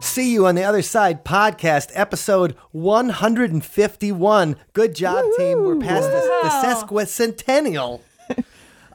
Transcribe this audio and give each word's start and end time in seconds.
See 0.00 0.32
you 0.32 0.46
on 0.46 0.54
the 0.54 0.64
other 0.64 0.82
side 0.82 1.24
podcast 1.24 1.90
episode 1.94 2.56
151. 2.72 4.56
Good 4.72 4.94
job, 4.94 5.24
team. 5.36 5.62
We're 5.62 5.76
past 5.76 6.08
the, 6.10 6.20
the 6.42 6.48
sesquicentennial. 6.48 8.00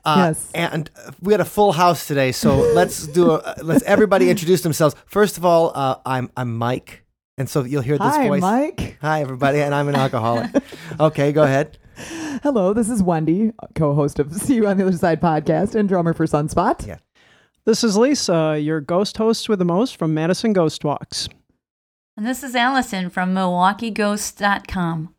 Uh, 0.03 0.25
Yes. 0.27 0.51
And 0.53 0.91
uh, 1.03 1.11
we 1.19 1.33
had 1.33 1.41
a 1.41 1.45
full 1.45 1.71
house 1.71 2.07
today, 2.07 2.31
so 2.31 2.55
let's 2.75 3.07
do 3.07 3.31
a, 3.31 3.55
let's 3.63 3.83
everybody 3.85 4.29
introduce 4.29 4.61
themselves. 4.61 4.95
First 5.07 5.37
of 5.37 5.45
all, 5.45 5.71
uh, 5.73 5.95
I'm 6.05 6.29
I'm 6.37 6.55
Mike, 6.55 7.03
and 7.39 7.49
so 7.49 7.63
you'll 7.63 7.81
hear 7.81 7.97
this 7.97 8.15
voice. 8.15 8.15
Hi, 8.15 8.27
voice. 8.27 8.41
Mike. 8.41 8.97
Hi, 9.01 9.21
everybody, 9.21 9.61
and 9.61 9.73
I'm 9.73 9.87
an 9.87 9.95
alcoholic. 9.95 10.51
okay, 10.99 11.31
go 11.31 11.41
ahead. 11.41 11.79
Hello, 12.43 12.71
this 12.71 12.87
is 12.87 13.01
Wendy, 13.01 13.51
co-host 13.73 14.19
of 14.19 14.31
See 14.31 14.53
You 14.55 14.67
on 14.67 14.77
the 14.77 14.85
Other 14.85 14.95
Side 14.95 15.19
podcast 15.21 15.73
and 15.73 15.89
drummer 15.89 16.13
for 16.13 16.27
Sunspot. 16.27 16.85
Yeah. 16.85 16.97
This 17.65 17.83
is 17.83 17.97
Lisa, 17.97 18.59
your 18.59 18.79
ghost 18.79 19.17
host 19.17 19.49
with 19.49 19.57
the 19.57 19.65
most 19.65 19.97
from 19.97 20.13
Madison 20.13 20.53
Ghost 20.53 20.83
Walks. 20.83 21.27
And 22.15 22.23
this 22.23 22.43
is 22.43 22.53
Allison 22.55 23.09
from 23.09 23.33
MilwaukeeGhost.com. 23.33 25.15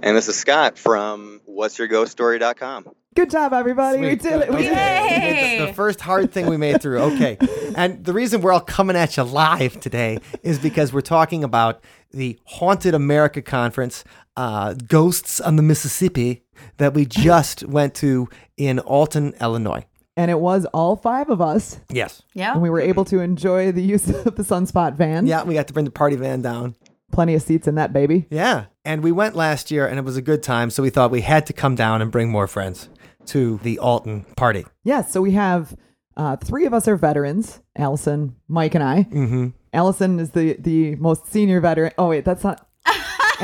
And 0.00 0.16
this 0.16 0.26
is 0.26 0.36
Scott 0.36 0.78
from 0.78 1.42
what'syourghoststory.com. 1.46 2.88
Good 3.14 3.30
job, 3.30 3.52
everybody. 3.52 3.98
We 3.98 4.06
Sweet. 4.08 4.22
did 4.22 4.40
it. 4.40 4.50
We 4.50 4.62
did 4.62 4.72
it. 4.72 4.76
Yay! 4.76 5.58
The, 5.58 5.66
the 5.66 5.72
first 5.74 6.00
hard 6.00 6.32
thing 6.32 6.46
we 6.46 6.56
made 6.56 6.80
through. 6.80 7.00
Okay. 7.00 7.36
And 7.76 8.04
the 8.04 8.12
reason 8.12 8.40
we're 8.40 8.52
all 8.52 8.60
coming 8.60 8.94
at 8.94 9.16
you 9.16 9.24
live 9.24 9.80
today 9.80 10.20
is 10.44 10.60
because 10.60 10.92
we're 10.92 11.00
talking 11.00 11.42
about 11.42 11.82
the 12.12 12.38
Haunted 12.44 12.94
America 12.94 13.42
Conference, 13.42 14.04
uh, 14.36 14.74
Ghosts 14.74 15.40
on 15.40 15.56
the 15.56 15.62
Mississippi, 15.62 16.44
that 16.76 16.94
we 16.94 17.04
just 17.04 17.64
went 17.66 17.96
to 17.96 18.28
in 18.56 18.78
Alton, 18.78 19.34
Illinois. 19.40 19.84
And 20.16 20.30
it 20.30 20.38
was 20.38 20.64
all 20.66 20.94
five 20.96 21.28
of 21.28 21.40
us, 21.40 21.80
Yes. 21.90 22.22
Yeah. 22.34 22.52
and 22.52 22.62
we 22.62 22.70
were 22.70 22.80
able 22.80 23.04
to 23.06 23.18
enjoy 23.20 23.72
the 23.72 23.82
use 23.82 24.08
of 24.08 24.36
the 24.36 24.44
Sunspot 24.44 24.94
van. 24.94 25.26
Yeah, 25.26 25.42
we 25.42 25.54
got 25.54 25.66
to 25.68 25.72
bring 25.72 25.84
the 25.84 25.90
party 25.90 26.14
van 26.16 26.40
down. 26.40 26.76
Plenty 27.12 27.34
of 27.34 27.42
seats 27.42 27.66
in 27.66 27.74
that 27.76 27.92
baby. 27.92 28.26
Yeah. 28.30 28.66
And 28.84 29.02
we 29.02 29.10
went 29.12 29.34
last 29.34 29.70
year 29.70 29.86
and 29.86 29.98
it 29.98 30.04
was 30.04 30.16
a 30.16 30.22
good 30.22 30.42
time. 30.42 30.70
So 30.70 30.82
we 30.82 30.90
thought 30.90 31.10
we 31.10 31.22
had 31.22 31.46
to 31.46 31.52
come 31.52 31.74
down 31.74 32.00
and 32.02 32.10
bring 32.12 32.30
more 32.30 32.46
friends 32.46 32.88
to 33.26 33.58
the 33.62 33.78
Alton 33.78 34.24
party. 34.36 34.64
Yes, 34.84 35.10
so 35.12 35.20
we 35.20 35.32
have 35.32 35.76
uh, 36.16 36.36
three 36.36 36.64
of 36.66 36.72
us 36.74 36.86
are 36.86 36.96
veterans, 36.96 37.60
Allison, 37.76 38.36
Mike, 38.48 38.74
and 38.74 38.84
I. 38.84 39.04
Mm-hmm. 39.04 39.48
Allison 39.72 40.20
is 40.20 40.30
the, 40.30 40.54
the 40.60 40.94
most 40.96 41.26
senior 41.32 41.60
veteran. 41.60 41.92
Oh, 41.98 42.08
wait, 42.10 42.24
that's 42.24 42.44
not. 42.44 42.66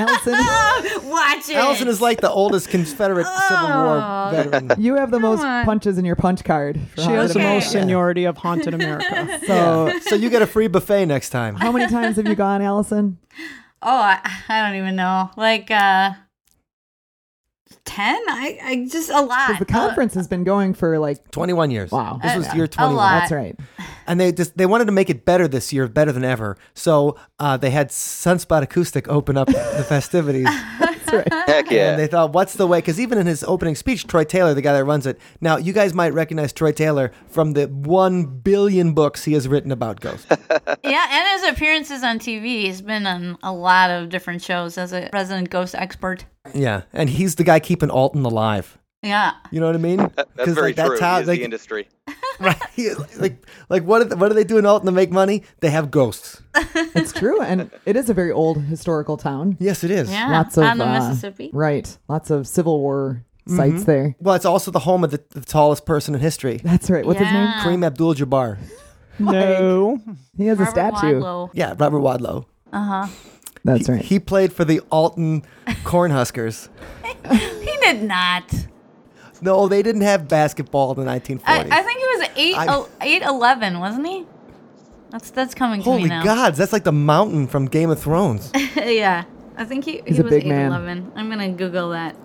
Allison, 0.00 0.32
Watch 1.10 1.48
it. 1.48 1.56
Allison 1.56 1.88
is 1.88 2.00
like 2.00 2.20
the 2.20 2.30
oldest 2.30 2.68
Confederate 2.68 3.26
Civil 3.48 3.68
War 3.68 4.00
Oh. 4.02 4.30
veteran. 4.32 4.70
you 4.82 4.96
have 4.96 5.10
the 5.10 5.20
most 5.20 5.42
on. 5.42 5.64
punches 5.64 5.98
in 5.98 6.04
your 6.04 6.16
punch 6.16 6.44
card. 6.44 6.80
for 6.94 7.02
She 7.02 7.06
has 7.10 7.32
the 7.32 7.40
Haunted 7.40 7.42
most 7.42 7.42
America. 7.42 7.68
seniority 7.68 8.24
of 8.24 8.36
Haunted 8.38 8.74
America. 8.74 9.40
So, 9.46 9.90
So 10.02 10.14
you 10.14 10.30
get 10.30 10.42
a 10.42 10.46
free 10.46 10.68
buffet 10.68 11.06
next 11.06 11.30
time. 11.30 11.54
how 11.56 11.72
many 11.72 11.90
times 11.90 12.16
have 12.16 12.26
you 12.26 12.34
gone, 12.34 12.62
Allison? 12.62 13.18
Oh, 13.82 13.88
I, 13.96 14.18
I 14.48 14.62
don't 14.68 14.76
even 14.78 14.94
know. 14.96 15.30
Like, 15.36 15.70
uh, 15.70 16.12
10? 17.90 18.14
I, 18.28 18.58
I 18.62 18.86
just 18.90 19.10
a 19.10 19.20
lot. 19.20 19.58
The 19.58 19.64
conference 19.64 20.14
has 20.14 20.28
been 20.28 20.44
going 20.44 20.74
for 20.74 20.98
like, 20.98 21.30
21 21.30 21.70
years. 21.70 21.90
Wow. 21.90 22.18
This 22.22 22.36
was 22.36 22.48
Uh, 22.48 22.52
year 22.54 22.64
a 22.64 22.68
21. 22.68 22.96
lot. 22.96 23.20
that's 23.20 23.32
right. 23.32 23.58
And 24.06 24.20
they 24.20 24.32
just 24.32 24.56
they 24.56 24.66
wanted 24.66 24.86
to 24.86 24.92
make 24.92 25.10
it 25.10 25.24
better 25.24 25.46
this 25.48 25.72
year, 25.72 25.86
better 25.88 26.12
than 26.12 26.24
ever. 26.24 26.56
So 26.74 27.16
uh, 27.38 27.56
they 27.56 27.70
had 27.70 27.88
Sunspot 27.90 28.62
Acoustic 28.62 29.08
open 29.08 29.36
up 29.36 29.48
the 29.48 29.84
festivities. 29.88 30.44
That's 30.80 31.12
right. 31.12 31.32
Heck 31.48 31.70
yeah. 31.70 31.90
And 31.92 31.98
they 32.00 32.06
thought, 32.06 32.32
what's 32.32 32.54
the 32.54 32.66
way? 32.66 32.78
Because 32.78 33.00
even 33.00 33.18
in 33.18 33.26
his 33.26 33.42
opening 33.44 33.74
speech, 33.76 34.06
Troy 34.06 34.24
Taylor, 34.24 34.52
the 34.54 34.62
guy 34.62 34.72
that 34.72 34.84
runs 34.84 35.06
it, 35.06 35.18
now 35.40 35.56
you 35.56 35.72
guys 35.72 35.94
might 35.94 36.12
recognize 36.12 36.52
Troy 36.52 36.72
Taylor 36.72 37.12
from 37.28 37.52
the 37.52 37.66
one 37.66 38.24
billion 38.26 38.92
books 38.94 39.24
he 39.24 39.32
has 39.34 39.46
written 39.48 39.70
about 39.72 40.00
ghosts. 40.00 40.26
yeah, 40.84 41.06
and 41.10 41.40
his 41.42 41.50
appearances 41.50 42.02
on 42.02 42.18
TV. 42.18 42.62
He's 42.64 42.82
been 42.82 43.06
on 43.06 43.38
a 43.42 43.52
lot 43.52 43.90
of 43.90 44.08
different 44.08 44.42
shows 44.42 44.76
as 44.78 44.92
a 44.92 45.08
resident 45.12 45.50
ghost 45.50 45.74
expert. 45.74 46.24
Yeah, 46.54 46.82
and 46.92 47.08
he's 47.10 47.34
the 47.36 47.44
guy 47.44 47.60
keeping 47.60 47.90
Alton 47.90 48.24
alive. 48.24 48.76
Yeah. 49.02 49.32
You 49.50 49.60
know 49.60 49.66
what 49.66 49.74
I 49.76 49.78
mean? 49.78 49.96
That- 49.96 50.14
That's 50.14 50.44
'Cause, 50.44 50.54
very 50.54 50.74
like, 50.74 50.86
true. 50.86 51.00
how 51.00 51.16
like, 51.18 51.26
the 51.26 51.42
industry. 51.42 51.88
right, 52.40 52.56
he- 52.76 52.92
like 53.16 53.46
like 53.70 53.82
what 53.84 54.02
are 54.02 54.04
they, 54.04 54.14
what 54.16 54.28
do 54.28 54.34
they 54.34 54.44
do 54.44 54.58
in 54.58 54.66
Alton 54.66 54.84
to 54.86 54.92
make 54.92 55.10
money? 55.10 55.42
They 55.60 55.70
have 55.70 55.90
ghosts. 55.90 56.42
It's 56.94 57.12
true. 57.12 57.40
And 57.40 57.70
it 57.86 57.96
is 57.96 58.10
a 58.10 58.14
very 58.14 58.30
old 58.32 58.60
historical 58.62 59.16
town. 59.16 59.56
Yes, 59.60 59.84
it 59.84 59.90
is. 59.90 60.10
Yeah. 60.10 60.30
Lots 60.30 60.56
of 60.58 60.64
on 60.64 60.78
the 60.78 60.86
uh, 60.86 61.08
Mississippi. 61.08 61.50
Right. 61.52 61.96
Lots 62.08 62.30
of 62.30 62.46
Civil 62.46 62.78
War 62.80 63.24
Mm-hmm. 63.48 63.56
sites 63.56 63.84
there. 63.84 64.14
Well, 64.20 64.34
it's 64.34 64.44
also 64.44 64.70
the 64.70 64.80
home 64.80 65.02
of 65.02 65.10
the, 65.12 65.20
the 65.30 65.40
tallest 65.40 65.86
person 65.86 66.14
in 66.14 66.20
history, 66.20 66.60
That's 66.62 66.90
right. 66.90 67.04
What's 67.06 67.18
his 67.18 67.32
name? 67.32 67.48
Kareem 67.62 67.84
Abdul-Jabbar. 67.86 68.58
No. 69.18 69.98
He 70.36 70.46
has 70.46 70.60
a 70.60 70.66
statue. 70.66 71.20
Wadlow. 71.20 71.50
Yeah, 71.54 71.74
Robert 71.78 72.00
Wadlow. 72.00 72.44
Uh 72.72 72.84
huh. 72.84 73.06
That's 73.64 73.88
right. 73.88 74.00
He 74.02 74.18
played 74.18 74.52
for 74.52 74.64
the 74.64 74.80
Alton 74.90 75.42
Cornhuskers. 75.84 76.68
He 77.30 77.76
did 77.82 78.02
not. 78.02 78.44
No, 79.42 79.68
they 79.68 79.82
didn't 79.82 80.02
have 80.02 80.28
basketball 80.28 80.92
in 80.92 81.04
the 81.04 81.10
1940s. 81.10 81.40
I, 81.46 81.58
I 81.70 81.82
think 81.82 81.98
he 81.98 82.04
was 82.06 82.28
eight 82.36 82.54
I- 82.56 82.86
eight 83.06 83.22
eleven, 83.22 83.78
wasn't 83.80 84.06
he? 84.06 84.26
That's 85.10 85.30
that's 85.30 85.54
coming 85.54 85.80
to 85.80 85.84
Holy 85.84 86.04
me 86.04 86.08
now. 86.08 86.22
gods, 86.22 86.58
that's 86.58 86.72
like 86.72 86.84
the 86.84 86.92
mountain 86.92 87.46
from 87.46 87.66
Game 87.66 87.90
of 87.90 88.00
Thrones. 88.00 88.50
yeah, 88.76 89.24
I 89.60 89.64
think 89.66 89.84
he, 89.84 90.00
He's 90.06 90.16
he 90.16 90.20
a 90.20 90.24
was 90.24 90.30
big 90.30 90.44
eight 90.46 90.48
man. 90.48 90.68
eleven. 90.72 91.12
I'm 91.14 91.28
gonna 91.28 91.50
Google 91.50 91.90
that. 91.90 92.16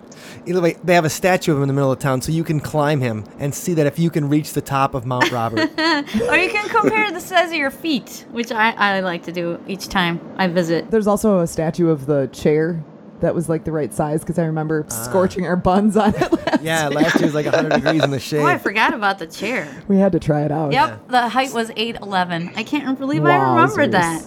Either 0.46 0.60
way, 0.62 0.76
they 0.82 0.94
have 0.94 1.04
a 1.04 1.10
statue 1.10 1.52
of 1.52 1.58
him 1.58 1.64
in 1.64 1.68
the 1.68 1.74
middle 1.74 1.92
of 1.92 1.98
town, 1.98 2.22
so 2.22 2.32
you 2.32 2.42
can 2.42 2.58
climb 2.60 3.00
him 3.00 3.24
and 3.38 3.54
see 3.54 3.74
that 3.74 3.86
if 3.86 3.98
you 3.98 4.08
can 4.10 4.28
reach 4.30 4.54
the 4.54 4.62
top 4.62 4.94
of 4.94 5.04
Mount 5.04 5.30
Robert. 5.30 5.60
or 5.78 6.36
you 6.36 6.50
can 6.50 6.66
compare 6.70 7.10
the 7.12 7.20
size 7.20 7.48
of 7.50 7.56
your 7.56 7.70
feet, 7.70 8.24
which 8.30 8.50
I, 8.50 8.70
I 8.70 9.00
like 9.00 9.24
to 9.24 9.32
do 9.32 9.60
each 9.68 9.88
time 9.88 10.18
I 10.38 10.48
visit. 10.48 10.90
There's 10.90 11.06
also 11.06 11.40
a 11.40 11.46
statue 11.46 11.90
of 11.90 12.06
the 12.06 12.28
chair 12.32 12.82
that 13.20 13.34
was 13.34 13.48
like 13.50 13.64
the 13.64 13.72
right 13.72 13.92
size 13.92 14.20
because 14.20 14.38
I 14.38 14.44
remember 14.46 14.86
Ah. 14.90 15.02
scorching 15.04 15.46
our 15.46 15.56
buns 15.56 15.96
on 15.96 16.14
it. 16.14 16.32
Last 16.46 16.62
yeah, 16.62 16.88
last 16.88 17.16
year 17.16 17.26
was 17.26 17.34
like 17.34 17.46
100 17.46 17.72
degrees 17.82 18.02
in 18.02 18.10
the 18.10 18.20
shade. 18.20 18.40
Oh, 18.42 18.46
I 18.46 18.56
forgot 18.58 18.94
about 18.94 19.18
the 19.18 19.26
chair. 19.26 19.68
We 19.88 19.98
had 19.98 20.12
to 20.12 20.18
try 20.18 20.42
it 20.42 20.50
out. 20.52 20.72
Yep, 20.72 21.08
the 21.08 21.28
height 21.28 21.52
was 21.52 21.70
eight 21.76 21.96
eleven. 22.00 22.50
I 22.56 22.62
can't 22.62 22.98
believe 22.98 23.24
I 23.26 23.36
remembered 23.36 23.92
that. 23.92 24.26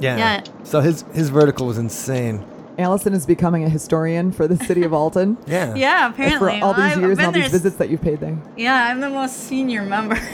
Wowzers. 0.00 0.02
yeah. 0.02 0.16
Yeah. 0.16 0.42
So 0.64 0.80
his 0.80 1.04
his 1.12 1.28
vertical 1.30 1.66
was 1.66 1.78
insane. 1.78 2.44
Allison 2.78 3.12
is 3.12 3.26
becoming 3.26 3.64
a 3.64 3.68
historian 3.68 4.32
for 4.32 4.48
the 4.48 4.56
city 4.64 4.82
of 4.84 4.92
Alton. 4.94 5.36
Yeah. 5.46 5.74
Yeah, 5.74 6.10
apparently. 6.10 6.60
For 6.60 6.64
all 6.64 6.72
these 6.74 6.82
I've 6.84 7.00
years 7.00 7.18
and 7.18 7.26
all 7.26 7.32
these 7.32 7.50
visits 7.50 7.76
that 7.76 7.90
you've 7.90 8.00
paid 8.00 8.20
there. 8.20 8.38
Yeah, 8.56 8.86
I'm 8.90 9.00
the 9.00 9.10
most 9.10 9.36
senior 9.48 9.82
member. 9.82 10.18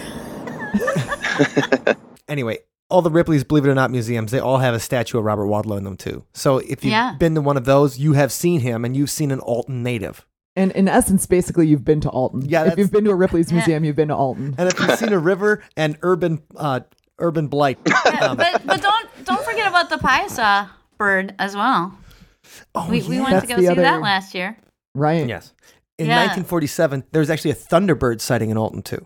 Anyway, 2.28 2.58
all 2.90 3.02
the 3.02 3.10
Ripley's 3.10 3.44
Believe 3.44 3.64
It 3.66 3.68
or 3.70 3.74
Not 3.76 3.92
museums, 3.92 4.32
they 4.32 4.40
all 4.40 4.58
have 4.58 4.74
a 4.74 4.80
statue 4.80 5.18
of 5.18 5.24
Robert 5.24 5.44
Wadlow 5.46 5.78
in 5.78 5.84
them 5.84 5.96
too. 5.96 6.24
So 6.34 6.58
if 6.58 6.84
you've 6.84 6.90
Yeah. 6.90 7.14
been 7.18 7.36
to 7.36 7.40
one 7.40 7.56
of 7.56 7.64
those, 7.66 7.98
you 8.00 8.14
have 8.14 8.32
seen 8.32 8.60
him 8.60 8.84
and 8.84 8.96
you've 8.96 9.10
seen 9.10 9.30
an 9.30 9.38
Alton 9.38 9.82
native. 9.84 10.26
And 10.56 10.72
in 10.72 10.88
essence, 10.88 11.24
basically, 11.26 11.68
you've 11.68 11.84
been 11.84 12.00
to 12.00 12.08
Alton. 12.10 12.42
Yeah, 12.48 12.64
if 12.64 12.78
you've 12.78 12.90
been 12.90 13.04
to 13.04 13.10
a 13.10 13.14
Ripley's 13.14 13.50
Yeah. 13.52 13.58
museum, 13.58 13.84
you've 13.84 13.94
been 13.96 14.08
to 14.08 14.16
Alton. 14.16 14.54
And 14.58 14.68
if 14.68 14.78
you've 14.80 14.98
seen 14.98 15.12
a 15.12 15.18
river 15.20 15.62
and 15.76 15.96
urban 16.02 16.42
uh, 16.56 16.80
urban 17.18 17.48
blight. 17.48 17.78
Yeah, 18.06 18.34
but 18.34 18.64
but 18.66 18.80
don't 18.82 19.08
don't 19.24 19.44
forget 19.44 19.66
about 19.68 19.90
the 19.90 19.96
Piasa 19.96 20.70
bird 20.98 21.34
as 21.38 21.54
well. 21.54 21.96
oh, 22.74 22.88
We, 22.90 23.02
we 23.02 23.16
yeah. 23.16 23.22
went 23.22 23.32
That's 23.34 23.46
to 23.48 23.54
go 23.56 23.60
see 23.60 23.68
other- 23.68 23.82
that 23.82 24.00
last 24.00 24.34
year. 24.34 24.56
Right. 24.94 25.26
Yes. 25.28 25.52
In 25.98 26.06
Yeah. 26.06 26.16
1947, 26.20 27.04
there 27.12 27.20
was 27.20 27.28
actually 27.30 27.50
a 27.50 27.54
Thunderbird 27.54 28.20
sighting 28.20 28.50
in 28.50 28.56
Alton 28.56 28.82
too. 28.82 29.04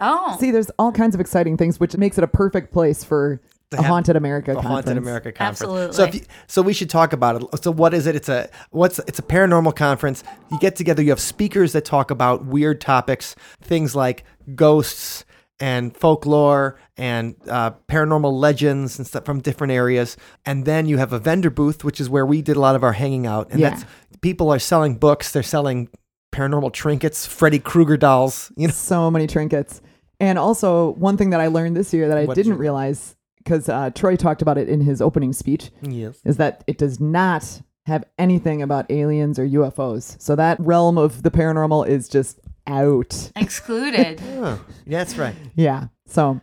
Oh, 0.00 0.36
See, 0.40 0.50
there's 0.50 0.70
all 0.78 0.92
kinds 0.92 1.14
of 1.14 1.20
exciting 1.20 1.56
things, 1.56 1.78
which 1.80 1.96
makes 1.96 2.18
it 2.18 2.24
a 2.24 2.28
perfect 2.28 2.72
place 2.72 3.02
for 3.04 3.40
a 3.72 3.82
Haunted 3.82 4.14
America 4.16 4.50
The 4.52 4.60
conference. 4.60 4.86
Haunted 4.86 4.98
America 4.98 5.32
conference. 5.32 5.62
Absolutely. 5.62 5.92
So 5.96 6.04
if 6.04 6.14
you, 6.14 6.20
so 6.46 6.62
we 6.62 6.72
should 6.72 6.90
talk 6.90 7.12
about 7.12 7.42
it. 7.42 7.62
So 7.64 7.70
what 7.72 7.94
is 7.94 8.06
it? 8.06 8.14
It's 8.14 8.28
a 8.28 8.48
what's 8.70 8.98
it's 9.00 9.18
a 9.18 9.22
paranormal 9.22 9.74
conference. 9.74 10.22
You 10.52 10.58
get 10.60 10.76
together. 10.76 11.02
You 11.02 11.10
have 11.10 11.20
speakers 11.20 11.72
that 11.72 11.84
talk 11.84 12.10
about 12.12 12.44
weird 12.44 12.80
topics, 12.80 13.34
things 13.62 13.96
like 13.96 14.24
ghosts 14.54 15.24
and 15.68 15.96
folklore 15.96 16.78
and 16.98 17.34
uh, 17.48 17.70
paranormal 17.88 18.32
legends 18.38 18.98
and 18.98 19.06
stuff 19.06 19.24
from 19.24 19.40
different 19.40 19.72
areas. 19.72 20.16
And 20.44 20.66
then 20.66 20.84
you 20.86 20.98
have 20.98 21.12
a 21.14 21.18
vendor 21.18 21.48
booth, 21.50 21.84
which 21.84 22.00
is 22.02 22.10
where 22.10 22.26
we 22.26 22.42
did 22.42 22.56
a 22.56 22.60
lot 22.60 22.76
of 22.76 22.82
our 22.84 22.92
hanging 22.92 23.26
out. 23.26 23.50
And 23.50 23.60
Yeah. 23.60 23.70
that's 23.70 23.84
people 24.20 24.50
are 24.52 24.58
selling 24.58 24.96
books. 24.96 25.32
They're 25.32 25.42
selling 25.42 25.88
paranormal 26.32 26.72
trinkets, 26.72 27.24
Freddy 27.26 27.58
Krueger 27.58 27.96
dolls. 27.96 28.52
You 28.56 28.66
know, 28.68 28.72
So 28.74 29.10
many 29.10 29.26
trinkets. 29.26 29.80
And 30.20 30.38
also, 30.38 30.92
one 30.94 31.16
thing 31.16 31.30
that 31.30 31.40
I 31.40 31.46
learned 31.48 31.76
this 31.76 31.92
year 31.94 32.08
that 32.08 32.18
I 32.18 32.24
What 32.26 32.34
did 32.34 32.42
didn't 32.44 32.56
you- 32.56 32.60
realize 32.60 33.16
because 33.38 33.68
uh, 33.68 33.90
Troy 33.90 34.16
talked 34.16 34.42
about 34.42 34.56
it 34.58 34.68
in 34.68 34.80
his 34.80 35.00
opening 35.02 35.32
speech, 35.32 35.70
Yes. 35.82 36.18
is 36.24 36.36
that 36.38 36.62
it 36.66 36.78
does 36.78 36.98
not 37.00 37.60
have 37.86 38.04
anything 38.18 38.62
about 38.62 38.90
aliens 38.90 39.38
or 39.38 39.44
UFOs. 39.46 40.16
So 40.18 40.34
that 40.36 40.58
realm 40.60 40.96
of 40.96 41.22
the 41.22 41.30
paranormal 41.30 41.86
is 41.86 42.08
just 42.08 42.38
out. 42.66 43.30
Excluded. 43.36 44.20
Oh, 44.34 44.64
yeah, 44.86 44.98
that's 44.98 45.16
right. 45.16 45.34
Yeah. 45.54 45.88
So 46.06 46.40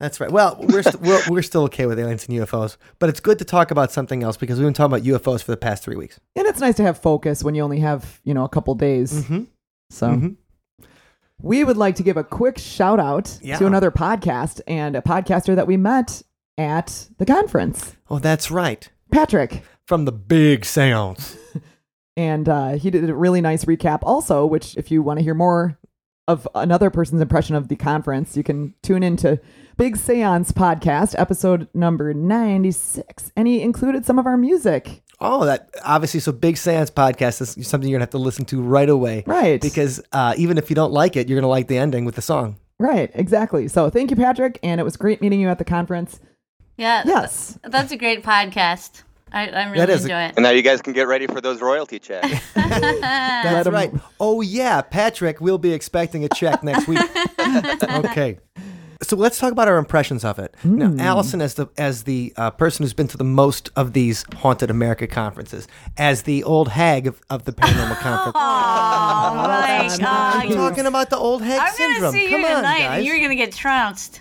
That's 0.00 0.20
right. 0.20 0.30
Well, 0.30 0.56
we're, 0.60 0.82
st- 0.82 1.00
we're 1.00 1.22
we're 1.28 1.42
still 1.42 1.62
okay 1.64 1.86
with 1.86 1.98
aliens 1.98 2.26
and 2.28 2.38
UFOs, 2.38 2.76
but 2.98 3.08
it's 3.08 3.20
good 3.20 3.38
to 3.40 3.44
talk 3.44 3.70
about 3.70 3.90
something 3.92 4.22
else 4.22 4.36
because 4.36 4.58
we've 4.58 4.66
been 4.66 4.72
talking 4.74 4.96
about 4.96 5.06
UFOs 5.06 5.42
for 5.42 5.50
the 5.50 5.56
past 5.56 5.82
three 5.82 5.96
weeks. 5.96 6.20
and 6.36 6.46
it's 6.46 6.60
nice 6.60 6.76
to 6.76 6.82
have 6.84 6.98
focus 7.00 7.42
when 7.42 7.54
you 7.54 7.62
only 7.62 7.80
have 7.80 8.20
you 8.24 8.32
know 8.34 8.44
a 8.44 8.48
couple 8.48 8.74
days. 8.74 9.12
Mm-hmm. 9.24 9.44
So. 9.90 10.06
Mhm. 10.08 10.36
We 11.40 11.62
would 11.62 11.76
like 11.76 11.94
to 11.96 12.02
give 12.02 12.16
a 12.16 12.24
quick 12.24 12.58
shout 12.58 12.98
out 12.98 13.38
Yeah. 13.40 13.58
to 13.58 13.66
another 13.66 13.92
podcast 13.92 14.60
and 14.66 14.96
a 14.96 15.00
podcaster 15.00 15.54
that 15.54 15.68
we 15.68 15.76
met 15.76 16.20
at 16.56 17.08
the 17.18 17.24
conference, 17.26 17.94
Oh, 18.10 18.18
that's 18.18 18.50
right. 18.50 18.88
Patrick. 19.12 19.62
From 19.86 20.04
the 20.04 20.10
Big 20.12 20.64
Seance. 20.64 21.36
And 22.18 22.48
uh, 22.48 22.70
he 22.72 22.90
did 22.90 23.08
a 23.08 23.14
really 23.14 23.40
nice 23.40 23.64
recap, 23.64 24.00
also, 24.02 24.44
which, 24.44 24.76
if 24.76 24.90
you 24.90 25.02
want 25.04 25.20
to 25.20 25.22
hear 25.22 25.34
more 25.34 25.78
of 26.26 26.48
another 26.52 26.90
person's 26.90 27.20
impression 27.20 27.54
of 27.54 27.68
the 27.68 27.76
conference, 27.76 28.36
you 28.36 28.42
can 28.42 28.74
tune 28.82 29.04
into 29.04 29.40
Big 29.76 29.96
Seance 29.96 30.50
Podcast, 30.50 31.14
episode 31.16 31.68
number 31.74 32.12
96. 32.12 33.30
And 33.36 33.46
he 33.46 33.62
included 33.62 34.04
some 34.04 34.18
of 34.18 34.26
our 34.26 34.36
music. 34.36 35.04
Oh, 35.20 35.44
that 35.44 35.70
obviously. 35.84 36.18
So, 36.18 36.32
Big 36.32 36.56
Seance 36.56 36.90
podcast 36.90 37.40
is 37.40 37.66
something 37.68 37.88
you're 37.88 37.98
gonna 37.98 38.02
have 38.06 38.10
to 38.10 38.18
listen 38.18 38.44
to 38.46 38.60
right 38.62 38.88
away, 38.88 39.22
Right. 39.24 39.60
Because 39.60 40.02
uh, 40.10 40.34
even 40.36 40.58
if 40.58 40.70
you 40.70 40.74
don't 40.76 40.92
like 40.92 41.16
it, 41.16 41.28
you're 41.28 41.38
gonna 41.40 41.48
like 41.48 41.68
the 41.68 41.78
ending 41.78 42.04
with 42.04 42.16
the 42.16 42.22
song. 42.22 42.58
right, 42.80 43.12
exactly. 43.14 43.68
So 43.68 43.90
thank 43.90 44.10
you, 44.10 44.16
Patrick. 44.16 44.58
And 44.64 44.80
it 44.80 44.84
was 44.84 44.96
great 44.96 45.20
meeting 45.20 45.40
you 45.40 45.48
at 45.48 45.58
the 45.58 45.64
conference. 45.64 46.18
Yeah. 46.76 47.02
Yes. 47.06 47.58
That's 47.62 47.92
a 47.92 47.96
great 47.96 48.24
podcast. 48.24 49.02
I, 49.32 49.46
I 49.48 49.64
really 49.66 49.78
That 49.78 49.90
is 49.90 50.00
a- 50.04 50.08
enjoy 50.08 50.20
it. 50.28 50.34
And 50.36 50.42
now 50.42 50.50
you 50.50 50.62
guys 50.62 50.80
can 50.82 50.92
get 50.92 51.06
ready 51.08 51.26
for 51.26 51.40
those 51.40 51.60
royalty 51.60 51.98
checks. 51.98 52.28
That's 52.54 53.00
Let 53.02 53.66
'em- 53.66 53.72
right. 53.74 53.92
Oh 54.20 54.40
yeah, 54.40 54.80
Patrick, 54.82 55.40
we'll 55.40 55.58
be 55.58 55.72
expecting 55.72 56.24
a 56.24 56.28
check 56.28 56.62
next 56.62 56.88
week. 56.88 56.98
okay. 57.82 58.38
So 59.00 59.14
let's 59.14 59.38
talk 59.38 59.52
about 59.52 59.68
our 59.68 59.78
impressions 59.78 60.24
of 60.24 60.40
it. 60.40 60.56
Now, 60.64 60.92
Allison, 61.02 61.40
as 61.40 61.54
the 61.54 61.68
as 61.78 62.02
the 62.02 62.32
uh, 62.36 62.50
person 62.50 62.82
who's 62.82 62.94
been 62.94 63.06
to 63.08 63.16
the 63.16 63.22
most 63.24 63.70
of 63.76 63.92
these 63.92 64.24
haunted 64.38 64.70
America 64.70 65.06
conferences, 65.06 65.68
as 65.96 66.22
the 66.22 66.42
old 66.42 66.68
hag 66.70 67.06
of, 67.06 67.20
of 67.30 67.44
the 67.44 67.52
paranormal 67.52 67.96
conference. 68.00 68.34
Oh 68.34 69.34
my 69.36 69.86
God. 69.88 70.00
god. 70.00 70.42
I'm 70.42 70.50
talking 70.52 70.86
about 70.86 71.10
the 71.10 71.16
old 71.16 71.42
hag 71.42 71.60
I'm 71.60 71.72
syndrome. 71.74 72.00
gonna 72.00 72.12
see 72.12 72.28
Come 72.30 72.40
you 72.40 72.46
on, 72.48 72.56
tonight 72.56 72.78
guys. 72.80 72.96
and 72.98 73.06
you're 73.06 73.20
gonna 73.20 73.36
get 73.36 73.52
trounced. 73.52 74.20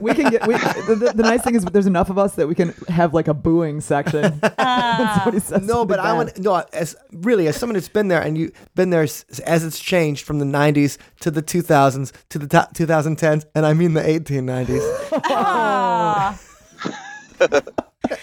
We 0.00 0.14
can 0.14 0.30
get 0.30 0.46
we, 0.46 0.54
the, 0.54 0.96
the, 0.98 1.12
the 1.14 1.22
nice 1.22 1.42
thing 1.42 1.54
is 1.54 1.64
there's 1.64 1.86
enough 1.86 2.10
of 2.10 2.18
us 2.18 2.34
that 2.34 2.48
we 2.48 2.54
can 2.54 2.74
have 2.88 3.14
like 3.14 3.28
a 3.28 3.34
booing 3.34 3.80
section. 3.80 4.38
That's 4.42 5.24
what 5.24 5.34
he 5.34 5.40
says 5.40 5.62
No, 5.66 5.84
but 5.84 5.98
I 6.00 6.12
want 6.12 6.38
no 6.38 6.64
as 6.72 6.96
really 7.12 7.46
as 7.48 7.56
someone 7.56 7.74
that's 7.74 7.88
been 7.88 8.08
there 8.08 8.20
and 8.20 8.36
you 8.36 8.50
been 8.74 8.90
there 8.90 9.04
s- 9.04 9.24
as 9.46 9.64
it's 9.64 9.78
changed 9.78 10.24
from 10.24 10.38
the 10.38 10.44
90s 10.44 10.98
to 11.20 11.30
the 11.30 11.42
2000s 11.42 12.12
to 12.30 12.38
the 12.38 12.46
to- 12.48 12.68
2010s 12.86 13.44
and 13.54 13.64
I 13.66 13.72
mean 13.74 13.94
the 13.94 14.00
1890s. 14.02 15.12
Aw. 15.30 16.38
Ah. 16.38 16.40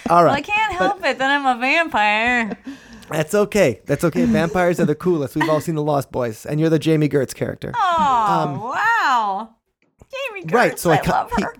All 0.09 0.23
Well, 0.25 0.33
I 0.33 0.41
can't 0.41 0.73
help 0.73 1.03
it. 1.05 1.17
Then 1.17 1.29
I'm 1.29 1.57
a 1.57 1.59
vampire. 1.59 2.57
that's 3.09 3.35
okay. 3.35 3.81
That's 3.85 4.03
okay. 4.05 4.25
Vampires 4.25 4.79
are 4.79 4.85
the 4.85 4.95
coolest. 4.95 5.35
We've 5.35 5.49
all 5.49 5.59
seen 5.61 5.75
the 5.75 5.83
Lost 5.83 6.11
Boys, 6.11 6.45
and 6.45 6.59
you're 6.59 6.69
the 6.69 6.79
Jami 6.79 7.09
Gertz 7.09 7.33
character. 7.35 7.73
Oh 7.75 8.73
wow. 8.73 9.55
Jami 10.29 10.45
Gertz, 10.45 10.53
right. 10.53 10.79
So 10.79 10.91
I, 10.91 10.95
I, 10.95 10.97
co- 10.97 11.11
love 11.11 11.31
he- 11.37 11.43
her. 11.43 11.55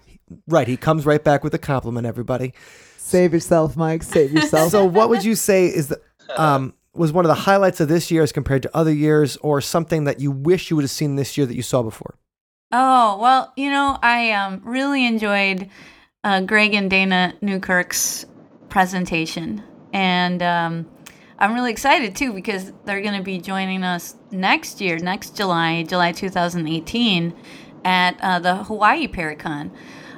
right. 0.48 0.68
He 0.68 0.78
comes 0.78 1.06
right 1.06 1.24
back 1.24 1.44
with 1.44 1.54
a 1.54 1.60
compliment. 1.60 2.06
Everybody. 2.08 2.54
Save 2.98 3.34
yourself, 3.34 3.76
Mike. 3.76 4.04
Save 4.04 4.32
yourself. 4.34 4.72
So, 4.72 4.86
what 4.86 5.10
would 5.10 5.24
you 5.24 5.36
say 5.36 5.68
is 5.68 5.88
the 5.90 6.02
um, 6.38 6.74
was 6.94 7.12
one 7.12 7.26
of 7.26 7.30
the 7.30 7.36
highlights 7.42 7.80
of 7.80 7.88
this 7.88 8.10
year 8.12 8.24
as 8.24 8.32
compared 8.32 8.64
to 8.64 8.72
other 8.76 8.94
years, 8.94 9.36
or 9.38 9.60
something 9.62 10.06
that 10.06 10.20
you 10.20 10.32
wish 10.32 10.70
you 10.70 10.76
would 10.78 10.84
have 10.84 10.92
seen 10.92 11.16
this 11.16 11.38
year 11.38 11.46
that 11.46 11.56
you 11.56 11.62
saw 11.64 11.84
before? 11.84 12.16
Oh 12.72 13.18
well, 13.20 13.52
you 13.56 13.70
know, 13.70 13.98
I 14.02 14.32
um, 14.32 14.62
really 14.64 15.06
enjoyed 15.06 15.70
uh, 16.24 16.42
Greg 16.42 16.74
and 16.74 16.90
Dana 16.90 17.34
Newkirk's 17.42 18.26
presentation, 18.70 19.64
and 19.92 20.42
um, 20.42 20.90
I'm 21.38 21.54
really 21.54 21.72
excited 21.72 22.16
too 22.16 22.34
because 22.34 22.72
they're 22.86 23.02
going 23.02 23.18
to 23.18 23.24
be 23.24 23.38
joining 23.40 23.84
us 23.84 24.16
next 24.32 24.80
year, 24.82 24.98
next 24.98 25.36
July, 25.36 25.84
July 25.84 26.12
2018, 26.14 27.34
at 27.86 28.20
uh, 28.22 28.40
the 28.40 28.56
Hawaii 28.64 29.08
Paracon. 29.08 29.72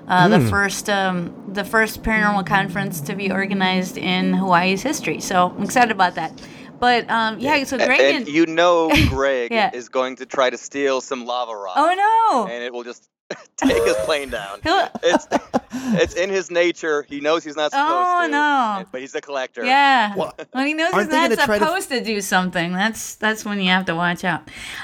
Uh, 0.08 0.28
The 0.28 0.40
first, 0.40 0.88
um, 0.90 1.34
the 1.52 1.64
first 1.64 2.04
paranormal 2.04 2.46
conference 2.46 3.02
to 3.02 3.16
be 3.16 3.32
organized 3.32 3.98
in 3.98 4.34
Hawaii's 4.36 4.84
history. 4.84 5.20
So 5.20 5.54
I'm 5.58 5.64
excited 5.64 5.92
about 5.92 6.14
that. 6.16 6.32
But 6.80 7.10
um, 7.10 7.40
yeah, 7.40 7.64
so 7.64 7.78
Greg 7.78 8.00
and 8.00 8.18
and, 8.18 8.28
you 8.28 8.46
know 8.46 8.92
Greg 9.10 9.52
Yeah. 9.52 9.72
is 9.74 9.90
going 9.90 10.18
to 10.18 10.26
try 10.26 10.50
to 10.52 10.58
steal 10.58 11.02
some 11.02 11.26
lava 11.26 11.56
rock. 11.56 11.76
oh 11.78 11.94
no, 12.06 12.54
And 12.54 12.64
it 12.64 12.72
will 12.72 12.84
just 12.84 13.10
take 13.58 13.82
his 13.84 13.96
plane 14.06 14.30
down. 14.30 14.60
It's 15.02 15.28
it's 16.04 16.14
in 16.14 16.30
his 16.30 16.52
nature. 16.52 17.04
He 17.10 17.20
knows 17.22 17.44
he's 17.44 17.56
not 17.56 17.72
supposed 17.72 17.90
Oh, 17.90 18.26
to. 18.26 18.32
no. 18.32 18.86
But 18.92 19.02
he's 19.02 19.16
a 19.16 19.22
collector. 19.22 19.66
Yeah. 19.66 20.14
Well, 20.16 20.36
when 20.52 20.68
he 20.68 20.74
knows 20.76 20.90
he's 20.90 20.94
aren't 20.96 21.10
they 21.10 21.18
gonna 21.30 21.36
try 21.38 21.58
to- 21.58 21.88
to, 21.88 22.02
do 22.04 22.22
something, 22.22 22.74
that's 22.74 23.16
that's 23.16 23.44
when 23.44 23.60
you 23.60 23.70
have 23.72 23.86
to 23.86 23.96
watch 23.96 24.24
out. 24.24 24.42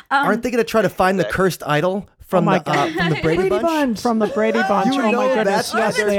Um, 0.09 0.25
Aren't 0.25 0.41
they 0.41 0.49
going 0.49 0.63
to 0.63 0.69
try 0.69 0.81
to 0.81 0.89
find 0.89 1.19
the 1.19 1.25
cursed 1.25 1.61
idol 1.67 2.07
from 2.31 2.45
my 2.45 2.57
the 2.59 2.71
uh, 2.71 2.85
from 2.93 3.09
the 3.09 3.15
Brady, 3.21 3.21
Brady 3.37 3.49
Bunch? 3.49 3.61
Bunch. 3.63 4.01
From 4.01 4.19
the 4.19 4.27
Brady 4.27 4.59
Bunch. 4.59 4.95
You 4.95 5.01
oh 5.03 5.11
know 5.11 5.17
my 5.19 5.27
goodness. 5.35 5.45
that's 5.45 5.73
why 5.73 5.79
Yes, 5.79 5.97
they're- 5.97 6.09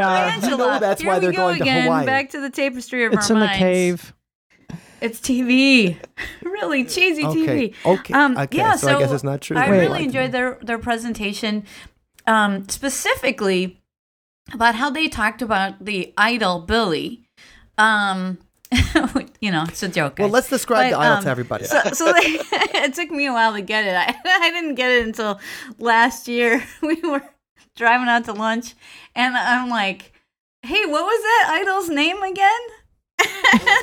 You 0.51 0.57
know 0.57 0.79
that's 0.79 1.01
Here 1.03 1.11
why 1.11 1.17
we 1.19 1.21
they're 1.23 1.33
go 1.33 1.37
going 1.39 1.57
to 1.57 1.63
again, 1.63 1.83
Hawaii. 1.85 2.07
Back 2.07 2.31
to 2.31 2.41
the 2.41 2.51
tapestry 2.51 3.05
of 3.05 3.13
It's 3.15 3.31
our 3.31 3.37
in 3.37 3.41
the 3.41 3.49
cave. 3.49 4.15
It's 5.01 5.19
TV. 5.19 5.97
really 6.45 6.85
cheesy 6.85 7.25
TV. 7.25 7.75
okay, 7.85 8.15
Um, 8.15 8.39
okay, 8.39 8.57
yeah, 8.59 8.77
so 8.77 8.97
I 8.97 9.01
guess 9.01 9.11
it's 9.11 9.25
not 9.25 9.41
true 9.41 9.57
I 9.57 9.63
then. 9.63 9.71
really 9.73 9.89
Wait. 9.93 10.05
enjoyed 10.05 10.31
their 10.31 10.59
their 10.63 10.79
presentation, 10.79 11.65
um, 12.29 12.69
specifically 12.69 13.81
about 14.55 14.77
how 14.77 14.91
they 14.91 15.09
talked 15.09 15.43
about 15.43 15.85
the 15.85 16.13
idol 16.17 16.61
Billy. 16.61 17.27
Um, 17.79 18.39
you 19.41 19.51
know, 19.51 19.65
it's 19.69 19.83
a 19.83 19.89
joke. 19.89 20.17
well, 20.19 20.29
let's 20.29 20.49
describe 20.49 20.91
But, 20.91 20.97
the 20.97 21.03
idol 21.03 21.17
um, 21.19 21.25
to 21.25 21.31
everybody. 21.31 21.65
So, 21.65 21.81
so 21.93 22.13
they, 22.13 22.21
it 22.85 22.95
took 22.95 23.11
me 23.11 23.27
a 23.27 23.33
while 23.33 23.53
to 23.53 23.63
get 23.63 23.85
it. 23.85 23.95
I, 23.95 24.15
I 24.47 24.51
didn't 24.51 24.77
get 24.77 24.91
it 24.91 25.07
until 25.07 25.41
last 25.79 26.29
year. 26.29 26.63
We 26.83 27.01
were 27.03 27.23
driving 27.77 28.09
out 28.09 28.25
to 28.27 28.33
lunch, 28.33 28.75
and 29.15 29.37
I'm 29.37 29.69
like, 29.69 30.13
"Hey, 30.63 30.85
what 30.87 31.05
was 31.05 31.23
that 31.23 31.61
idol's 31.61 31.89
name 31.89 32.23
again?" 32.23 32.61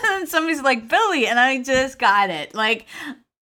and 0.06 0.28
somebody's 0.28 0.62
like, 0.62 0.88
"Billy," 0.88 1.28
and 1.28 1.40
I 1.40 1.62
just 1.62 2.00
got 2.00 2.30
it. 2.30 2.54
Like, 2.54 2.86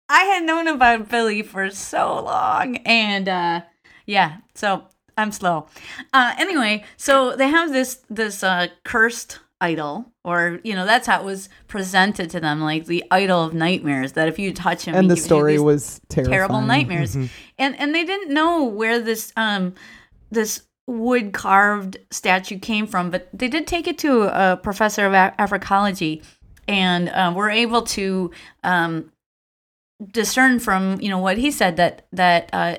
I 0.08 0.24
had 0.24 0.44
known 0.44 0.68
about 0.68 1.08
Billy 1.08 1.42
for 1.42 1.70
so 1.70 2.22
long, 2.22 2.76
and 2.78 3.28
uh, 3.28 3.60
yeah, 4.04 4.38
so 4.54 4.84
I'm 5.16 5.32
slow. 5.32 5.68
Uh, 6.12 6.34
anyway, 6.38 6.84
so 6.96 7.36
they 7.36 7.48
have 7.48 7.72
this 7.72 8.02
this 8.10 8.42
uh, 8.42 8.68
cursed 8.84 9.40
idol, 9.60 10.12
or 10.24 10.60
you 10.64 10.74
know, 10.74 10.84
that's 10.84 11.06
how 11.06 11.20
it 11.20 11.24
was 11.24 11.48
presented 11.68 12.30
to 12.30 12.40
them, 12.40 12.60
like 12.60 12.86
the 12.86 13.04
idol 13.10 13.42
of 13.42 13.54
nightmares. 13.54 14.12
That 14.12 14.28
if 14.28 14.38
you 14.38 14.52
touch 14.52 14.84
him, 14.84 14.94
and 14.94 15.10
the 15.10 15.14
gives 15.14 15.24
you 15.24 15.28
story 15.28 15.58
was 15.58 16.00
terrifying. 16.08 16.32
terrible 16.32 16.60
nightmares, 16.60 17.14
and 17.14 17.30
and 17.58 17.94
they 17.94 18.04
didn't 18.04 18.32
know 18.32 18.64
where 18.64 19.00
this 19.00 19.32
um 19.36 19.74
this 20.30 20.62
wood 20.86 21.32
carved 21.32 21.96
statue 22.10 22.58
came 22.58 22.86
from, 22.86 23.10
but 23.10 23.28
they 23.32 23.48
did 23.48 23.66
take 23.66 23.88
it 23.88 23.98
to 23.98 24.22
a 24.22 24.56
professor 24.56 25.06
of 25.06 25.12
a- 25.12 25.34
Africology, 25.38 26.22
and 26.68 27.08
uh, 27.08 27.32
were 27.34 27.50
able 27.50 27.82
to 27.82 28.30
um 28.62 29.10
discern 30.12 30.58
from 30.58 31.00
you 31.00 31.08
know 31.08 31.18
what 31.18 31.38
he 31.38 31.50
said 31.50 31.76
that 31.76 32.06
that 32.12 32.50
uh, 32.52 32.76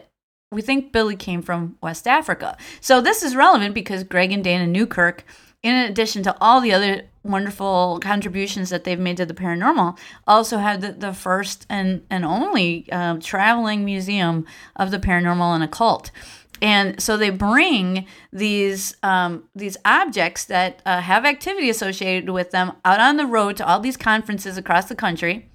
we 0.51 0.61
think 0.61 0.93
Billy 0.93 1.15
came 1.15 1.41
from 1.41 1.77
West 1.81 2.07
Africa. 2.07 2.57
So 2.79 3.01
this 3.01 3.23
is 3.23 3.35
relevant 3.35 3.73
because 3.73 4.03
Greg 4.03 4.31
and 4.31 4.43
Dana 4.43 4.67
Newkirk, 4.67 5.25
in 5.63 5.75
addition 5.75 6.23
to 6.23 6.35
all 6.39 6.61
the 6.61 6.71
other 6.71 7.03
wonderful 7.23 7.99
contributions 8.01 8.69
that 8.69 8.83
they've 8.83 8.99
made 8.99 9.17
to 9.17 9.25
the 9.25 9.33
paranormal, 9.33 9.97
also 10.25 10.57
had 10.57 10.81
the, 10.81 10.91
the 10.93 11.13
first 11.13 11.65
and 11.69 12.05
and 12.09 12.23
only 12.23 12.87
uh, 12.91 13.17
traveling 13.21 13.83
museum 13.83 14.45
of 14.75 14.91
the 14.91 14.99
paranormal 14.99 15.55
and 15.55 15.63
occult. 15.63 16.11
And 16.59 17.01
so 17.01 17.17
they 17.17 17.29
bring 17.29 18.07
these 18.31 18.95
um, 19.03 19.43
these 19.55 19.77
objects 19.85 20.45
that 20.45 20.81
uh, 20.85 21.01
have 21.01 21.25
activity 21.25 21.69
associated 21.69 22.29
with 22.29 22.51
them 22.51 22.73
out 22.85 22.99
on 22.99 23.17
the 23.17 23.25
road 23.25 23.57
to 23.57 23.67
all 23.67 23.79
these 23.79 23.97
conferences 23.97 24.57
across 24.57 24.85
the 24.85 24.95
country 24.95 25.49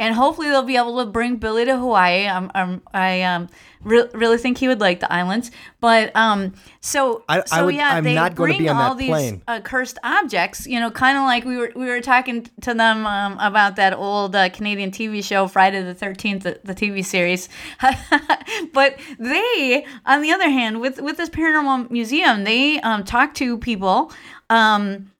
and 0.00 0.14
hopefully 0.14 0.48
they'll 0.48 0.62
be 0.64 0.76
able 0.76 0.98
to 0.98 1.06
bring 1.10 1.36
Billy 1.36 1.64
to 1.66 1.76
Hawaii. 1.78 2.26
I'm, 2.26 2.50
I'm 2.54 2.82
I 2.92 3.22
um 3.22 3.48
re- 3.84 4.08
really 4.14 4.38
think 4.38 4.58
he 4.58 4.66
would 4.66 4.80
like 4.80 4.98
the 5.00 5.12
islands, 5.12 5.50
but 5.78 6.10
um 6.16 6.54
so 6.80 7.22
I- 7.28 7.40
I 7.40 7.44
so 7.44 7.64
would- 7.66 7.74
yeah 7.76 7.94
I'm 7.96 8.04
they 8.04 8.14
not 8.14 8.34
bring 8.34 8.58
be 8.58 8.68
on 8.68 8.76
all 8.76 8.94
these 8.94 9.10
uh, 9.46 9.60
cursed 9.60 9.98
objects. 10.02 10.66
You 10.66 10.80
know, 10.80 10.90
kind 10.90 11.16
of 11.18 11.24
like 11.24 11.44
we 11.44 11.56
were 11.58 11.70
we 11.76 11.86
were 11.86 12.00
talking 12.00 12.48
to 12.62 12.72
them 12.74 13.06
um, 13.06 13.36
about 13.38 13.76
that 13.76 13.92
old 13.92 14.34
uh, 14.34 14.48
Canadian 14.48 14.90
TV 14.90 15.22
show 15.22 15.46
Friday 15.46 15.82
the 15.82 15.94
Thirteenth, 15.94 16.42
the, 16.44 16.58
the 16.64 16.74
TV 16.74 17.04
series. 17.04 17.48
but 18.72 18.98
they, 19.18 19.84
on 20.06 20.22
the 20.22 20.32
other 20.32 20.48
hand, 20.48 20.80
with 20.80 21.00
with 21.00 21.16
this 21.18 21.28
paranormal 21.28 21.90
museum, 21.90 22.44
they 22.44 22.80
um, 22.80 23.04
talk 23.04 23.34
to 23.34 23.58
people 23.58 24.10
um, 24.48 25.10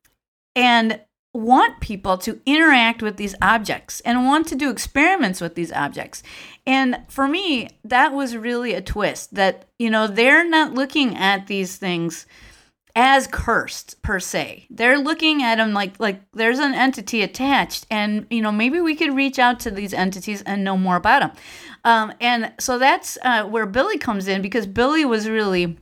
and 0.56 1.00
want 1.32 1.80
people 1.80 2.18
to 2.18 2.40
interact 2.44 3.02
with 3.02 3.16
these 3.16 3.34
objects 3.40 4.00
and 4.00 4.24
want 4.24 4.48
to 4.48 4.56
do 4.56 4.70
experiments 4.70 5.40
with 5.40 5.54
these 5.54 5.72
objects. 5.72 6.22
And 6.66 7.02
for 7.08 7.28
me, 7.28 7.68
that 7.84 8.12
was 8.12 8.36
really 8.36 8.74
a 8.74 8.82
twist 8.82 9.34
that, 9.34 9.66
you 9.78 9.90
know, 9.90 10.06
they're 10.06 10.48
not 10.48 10.74
looking 10.74 11.16
at 11.16 11.46
these 11.46 11.76
things 11.76 12.26
as 12.96 13.26
cursed 13.26 14.02
per 14.02 14.18
se. 14.18 14.66
They're 14.70 14.98
looking 14.98 15.42
at 15.42 15.56
them 15.56 15.72
like 15.72 15.98
like 15.98 16.20
there's 16.32 16.58
an 16.58 16.74
entity 16.74 17.22
attached, 17.22 17.86
and 17.90 18.26
you 18.30 18.42
know 18.42 18.52
maybe 18.52 18.80
we 18.80 18.96
could 18.96 19.14
reach 19.14 19.38
out 19.38 19.60
to 19.60 19.70
these 19.70 19.94
entities 19.94 20.42
and 20.42 20.64
know 20.64 20.76
more 20.76 20.96
about 20.96 21.20
them. 21.20 21.32
Um, 21.84 22.12
and 22.20 22.52
so 22.58 22.78
that's 22.78 23.16
uh, 23.22 23.44
where 23.44 23.66
Billy 23.66 23.98
comes 23.98 24.28
in 24.28 24.42
because 24.42 24.66
Billy 24.66 25.04
was 25.04 25.28
really 25.28 25.78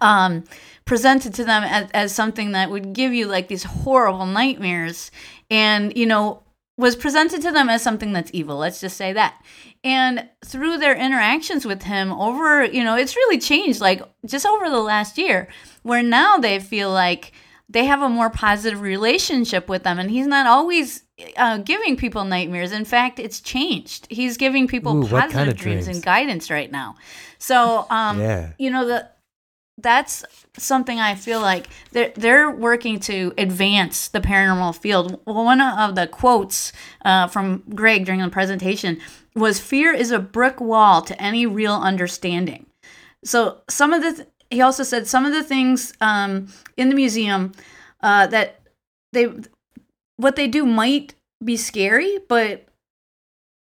um, 0.00 0.44
presented 0.84 1.34
to 1.34 1.44
them 1.44 1.62
as, 1.64 1.90
as 1.92 2.14
something 2.14 2.52
that 2.52 2.70
would 2.70 2.92
give 2.92 3.12
you 3.12 3.26
like 3.26 3.48
these 3.48 3.64
horrible 3.64 4.26
nightmares, 4.26 5.10
and 5.50 5.96
you 5.96 6.06
know 6.06 6.42
was 6.78 6.94
presented 6.94 7.40
to 7.42 7.50
them 7.50 7.68
as 7.70 7.82
something 7.82 8.12
that's 8.12 8.30
evil. 8.34 8.58
Let's 8.58 8.80
just 8.80 8.96
say 8.96 9.12
that. 9.14 9.42
And 9.82 10.28
through 10.44 10.76
their 10.78 10.94
interactions 10.94 11.64
with 11.64 11.82
him 11.84 12.12
over, 12.12 12.64
you 12.64 12.84
know, 12.84 12.96
it's 12.96 13.16
really 13.16 13.38
changed 13.38 13.80
like 13.80 14.02
just 14.26 14.44
over 14.44 14.68
the 14.68 14.80
last 14.80 15.16
year, 15.16 15.48
where 15.84 16.02
now 16.02 16.36
they 16.36 16.58
feel 16.58 16.90
like 16.90 17.32
they 17.68 17.86
have 17.86 18.02
a 18.02 18.08
more 18.08 18.28
positive 18.30 18.80
relationship 18.82 19.68
with 19.68 19.84
them. 19.84 19.98
And 19.98 20.10
he's 20.10 20.26
not 20.26 20.46
always 20.46 21.04
uh, 21.36 21.58
giving 21.58 21.96
people 21.96 22.24
nightmares. 22.24 22.72
In 22.72 22.84
fact, 22.84 23.18
it's 23.18 23.40
changed. 23.40 24.06
He's 24.10 24.36
giving 24.36 24.68
people 24.68 24.98
Ooh, 24.98 25.08
positive 25.08 25.32
kind 25.32 25.50
of 25.50 25.56
dreams, 25.56 25.84
dreams? 25.86 25.96
and 25.96 26.04
guidance 26.04 26.50
right 26.50 26.70
now. 26.70 26.96
So, 27.38 27.86
um, 27.88 28.20
Yeah. 28.20 28.52
you 28.58 28.70
know, 28.70 28.86
the 28.86 29.08
that's 29.78 30.24
something 30.56 30.98
I 30.98 31.14
feel 31.14 31.40
like 31.40 31.68
they're 31.92 32.12
they're 32.16 32.50
working 32.50 32.98
to 33.00 33.32
advance 33.36 34.08
the 34.08 34.20
paranormal 34.20 34.76
field. 34.76 35.20
One 35.24 35.60
of 35.60 35.94
the 35.94 36.06
quotes 36.06 36.72
uh, 37.04 37.28
from 37.28 37.62
Greg 37.74 38.06
during 38.06 38.20
the 38.20 38.30
presentation 38.30 38.98
was, 39.34 39.60
"Fear 39.60 39.92
is 39.92 40.10
a 40.10 40.18
brick 40.18 40.60
wall 40.60 41.02
to 41.02 41.22
any 41.22 41.46
real 41.46 41.74
understanding." 41.74 42.66
So 43.24 43.58
some 43.68 43.92
of 43.92 44.02
the 44.02 44.12
th- 44.14 44.28
he 44.50 44.60
also 44.60 44.82
said 44.82 45.06
some 45.06 45.26
of 45.26 45.32
the 45.32 45.42
things 45.42 45.92
um, 46.00 46.48
in 46.76 46.88
the 46.88 46.94
museum 46.94 47.52
uh, 48.00 48.26
that 48.28 48.60
they 49.12 49.28
what 50.16 50.36
they 50.36 50.48
do 50.48 50.64
might 50.64 51.14
be 51.44 51.56
scary, 51.56 52.18
but 52.28 52.66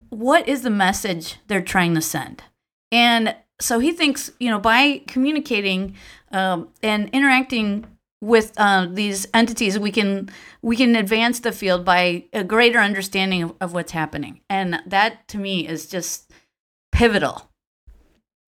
what 0.09 0.47
is 0.47 0.61
the 0.61 0.69
message 0.69 1.37
they're 1.47 1.61
trying 1.61 1.95
to 1.95 2.01
send? 2.01 2.43
And 2.91 3.35
so 3.59 3.79
he 3.79 3.91
thinks, 3.91 4.31
you 4.39 4.49
know, 4.49 4.59
by 4.59 5.01
communicating 5.07 5.95
um, 6.31 6.69
and 6.83 7.09
interacting 7.11 7.85
with 8.21 8.53
uh, 8.57 8.87
these 8.91 9.27
entities, 9.33 9.77
we 9.77 9.91
can 9.91 10.29
we 10.61 10.75
can 10.75 10.95
advance 10.95 11.39
the 11.41 11.51
field 11.51 11.85
by 11.85 12.23
a 12.33 12.43
greater 12.43 12.79
understanding 12.79 13.43
of, 13.43 13.53
of 13.61 13.73
what's 13.73 13.91
happening, 13.91 14.41
and 14.49 14.79
that 14.87 15.27
to 15.29 15.37
me 15.37 15.67
is 15.67 15.85
just 15.87 16.31
pivotal. 16.91 17.49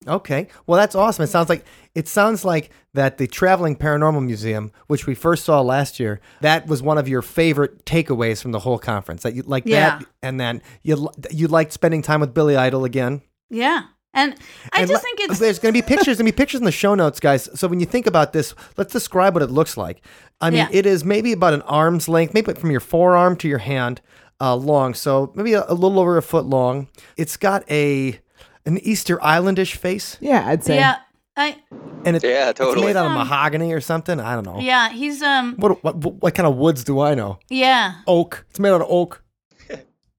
Okay. 0.06 0.48
Well, 0.66 0.78
that's 0.78 0.94
awesome. 0.94 1.24
It 1.24 1.28
sounds 1.28 1.48
like 1.48 1.64
it 1.94 2.08
sounds 2.08 2.44
like 2.44 2.70
that 2.94 3.18
the 3.18 3.26
traveling 3.26 3.76
paranormal 3.76 4.24
museum, 4.24 4.72
which 4.86 5.06
we 5.06 5.14
first 5.14 5.44
saw 5.44 5.60
last 5.60 6.00
year, 6.00 6.20
that 6.40 6.66
was 6.66 6.82
one 6.82 6.98
of 6.98 7.08
your 7.08 7.20
favorite 7.20 7.84
takeaways 7.84 8.40
from 8.40 8.52
the 8.52 8.60
whole 8.60 8.78
conference. 8.78 9.22
That 9.22 9.34
you 9.34 9.42
like 9.42 9.64
Yeah. 9.66 9.98
that, 9.98 10.06
and 10.22 10.40
then 10.40 10.62
you 10.82 11.10
you 11.30 11.46
liked 11.48 11.72
spending 11.72 12.02
time 12.02 12.20
with 12.20 12.32
Billy 12.32 12.56
Idol 12.56 12.84
again. 12.84 13.22
Yeah, 13.50 13.84
and 14.14 14.34
I 14.72 14.80
And 14.80 14.88
just 14.88 14.92
le- 14.92 14.98
think 15.00 15.20
it's 15.20 15.38
there's 15.38 15.58
going 15.58 15.72
to 15.74 15.80
be 15.80 15.86
pictures. 15.86 16.16
Going 16.18 16.26
to 16.26 16.32
be 16.32 16.36
pictures 16.36 16.60
in 16.60 16.64
the 16.64 16.72
show 16.72 16.94
notes, 16.94 17.20
guys. 17.20 17.48
So 17.58 17.68
when 17.68 17.80
you 17.80 17.86
think 17.86 18.06
about 18.06 18.32
this, 18.32 18.54
let's 18.76 18.92
describe 18.92 19.34
what 19.34 19.42
it 19.42 19.50
looks 19.50 19.76
like. 19.76 20.02
I 20.40 20.50
mean, 20.50 20.58
Yeah. 20.58 20.68
it 20.70 20.86
is 20.86 21.04
maybe 21.04 21.32
about 21.32 21.52
an 21.54 21.62
arm's 21.62 22.08
length, 22.08 22.34
maybe 22.34 22.52
from 22.54 22.70
your 22.70 22.80
forearm 22.80 23.36
to 23.38 23.48
your 23.48 23.58
hand, 23.58 24.00
uh, 24.40 24.54
long. 24.56 24.94
So 24.94 25.32
maybe 25.34 25.52
a, 25.54 25.64
a 25.68 25.74
little 25.74 25.98
over 26.00 26.16
a 26.16 26.22
foot 26.22 26.46
long. 26.46 26.88
It's 27.16 27.36
got 27.36 27.68
a 27.70 28.18
an 28.66 28.78
Easter 28.78 29.16
Islandish 29.18 29.74
face, 29.76 30.16
Yeah, 30.20 30.46
I'd 30.46 30.62
say. 30.62 30.76
yeah, 30.76 30.96
I 31.36 31.56
and 32.04 32.16
it, 32.16 32.22
Yeah, 32.24 32.50
it's 32.50 32.58
totally. 32.58 32.86
made 32.88 32.96
out 32.96 33.06
of 33.06 33.12
Um, 33.12 33.18
mahogany 33.18 33.72
or 33.72 33.80
something. 33.80 34.20
I 34.20 34.34
don't 34.34 34.44
know. 34.44 34.58
yeah 34.60 34.90
he's 34.90 35.22
um 35.22 35.54
What, 35.56 35.82
what 35.82 35.96
what 35.96 36.34
kind 36.34 36.46
of 36.46 36.56
woods 36.56 36.84
do 36.84 37.00
I 37.00 37.14
know? 37.14 37.38
yeah 37.48 37.94
Oak. 38.06 38.44
It's 38.50 38.58
made 38.60 38.70
out 38.70 38.80
of 38.82 38.88
oak. 38.90 39.22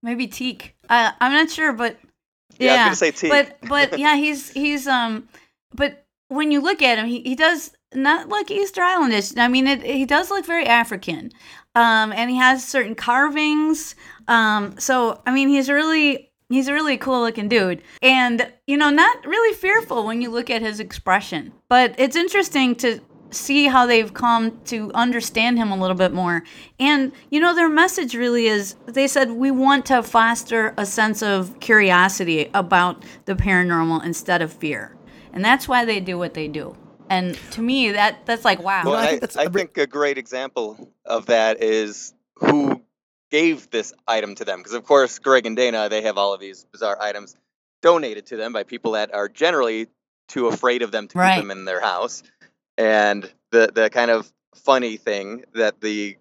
maybe 0.02 0.28
teak. 0.28 0.76
Uh, 0.90 1.12
I'm 1.22 1.32
not 1.32 1.50
sure, 1.52 1.74
but 1.74 1.98
Yeah, 2.60 2.72
I 2.72 2.90
was 2.90 3.00
gonna 3.00 3.12
say 3.12 3.12
teak. 3.12 3.32
But 3.32 3.70
but 3.70 4.00
yeah, 4.04 4.16
he's 4.16 4.50
he's 4.50 4.88
um, 4.88 5.28
but 5.74 6.06
when 6.28 6.52
you 6.52 6.62
look 6.62 6.82
at 6.82 7.00
him, 7.00 7.08
he, 7.08 7.22
he 7.22 7.36
does 7.36 7.72
not 7.94 8.30
look 8.30 8.52
Easter 8.52 8.82
Islandish. 8.82 9.38
I 9.38 9.48
mean, 9.48 9.68
it, 9.68 9.82
he 9.84 10.06
does 10.06 10.30
look 10.30 10.46
very 10.46 10.66
African, 10.66 11.32
um, 11.76 12.12
and 12.12 12.30
he 12.30 12.38
has 12.38 12.68
certain 12.68 12.96
carvings. 12.96 13.96
Um, 14.28 14.78
so 14.78 15.22
I 15.26 15.32
mean, 15.32 15.50
he's 15.50 15.70
really 15.70 16.32
he's 16.50 16.68
a 16.68 16.74
really 16.74 16.98
cool 16.98 17.22
looking 17.22 17.48
dude, 17.48 17.82
and 18.02 18.52
you 18.68 18.78
know, 18.78 18.90
not 18.90 19.26
really 19.26 19.56
fearful 19.56 20.06
when 20.06 20.22
you 20.22 20.30
look 20.30 20.50
at 20.50 20.62
his 20.62 20.80
expression. 20.80 21.54
But 21.70 21.96
it's 21.98 22.16
interesting 22.16 22.76
to 22.78 23.00
see 23.32 23.66
how 23.68 23.86
they've 23.86 24.14
come 24.14 24.60
to 24.66 24.92
understand 24.94 25.58
him 25.58 25.72
a 25.72 25.78
little 25.78 25.96
bit 25.96 26.14
more. 26.14 26.44
And, 26.80 27.12
you 27.30 27.40
know, 27.40 27.54
their 27.54 27.70
message 27.70 28.16
really 28.16 28.48
is 28.48 28.76
they 28.86 29.08
said, 29.08 29.32
we 29.32 29.52
want 29.52 29.86
to 29.88 30.02
foster 30.04 30.74
a 30.78 30.86
sense 30.86 31.22
of 31.22 31.60
curiosity 31.60 32.50
about 32.54 33.04
the 33.26 33.36
paranormal 33.36 34.04
instead 34.04 34.42
of 34.42 34.52
fear. 34.54 34.96
And 35.34 35.44
that's 35.46 35.68
why 35.68 35.86
they 35.86 36.00
do 36.00 36.18
what 36.18 36.34
they 36.34 36.48
do. 36.48 36.76
And 37.10 37.36
to 37.52 37.62
me, 37.62 37.92
that 37.92 38.26
that's 38.26 38.46
like, 38.46 38.62
wow. 38.62 38.84
Well, 38.86 38.96
I 38.96 39.04
I, 39.04 39.08
think 39.08 39.22
that's 39.22 39.38
I 39.38 39.44
a 39.44 39.50
re- 39.50 39.62
think 39.62 39.78
a 39.78 39.88
great 39.88 40.18
example 40.18 40.92
of 41.06 41.26
that 41.28 41.62
is 41.62 42.14
who 42.36 42.82
gave 43.32 43.70
this 43.72 43.94
item 44.08 44.36
to 44.36 44.46
them. 44.46 44.60
Because, 44.60 44.74
of 44.74 44.86
course, 44.86 45.18
Greg 45.20 45.46
and 45.46 45.56
Dana, 45.56 45.90
they 45.90 46.02
have 46.04 46.18
all 46.18 46.34
of 46.34 46.40
these 46.40 46.66
bizarre 46.72 46.98
items 47.02 47.36
donated 47.82 48.26
to 48.28 48.38
them 48.38 48.54
by 48.54 48.64
people 48.64 48.92
that 48.94 49.14
are 49.14 49.28
generally 49.30 49.88
too 50.28 50.48
afraid 50.48 50.82
of 50.84 50.92
them 50.92 51.08
to 51.08 51.18
Right. 51.18 51.36
keep 51.36 51.44
them 51.44 51.52
in 51.52 51.66
their 51.66 51.82
house. 51.82 52.22
And 52.80 53.30
the, 53.52 53.70
the 53.74 53.90
kind 53.90 54.10
of 54.10 54.32
funny 54.56 54.96
thing 54.98 55.44
that 55.54 55.82
the 55.82 56.18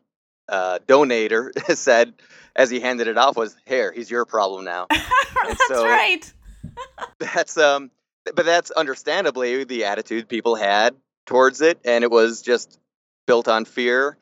uh, 0.48 0.80
donator 0.88 1.50
said 1.76 2.14
as 2.56 2.68
he 2.68 2.80
handed 2.80 3.06
it 3.06 3.16
off 3.16 3.36
was, 3.36 3.56
Here, 3.64 3.92
he's 3.92 4.10
your 4.10 4.24
problem 4.24 4.64
now. 4.64 4.88
that's 5.44 5.66
so- 5.68 5.84
right. 5.84 6.32
that's 7.20 7.56
um 7.56 7.90
but 8.34 8.44
that's 8.44 8.70
understandably 8.70 9.64
the 9.64 9.84
attitude 9.84 10.28
people 10.28 10.54
had 10.54 10.94
towards 11.26 11.60
it 11.60 11.78
and 11.84 12.04
it 12.04 12.10
was 12.10 12.42
just 12.42 12.78
built 13.26 13.48
on 13.48 13.64
fear 13.64 14.18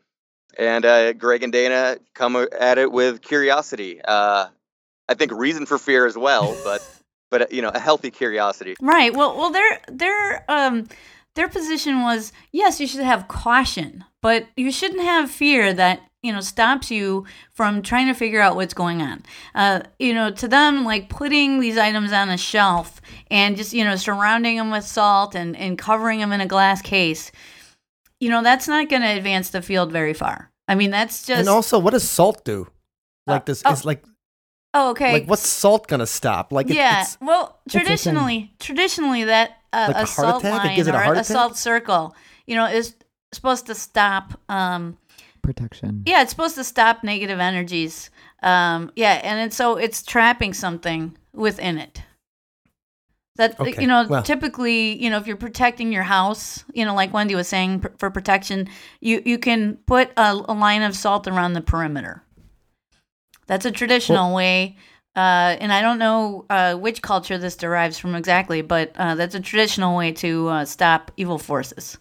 and 0.59 0.85
uh, 0.85 1.13
greg 1.13 1.43
and 1.43 1.53
dana 1.53 1.99
come 2.15 2.37
at 2.59 2.79
it 2.79 2.91
with 2.93 3.21
curiosity 3.21 4.01
uh, 4.03 4.47
i 5.09 5.15
think 5.15 5.33
reason 5.33 5.67
for 5.67 5.79
fear 5.79 6.07
as 6.07 6.17
well 6.17 6.55
but 6.55 6.83
but 7.31 7.43
uh, 7.43 7.47
you 7.51 7.63
know 7.63 7.71
a 7.71 7.79
healthy 7.81 8.11
curiosity 8.11 8.75
Right. 8.81 9.15
Well, 9.15 9.37
well, 9.37 9.51
their 9.51 9.81
their 9.89 10.45
um 10.49 10.87
their 11.37 11.49
position 11.49 12.03
was 12.03 12.33
yes, 12.51 12.81
you 12.81 12.87
should 12.87 13.01
have 13.01 13.29
caution, 13.29 14.05
but 14.23 14.47
you 14.57 14.73
shouldn't 14.73 15.03
have 15.03 15.31
fear 15.31 15.73
that 15.73 16.01
you 16.23 16.33
know 16.33 16.41
stops 16.41 16.91
you 16.91 17.25
from 17.53 17.83
trying 17.83 18.09
to 18.09 18.15
figure 18.15 18.41
out 18.41 18.57
what's 18.57 18.75
going 18.75 19.01
on. 19.01 19.23
Uh, 19.55 19.83
you 19.99 20.13
know, 20.13 20.31
to 20.33 20.49
them, 20.49 20.85
like 20.85 21.09
putting 21.09 21.61
these 21.61 21.79
items 21.79 22.13
on 22.13 22.31
a 22.31 22.37
shelf 22.37 23.01
and 23.31 23.57
just 23.57 23.73
you 23.73 23.85
know 23.85 23.97
surrounding 23.97 24.57
them 24.57 24.71
with 24.71 24.85
salt 24.85 25.35
and 25.35 25.57
and 25.57 25.79
covering 25.79 26.19
them 26.19 26.33
in 26.33 26.41
a 26.41 26.47
glass 26.47 26.83
case, 26.83 27.31
you 28.19 28.29
know, 28.31 28.43
that's 28.43 28.67
not 28.67 28.89
going 28.89 29.03
to 29.03 29.09
advance 29.09 29.51
the 29.51 29.63
field 29.63 29.93
very 29.93 30.15
far. 30.15 30.51
I 30.69 30.75
mean, 30.75 30.91
that's 30.91 31.25
just 31.25 31.41
and 31.41 31.49
also, 31.49 31.79
what 31.79 31.93
does 31.93 32.09
salt 32.09 32.45
do? 32.45 32.67
Like 33.27 33.45
this 33.45 33.63
oh. 33.65 33.73
is 33.73 33.85
like 33.85 34.05
oh, 34.75 34.91
okay. 34.91 35.13
like 35.13 35.27
what's 35.27 35.47
salt 35.47 35.87
gonna 35.89 36.07
stop? 36.07 36.53
Like 36.53 36.71
it, 36.71 36.77
yeah. 36.77 37.03
it's 37.03 37.19
well, 37.21 37.61
traditionally, 37.69 38.53
traditionally 38.59 39.25
that 39.25 39.59
uh, 39.77 39.87
Like 39.89 39.97
a 39.97 39.99
a 40.03 40.05
heart 40.05 40.09
salt 40.09 40.45
attack? 40.45 40.65
It 40.65 40.67
line 40.69 40.77
gives 40.77 40.89
it 40.89 40.95
a 40.95 40.99
or 40.99 41.03
heart 41.03 41.19
a 41.19 41.25
salt 41.25 41.57
circle, 41.57 42.15
you 42.47 42.57
know, 42.57 42.67
is 42.67 42.95
supposed 43.33 43.67
to 43.67 43.75
stop. 43.75 44.41
Um, 44.49 44.97
Protection. 45.43 46.03
yeah, 46.07 46.23
it's 46.23 46.31
supposed 46.31 46.57
to 46.57 46.65
stop 46.65 47.05
negative 47.05 47.39
energies. 47.39 48.11
Um, 48.43 48.91
yeah, 48.97 49.21
and 49.23 49.41
it's, 49.47 49.57
so 49.57 49.77
it's 49.77 50.03
trapping 50.03 50.53
something 50.55 51.17
within 51.33 51.79
it. 51.79 52.03
That 53.37 53.61
Okay, 53.61 53.81
you 53.83 53.87
know, 53.87 54.07
well. 54.09 54.23
typically, 54.23 55.01
you 55.03 55.11
know, 55.11 55.19
if 55.19 55.27
you're 55.27 55.37
protecting 55.37 55.93
your 55.93 56.03
house, 56.05 56.65
you 56.73 56.85
know, 56.87 56.95
like 56.95 57.13
Wendy 57.13 57.35
was 57.35 57.47
saying, 57.47 57.81
pr- 57.81 57.89
for 57.99 58.11
protection, 58.11 58.69
you 59.01 59.23
you 59.27 59.39
can 59.39 59.77
put 59.87 60.11
a, 60.17 60.33
a 60.33 60.55
line 60.55 60.83
of 60.83 60.97
salt 60.97 61.29
around 61.29 61.53
the 61.53 61.61
perimeter. 61.61 62.23
That's 63.47 63.67
a 63.67 63.71
traditional 63.71 64.35
way 64.35 64.77
Uh, 65.17 65.57
and 65.61 65.73
I 65.73 65.81
don't 65.81 65.99
know 65.99 66.45
uh, 66.51 66.75
which 66.77 67.01
culture 67.01 67.39
this 67.39 67.57
derives 67.57 67.99
from 67.99 68.15
exactly, 68.15 68.61
but 68.61 68.93
uh, 68.97 69.15
that's 69.15 69.35
a 69.35 69.41
traditional 69.41 69.97
way 69.97 70.13
to 70.13 70.49
uh, 70.49 70.65
stop 70.67 71.11
evil 71.17 71.39
forces. 71.39 71.97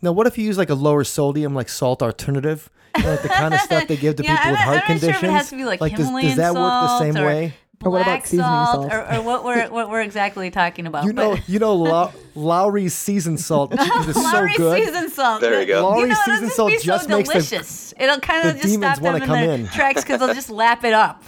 Now, 0.00 0.12
what 0.12 0.26
if 0.26 0.38
you 0.38 0.44
use 0.46 0.56
like 0.56 0.70
a 0.70 0.74
lower 0.74 1.04
sodium, 1.04 1.54
like 1.54 1.68
salt 1.68 2.02
alternative? 2.02 2.70
You 2.96 3.02
know, 3.04 3.10
like 3.10 3.22
the 3.22 3.28
kind 3.28 3.52
of 3.54 3.60
stuff 3.60 3.86
they 3.88 3.96
give 3.98 4.16
to 4.16 4.22
Yeah, 4.24 4.36
people 4.36 4.46
I'm 4.46 4.50
with 4.52 4.58
not- 4.58 4.64
heart 4.64 4.82
I'm 4.88 4.94
not 4.96 5.00
sure 5.00 5.10
if 5.10 5.22
it 5.22 5.30
has 5.30 5.50
to 5.50 5.56
be, 5.56 5.64
like, 5.66 5.80
does, 5.80 5.98
does 6.10 6.36
that 6.36 6.54
work 6.54 6.62
the 6.62 6.98
same 6.98 7.16
or- 7.18 7.26
way? 7.26 7.54
Or 7.82 7.90
what 7.92 8.02
about 8.02 8.24
seasoning 8.26 8.44
salt, 8.44 8.90
salt? 8.90 8.92
Or, 8.92 9.14
or 9.14 9.22
what 9.22 9.42
we're 9.42 9.68
what 9.70 9.88
we're 9.88 10.02
exactly 10.02 10.50
talking 10.50 10.86
about. 10.86 11.04
You 11.04 11.14
know, 11.14 11.36
but- 11.36 11.48
you 11.48 11.58
know, 11.58 11.74
Low- 11.74 12.12
Lawry's 12.34 12.92
seasoned 12.94 13.40
salt 13.40 13.70
because 13.72 14.08
it's 14.08 14.18
so 14.22 14.36
Lawry 14.38 14.54
good. 14.54 14.84
seasoned 14.86 15.10
salt. 15.12 15.40
There 15.40 15.60
you 15.60 15.66
go. 15.66 15.82
Lawry 15.88 16.00
you 16.02 16.06
know, 16.08 16.14
seasoned 16.26 16.52
salt 16.52 16.70
be 16.72 16.78
just 16.78 17.08
so 17.08 17.16
makes 17.16 17.28
the- 17.28 17.34
delicious. 17.34 17.94
it'll 17.98 18.20
kind 18.20 18.48
of 18.48 18.54
the 18.56 18.60
just 18.62 18.74
demons 18.74 18.92
stop 18.96 19.02
them 19.02 19.12
wanna 19.12 19.24
in 19.24 19.26
come 19.28 19.40
their 19.40 19.54
in. 19.54 19.66
tracks 19.68 20.02
because 20.02 20.18
they'll 20.20 20.34
just 20.34 20.50
lap 20.50 20.84
it 20.84 20.92
up. 20.92 21.22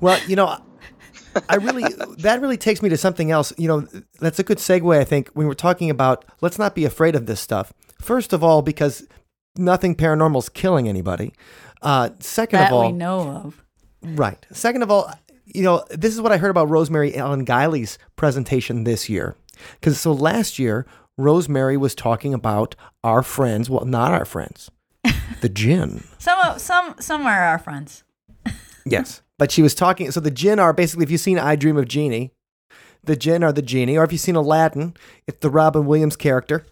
Well, 0.00 0.18
you 0.28 0.36
know, 0.36 0.62
I 1.48 1.56
really 1.56 1.84
that 2.18 2.40
really 2.40 2.56
takes 2.56 2.82
me 2.82 2.88
to 2.88 2.96
something 2.96 3.30
else. 3.30 3.52
You 3.56 3.68
know, 3.68 3.88
that's 4.20 4.38
a 4.38 4.42
good 4.44 4.58
segue. 4.58 4.98
I 4.98 5.04
think 5.04 5.28
when 5.30 5.46
we're 5.46 5.54
talking 5.54 5.90
about 5.90 6.24
let's 6.40 6.58
not 6.58 6.74
be 6.74 6.84
afraid 6.84 7.14
of 7.14 7.26
this 7.26 7.40
stuff. 7.40 7.72
First 8.00 8.32
of 8.32 8.42
all, 8.44 8.62
because 8.62 9.06
nothing 9.56 9.94
paranormal 9.96 10.38
is 10.38 10.48
killing 10.48 10.88
anybody. 10.88 11.32
Uh, 11.82 12.10
second 12.20 12.60
That 12.60 12.68
of 12.68 12.72
all, 12.74 12.86
we 12.86 12.92
know 12.92 13.30
of. 13.30 13.64
Right. 14.02 14.44
Second 14.52 14.82
of 14.82 14.90
all, 14.90 15.12
you 15.44 15.62
know, 15.62 15.84
this 15.90 16.14
is 16.14 16.20
what 16.20 16.32
I 16.32 16.36
heard 16.38 16.50
about 16.50 16.68
Rosemary 16.70 17.14
Ellen 17.14 17.44
Guiley's 17.44 17.98
presentation 18.16 18.84
this 18.84 19.08
year. 19.08 19.34
Because 19.74 19.98
so 19.98 20.12
last 20.12 20.58
year, 20.58 20.86
Rosemary 21.16 21.76
was 21.76 21.94
talking 21.96 22.32
about 22.32 22.76
our 23.02 23.22
friends, 23.24 23.68
well, 23.68 23.84
not 23.84 24.12
our 24.12 24.24
friends, 24.24 24.70
the 25.40 25.48
jinn. 25.48 26.04
Some 26.18 26.38
of- 26.40 26.60
some 26.60 26.94
some 27.00 27.26
are 27.26 27.42
our 27.42 27.58
friends. 27.58 28.04
Yes. 28.86 29.22
But 29.38 29.50
she 29.52 29.62
was 29.62 29.74
talking, 29.74 30.10
so 30.10 30.20
the 30.20 30.30
jinn 30.30 30.58
are 30.58 30.72
basically, 30.72 31.04
if 31.04 31.10
you've 31.10 31.20
seen 31.20 31.38
I 31.38 31.56
Dream 31.56 31.76
of 31.76 31.86
Jeannie, 31.88 32.32
the 33.04 33.16
jinn 33.16 33.44
are 33.44 33.52
the 33.52 33.62
genie, 33.62 33.96
or 33.96 34.04
if 34.04 34.12
you've 34.12 34.20
seen 34.20 34.36
Aladdin, 34.36 34.94
it's 35.26 35.38
the 35.38 35.50
Robin 35.50 35.86
Williams 35.86 36.16
character. 36.16 36.66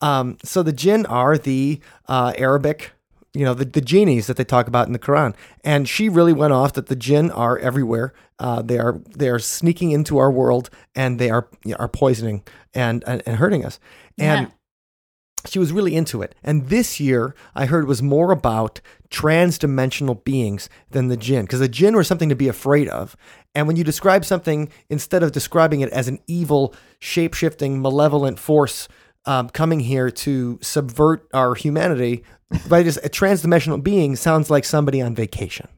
Um, 0.00 0.36
so 0.42 0.62
the 0.62 0.72
jinn 0.72 1.06
are 1.06 1.38
the 1.38 1.80
uh, 2.08 2.32
Arabic, 2.36 2.92
you 3.32 3.44
know, 3.44 3.54
the, 3.54 3.64
the 3.64 3.80
genies 3.80 4.26
that 4.26 4.36
they 4.36 4.44
talk 4.44 4.66
about 4.66 4.88
in 4.88 4.92
the 4.92 4.98
Quran. 4.98 5.34
And 5.62 5.88
she 5.88 6.08
really 6.08 6.32
went 6.32 6.52
off 6.52 6.72
that 6.72 6.86
the 6.86 6.96
jinn 6.96 7.30
are 7.30 7.56
everywhere. 7.58 8.12
Uh, 8.38 8.60
they 8.60 8.78
are 8.78 9.00
they 9.16 9.28
are 9.28 9.38
sneaking 9.38 9.92
into 9.92 10.18
our 10.18 10.30
world 10.30 10.68
and 10.96 11.20
they 11.20 11.30
are 11.30 11.48
you 11.64 11.70
know, 11.70 11.76
are 11.78 11.88
poisoning 11.88 12.42
and, 12.74 13.04
and 13.06 13.22
and 13.24 13.36
hurting 13.36 13.64
us. 13.64 13.78
And 14.18 14.48
Yeah. 14.48 14.52
She 15.46 15.58
was 15.58 15.72
really 15.72 15.94
into 15.96 16.22
it. 16.22 16.34
And 16.42 16.68
this 16.68 17.00
year, 17.00 17.34
I 17.54 17.66
heard 17.66 17.86
was 17.86 18.02
more 18.02 18.30
about 18.32 18.80
trans-dimensional 19.10 20.16
beings 20.16 20.68
than 20.90 21.08
the 21.08 21.16
jinn, 21.16 21.44
because 21.44 21.60
the 21.60 21.68
jinn 21.68 21.94
were 21.96 22.04
something 22.04 22.28
to 22.28 22.34
be 22.34 22.48
afraid 22.48 22.88
of. 22.88 23.16
And 23.54 23.66
when 23.66 23.76
you 23.76 23.84
describe 23.84 24.24
something, 24.24 24.68
instead 24.88 25.22
of 25.22 25.32
describing 25.32 25.80
it 25.80 25.90
as 25.90 26.08
an 26.08 26.18
evil, 26.26 26.74
shape-shifting, 27.00 27.80
malevolent 27.82 28.38
force 28.38 28.88
um, 29.26 29.48
coming 29.50 29.80
here 29.80 30.10
to 30.10 30.58
subvert 30.62 31.28
our 31.32 31.54
humanity, 31.54 32.24
by 32.68 32.82
just 32.82 32.98
a 33.02 33.08
trans-dimensional 33.08 33.78
being 33.78 34.14
sounds 34.16 34.50
like 34.50 34.64
somebody 34.64 35.00
on 35.00 35.14
vacation. 35.14 35.68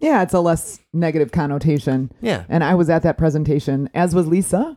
Yeah, 0.00 0.22
it's 0.22 0.34
a 0.34 0.40
less 0.40 0.78
negative 0.92 1.32
connotation. 1.32 2.10
Yeah. 2.20 2.44
And 2.48 2.62
I 2.64 2.74
was 2.74 2.88
at 2.90 3.02
that 3.02 3.18
presentation, 3.18 3.88
as 3.94 4.14
was 4.14 4.26
Lisa. 4.26 4.76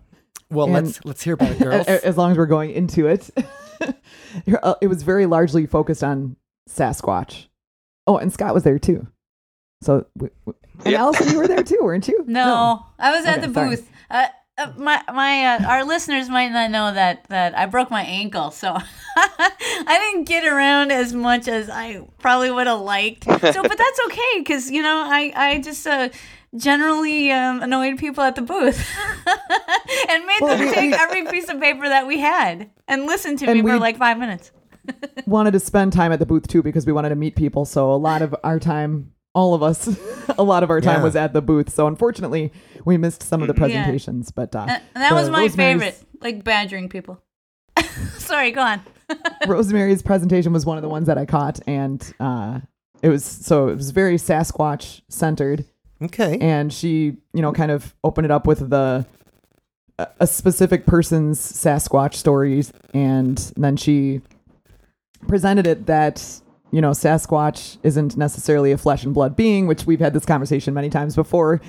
Well, 0.50 0.65
And- 0.65 0.88
let's 0.88 1.05
let's 1.05 1.23
hear 1.23 1.35
about 1.35 1.51
it, 1.51 1.59
girls. 1.63 1.88
as 1.88 2.17
long 2.17 2.31
as 2.31 2.38
we're 2.38 2.45
going 2.47 2.71
into 2.71 3.07
it. 3.07 3.29
Uh, 4.63 4.75
it 4.81 4.88
was 4.88 5.03
very 5.03 5.25
largely 5.25 5.65
focused 5.65 6.03
on 6.03 6.35
Sasquatch. 6.69 7.47
Oh, 8.07 8.17
and 8.17 8.31
Scott 8.31 8.53
was 8.53 8.63
there 8.63 8.79
too. 8.79 9.07
So, 9.83 10.05
w- 10.17 10.33
w- 10.45 10.57
and 10.85 10.91
Yeah. 10.93 11.00
Allison, 11.01 11.29
you 11.31 11.38
were 11.38 11.47
there 11.47 11.63
too, 11.63 11.79
weren't 11.81 12.07
you? 12.07 12.23
No, 12.27 12.85
I 12.97 13.11
was 13.15 13.25
at 13.25 13.41
the 13.41 13.53
sorry. 13.53 13.69
booth. 13.71 13.89
Uh, 14.09 14.27
uh, 14.57 14.71
my 14.77 15.01
my 15.13 15.45
uh, 15.55 15.65
our 15.67 15.83
listeners 15.83 16.29
might 16.29 16.50
not 16.50 16.71
know 16.71 16.93
that 16.93 17.25
that 17.29 17.57
I 17.57 17.65
broke 17.65 17.89
my 17.91 18.03
ankle, 18.03 18.51
so 18.51 18.77
I 19.17 19.97
didn't 20.11 20.25
get 20.27 20.45
around 20.45 20.91
as 20.91 21.13
much 21.13 21.47
as 21.47 21.69
I 21.69 22.01
probably 22.19 22.51
would 22.51 22.67
have 22.67 22.79
liked. 22.81 23.23
So, 23.25 23.61
but 23.63 23.77
that's 23.77 24.00
okay 24.07 24.33
because 24.38 24.69
you 24.71 24.81
know 24.81 25.03
I 25.07 25.31
I 25.35 25.59
just 25.59 25.85
uh, 25.88 26.09
generally 26.55 27.31
um, 27.31 27.62
annoyed 27.62 27.98
people 27.98 28.24
at 28.24 28.36
the 28.36 28.41
booth 28.41 28.77
and 30.10 30.25
made 30.25 30.38
Well, 30.41 30.58
them 30.58 30.67
we- 30.67 30.74
take 30.74 30.91
we- 30.91 30.98
every 30.98 31.25
piece 31.27 31.50
of 31.50 31.60
paper 31.60 31.88
that 31.88 32.08
we 32.08 32.20
had 32.20 32.70
and 32.88 33.05
listen 33.05 33.38
to 33.38 33.46
And 33.50 33.62
me 33.63 33.70
for 33.70 33.77
like 33.79 33.98
five 33.98 34.17
minutes. 34.17 34.51
Wanted 35.25 35.51
to 35.51 35.60
spend 35.60 35.93
time 35.93 36.12
at 36.12 36.20
the 36.20 36.25
booth 36.25 36.48
too 36.48 36.63
because 36.63 36.86
we 36.86 36.91
wanted 36.91 37.10
to 37.10 37.15
meet 37.15 37.36
people. 37.36 37.65
So 37.65 37.91
a 37.91 37.96
lot 37.96 38.22
of 38.24 38.36
our 38.43 38.60
time, 38.60 39.12
all 39.36 39.53
of 39.53 39.62
us, 39.62 39.88
a 40.38 40.43
lot 40.43 40.63
of 40.63 40.70
our 40.72 40.81
time 40.81 40.98
Yeah. 41.00 41.03
was 41.03 41.15
at 41.15 41.34
the 41.34 41.41
booth. 41.41 41.70
So 41.72 41.86
unfortunately, 41.88 42.51
we 42.84 42.98
missed 42.98 43.22
some 43.24 43.41
of 43.43 43.48
the 43.48 43.53
presentations. 43.53 44.31
But 44.31 44.55
uh, 44.55 44.66
And, 44.68 44.81
and 44.96 45.03
that 45.03 45.14
was 45.14 45.29
my 45.29 45.42
Rosemary's- 45.44 45.55
favorite, 45.55 46.03
like 46.22 46.44
badgering 46.44 46.90
people. 46.90 47.22
Sorry, 48.18 48.51
go 48.51 48.61
on. 48.61 48.81
Rosemary's 49.48 50.01
presentation 50.01 50.51
was 50.51 50.66
one 50.66 50.77
of 50.77 50.81
the 50.81 50.90
ones 50.90 51.07
that 51.07 51.18
I 51.18 51.25
caught, 51.25 51.59
and 51.68 52.01
uh, 52.20 52.59
it 53.01 53.09
was 53.09 53.24
so 53.25 53.68
it 53.68 53.75
was 53.75 53.92
very 53.92 54.16
Sasquatch 54.16 55.01
centered. 55.09 55.66
Okay. 56.03 56.37
and 56.40 56.72
she 56.72 57.18
you 57.33 57.42
know 57.42 57.51
kind 57.51 57.72
of 57.72 57.94
opened 58.03 58.25
it 58.25 58.31
up 58.31 58.48
with 58.48 58.70
the 58.70 59.05
a- 60.00 60.07
a 60.22 60.27
specific 60.27 60.85
person's 60.85 61.40
sasquatch 61.40 62.16
stories 62.16 62.74
and 62.94 63.53
then 63.57 63.77
she 63.77 64.22
presented 65.27 65.68
it 65.68 65.85
that 65.85 66.42
you 66.72 66.81
know 66.81 66.92
sasquatch 66.92 67.77
isn't 67.83 68.18
necessarily 68.18 68.72
a 68.72 68.77
flesh 68.77 69.03
and 69.03 69.14
blood 69.14 69.35
being 69.35 69.68
which 69.68 69.85
we've 69.85 70.00
had 70.00 70.14
this 70.14 70.25
conversation 70.25 70.74
many 70.74 70.90
times 70.90 71.16
before 71.16 71.61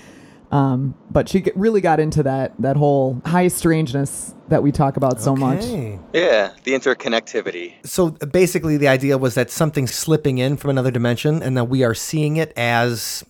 um, 0.53 0.95
but 1.11 1.31
she 1.31 1.45
really 1.55 1.81
got 1.81 1.99
into 1.99 2.23
that 2.25 2.53
that 2.59 2.77
whole 2.77 3.21
high 3.25 3.49
strangeness 3.49 4.35
that 4.49 4.63
we 4.63 4.71
talk 4.71 4.99
about 4.99 5.19
so 5.19 5.35
much 5.35 5.65
Yeah, 6.13 6.53
the 6.65 6.73
interconnectivity. 6.73 7.75
So 7.87 8.11
basically, 8.11 8.77
the 8.77 8.87
idea 8.89 9.17
was 9.17 9.35
that 9.35 9.51
something's 9.51 9.95
slipping 9.95 10.37
in 10.37 10.59
from 10.59 10.69
another 10.69 10.91
dimension, 10.91 11.43
and 11.43 11.57
that 11.57 11.65
we 11.65 11.83
are 11.85 11.95
seeing 11.95 12.37
it 12.37 12.53
as 12.55 13.25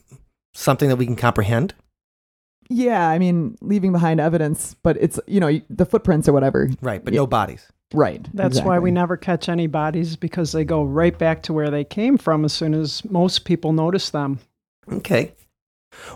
something 0.52 0.88
that 0.88 0.96
we 0.96 1.06
can 1.06 1.16
comprehend. 1.16 1.74
yeah 2.68 3.08
i 3.08 3.18
mean 3.18 3.56
leaving 3.60 3.92
behind 3.92 4.20
evidence 4.20 4.74
but 4.82 4.96
it's 4.98 5.18
you 5.26 5.40
know 5.40 5.60
the 5.70 5.84
footprints 5.86 6.28
or 6.28 6.32
whatever 6.32 6.68
Right, 6.80 7.04
but 7.04 7.12
Yeah. 7.12 7.20
no 7.20 7.26
bodies. 7.26 7.70
right 7.92 8.26
That's 8.34 8.60
why 8.62 8.78
we 8.78 8.90
never 8.90 9.16
catch 9.16 9.48
any 9.48 9.66
bodies 9.66 10.16
because 10.16 10.52
they 10.52 10.64
go 10.64 10.82
right 10.82 11.16
back 11.18 11.42
to 11.44 11.52
where 11.52 11.70
they 11.70 11.84
came 11.84 12.16
from 12.18 12.44
as 12.44 12.52
soon 12.52 12.72
as 12.74 13.04
most 13.10 13.44
people 13.44 13.72
notice 13.72 14.10
them. 14.10 14.38
Okay. 14.90 15.34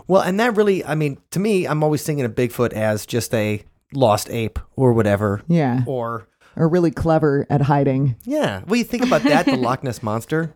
Well, 0.07 0.23
and 0.23 0.39
that 0.39 0.55
really, 0.57 0.83
I 0.83 0.95
mean, 0.95 1.19
to 1.31 1.39
me, 1.39 1.65
I'm 1.67 1.83
always 1.83 2.01
thinking 2.03 2.25
of 2.25 2.33
Bigfoot 2.33 2.73
as 2.73 3.05
just 3.05 3.31
a 3.35 3.61
lost 3.93 4.27
ape 4.31 4.57
or 4.75 4.91
whatever. 4.93 5.43
yeah 5.47 5.83
Or, 5.85 6.27
Or 6.55 6.67
really 6.67 6.89
clever 6.91 7.45
at 7.49 7.61
hiding 7.61 8.15
yeah. 8.25 8.63
Well, 8.65 8.77
you 8.77 8.83
think 8.83 9.03
about 9.05 9.21
that, 9.23 9.45
the 9.45 9.55
Loch 9.55 9.83
Ness 9.83 10.01
Monster. 10.01 10.55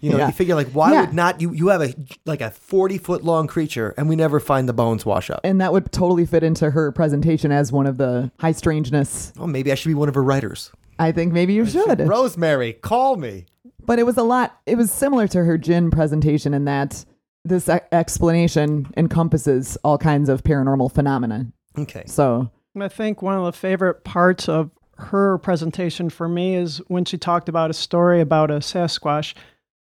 You 0.00 0.10
know, 0.12 0.16
Yeah. 0.18 0.26
you 0.28 0.32
figure 0.32 0.54
like, 0.54 0.68
why 0.72 0.92
Yeah. 0.92 1.00
would 1.02 1.14
not 1.14 1.40
you? 1.40 1.52
You 1.52 1.68
have 1.68 1.82
a 1.82 1.94
like 2.26 2.40
a 2.40 2.50
forty 2.50 2.98
foot 2.98 3.22
long 3.24 3.46
creature, 3.46 3.94
and 3.98 4.08
we 4.08 4.16
never 4.16 4.40
find 4.40 4.68
the 4.68 4.72
bones 4.72 5.04
wash 5.06 5.30
up. 5.30 5.40
and 5.44 5.60
that 5.60 5.72
would 5.72 5.92
totally 5.92 6.24
fit 6.26 6.42
into 6.42 6.70
her 6.70 6.90
presentation 6.92 7.52
as 7.52 7.70
one 7.72 7.86
of 7.86 7.98
the 7.98 8.30
high 8.40 8.52
strangeness. 8.52 9.32
Oh, 9.38 9.46
maybe 9.46 9.70
I 9.72 9.74
should 9.74 9.88
be 9.88 9.94
one 9.94 10.08
of 10.08 10.14
her 10.14 10.22
writers. 10.22 10.70
I 10.98 11.12
think 11.12 11.32
maybe 11.32 11.52
you 11.54 11.64
should. 11.66 12.00
Rosemary, 12.00 12.74
call 12.74 13.16
me. 13.16 13.46
But 13.84 13.98
it 13.98 14.04
was 14.06 14.16
a 14.16 14.22
lot. 14.22 14.58
It 14.66 14.76
was 14.76 14.90
similar 14.90 15.26
to 15.28 15.44
her 15.44 15.56
jinn 15.58 15.90
presentation 15.90 16.52
in 16.54 16.64
that 16.66 17.04
this 17.44 17.68
e- 17.68 17.78
explanation 17.92 18.86
encompasses 18.96 19.76
all 19.82 19.96
kinds 19.98 20.28
of 20.28 20.42
paranormal 20.44 20.92
phenomena. 20.92 21.46
Okay. 21.78 22.02
So 22.06 22.50
I 22.78 22.88
think 22.88 23.22
one 23.22 23.34
of 23.36 23.44
the 23.44 23.52
favorite 23.52 24.04
parts 24.04 24.48
of 24.48 24.70
her 24.98 25.38
presentation 25.38 26.10
for 26.10 26.28
me 26.28 26.54
is 26.54 26.78
when 26.88 27.06
she 27.06 27.16
talked 27.16 27.48
about 27.48 27.70
a 27.70 27.74
story 27.74 28.20
about 28.20 28.50
a 28.50 28.56
Sasquatch 28.56 29.32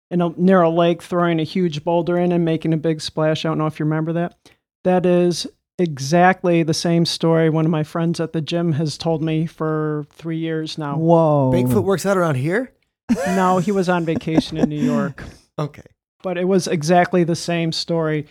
in 0.10 0.22
a 0.22 0.30
near 0.38 0.62
a 0.62 0.70
lake 0.70 1.02
throwing 1.02 1.39
a 1.39 1.43
huge 1.43 1.84
boulder 1.84 2.17
in 2.17 2.32
and 2.32 2.46
making 2.46 2.74
a 2.74 2.78
big 2.78 3.02
splash. 3.02 3.46
I 3.46 3.50
don't 3.50 3.58
know 3.58 3.65
if 3.67 3.80
you 3.80 3.86
remember 3.86 4.13
that. 4.13 4.38
That 4.84 5.06
is 5.06 5.48
exactly 5.80 6.63
the 6.63 6.74
same 6.74 7.06
story 7.06 7.50
one 7.50 7.65
of 7.65 7.72
my 7.72 7.84
friends 7.84 8.20
at 8.20 8.34
the 8.34 8.41
gym 8.41 8.74
has 8.74 8.98
told 8.98 9.22
me 9.22 9.46
for 9.46 10.06
three 10.12 10.38
years 10.38 10.78
now. 10.78 10.98
whoa, 10.98 11.52
Bigfoot 11.54 11.84
works 11.84 12.06
out 12.06 12.17
around 12.17 12.36
here. 12.36 12.72
no, 13.28 13.60
he 13.60 13.72
was 13.72 13.88
on 13.89 14.04
vacation 14.06 14.58
in 14.58 14.70
New 14.70 14.82
York. 14.84 15.24
Okay. 15.60 15.82
but 16.22 16.38
it 16.38 16.46
was 16.48 16.67
exactly 16.67 17.24
the 17.24 17.36
same 17.36 17.72
story. 17.72 18.28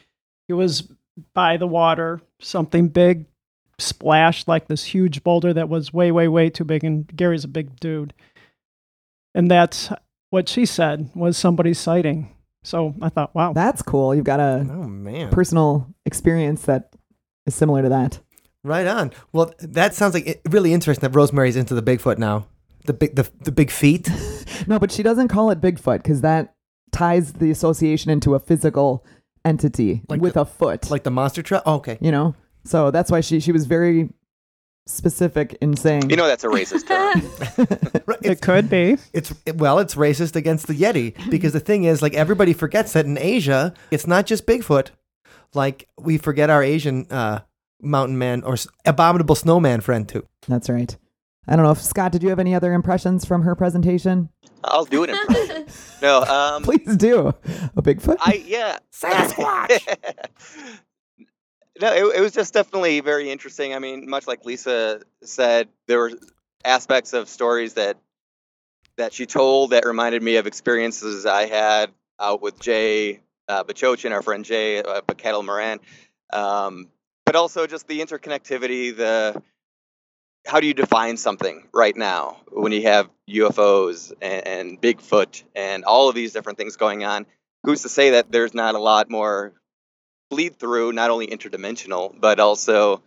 He 0.46 0.52
was 0.52 0.88
by 1.34 1.56
the 1.56 1.66
water, 1.66 2.20
something 2.40 2.86
big 2.86 3.26
splashed 3.80 4.46
like 4.46 4.68
this 4.68 4.84
huge 4.84 5.24
boulder 5.24 5.52
that 5.52 5.68
was 5.68 5.92
way, 5.92 6.12
way, 6.12 6.28
way 6.28 6.50
too 6.50 6.62
big. 6.64 6.84
And 6.84 7.04
Gary's 7.16 7.42
a 7.42 7.48
big 7.48 7.80
dude. 7.80 8.14
And 9.34 9.50
that's 9.50 9.90
what 10.30 10.48
she 10.48 10.66
said 10.66 11.10
was 11.14 11.36
somebody's 11.36 11.78
sighting. 11.78 12.34
So 12.62 12.94
I 13.00 13.08
thought, 13.08 13.34
wow. 13.34 13.52
That's 13.52 13.82
cool. 13.82 14.14
You've 14.14 14.24
got 14.24 14.40
a 14.40 14.66
Oh 14.68 14.88
man. 14.88 15.30
personal 15.30 15.86
experience 16.04 16.62
that 16.62 16.92
is 17.46 17.54
similar 17.54 17.82
to 17.82 17.88
that. 17.90 18.18
Right 18.64 18.86
on. 18.86 19.12
Well, 19.32 19.52
that 19.60 19.94
sounds 19.94 20.14
like 20.14 20.26
it, 20.26 20.40
really 20.48 20.72
interesting 20.72 21.08
that 21.08 21.16
Rosemary's 21.16 21.54
into 21.56 21.74
the 21.74 21.82
Bigfoot 21.82 22.18
now. 22.18 22.46
The 22.86 22.92
big, 22.92 23.14
the, 23.14 23.28
the 23.42 23.52
big 23.52 23.70
feet. 23.70 24.08
No, 24.68 24.78
but 24.78 24.90
she 24.90 25.02
doesn't 25.02 25.28
call 25.28 25.50
it 25.50 25.60
Bigfoot 25.60 25.98
because 26.02 26.22
that 26.22 26.54
ties 26.90 27.34
the 27.34 27.50
association 27.50 28.10
into 28.10 28.34
a 28.34 28.40
physical 28.40 29.04
entity 29.44 30.02
Like 30.08 30.20
with 30.20 30.34
the- 30.34 30.40
a 30.40 30.44
foot. 30.46 30.90
Like 30.90 31.04
the 31.04 31.10
monster 31.10 31.42
truck. 31.42 31.62
Oh, 31.66 31.74
okay. 31.76 31.98
you 32.00 32.10
know, 32.10 32.34
so 32.64 32.90
that's 32.90 33.10
why 33.10 33.20
she 33.20 33.38
she 33.38 33.52
was 33.52 33.66
very 33.66 34.08
specific 34.86 35.56
in 35.60 35.76
saying. 35.76 36.10
You 36.10 36.16
know 36.16 36.26
that's 36.26 36.44
a 36.44 36.48
racist 36.48 36.86
term. 36.86 37.22
Right, 38.06 38.18
It 38.22 38.40
could 38.40 38.70
be. 38.70 38.96
it's 39.12 39.34
well, 39.54 39.78
it's 39.80 39.94
racist 39.96 40.36
against 40.36 40.68
the 40.68 40.74
Yeti 40.74 41.14
because 41.30 41.52
the 41.52 41.60
thing 41.60 41.84
is, 41.84 42.02
like 42.02 42.14
everybody 42.14 42.52
forgets 42.52 42.92
that 42.92 43.04
in 43.04 43.18
Asia, 43.18 43.74
it's 43.90 44.06
not 44.06 44.26
just 44.26 44.46
Bigfoot. 44.46 44.90
Like 45.54 45.88
we 45.98 46.18
forget 46.18 46.48
our 46.50 46.62
Asian 46.62 47.06
uh, 47.10 47.40
mountain 47.80 48.16
man 48.18 48.42
or 48.44 48.52
s- 48.54 48.68
abominable 48.84 49.34
snowman 49.34 49.80
friend 49.80 50.08
too. 50.08 50.24
That's 50.46 50.68
right. 50.68 50.96
I 51.48 51.56
don't 51.56 51.64
know 51.64 51.70
if 51.72 51.82
Scott, 51.82 52.12
did 52.12 52.22
you 52.22 52.28
have 52.28 52.38
any 52.40 52.54
other 52.54 52.72
impressions 52.72 53.24
from 53.24 53.42
her 53.42 53.54
presentation? 53.54 54.28
I'll 54.64 54.84
do 54.84 55.04
it 55.04 55.10
in 55.10 55.16
person. 55.26 55.66
No, 56.02 56.22
um, 56.24 56.62
Please 56.62 56.96
do. 56.96 57.28
A 57.76 57.82
Bigfoot. 57.82 58.16
I 58.20 58.42
yeah. 58.46 58.78
no, 61.80 61.92
it, 61.92 62.16
it 62.16 62.20
was 62.20 62.32
just 62.32 62.54
definitely 62.54 63.00
very 63.00 63.30
interesting. 63.30 63.74
I 63.74 63.78
mean, 63.78 64.08
much 64.08 64.26
like 64.26 64.44
Lisa 64.44 65.00
said, 65.22 65.68
there 65.86 65.98
were 65.98 66.12
aspects 66.64 67.12
of 67.12 67.28
stories 67.28 67.74
that 67.74 67.96
that 68.96 69.12
she 69.12 69.26
told 69.26 69.70
that 69.70 69.84
reminded 69.84 70.22
me 70.22 70.36
of 70.36 70.46
experiences 70.46 71.26
I 71.26 71.46
had 71.46 71.90
out 72.18 72.40
with 72.40 72.58
Jay 72.58 73.20
uh, 73.48 73.62
Bachochin, 73.64 74.12
our 74.12 74.22
friend 74.22 74.44
Jay 74.44 74.82
uh, 74.82 75.02
Moran, 75.42 75.80
um, 76.32 76.88
but 77.24 77.36
also 77.36 77.66
just 77.66 77.86
the 77.88 78.00
interconnectivity. 78.00 78.96
The 78.96 79.42
how 80.46 80.60
do 80.60 80.66
you 80.66 80.74
define 80.74 81.16
something 81.16 81.68
right 81.74 81.96
now 81.96 82.38
when 82.50 82.72
you 82.72 82.82
have 82.82 83.10
UFOs 83.28 84.12
and, 84.22 84.46
and 84.46 84.80
Bigfoot 84.80 85.42
and 85.54 85.84
all 85.84 86.08
of 86.08 86.14
these 86.14 86.32
different 86.32 86.56
things 86.56 86.76
going 86.76 87.04
on? 87.04 87.26
Who's 87.64 87.82
to 87.82 87.88
say 87.88 88.10
that 88.10 88.30
there's 88.30 88.54
not 88.54 88.76
a 88.76 88.78
lot 88.78 89.10
more 89.10 89.52
bleed 90.30 90.58
through, 90.58 90.92
not 90.92 91.10
only 91.10 91.26
interdimensional, 91.28 92.14
but 92.18 92.40
also 92.40 93.02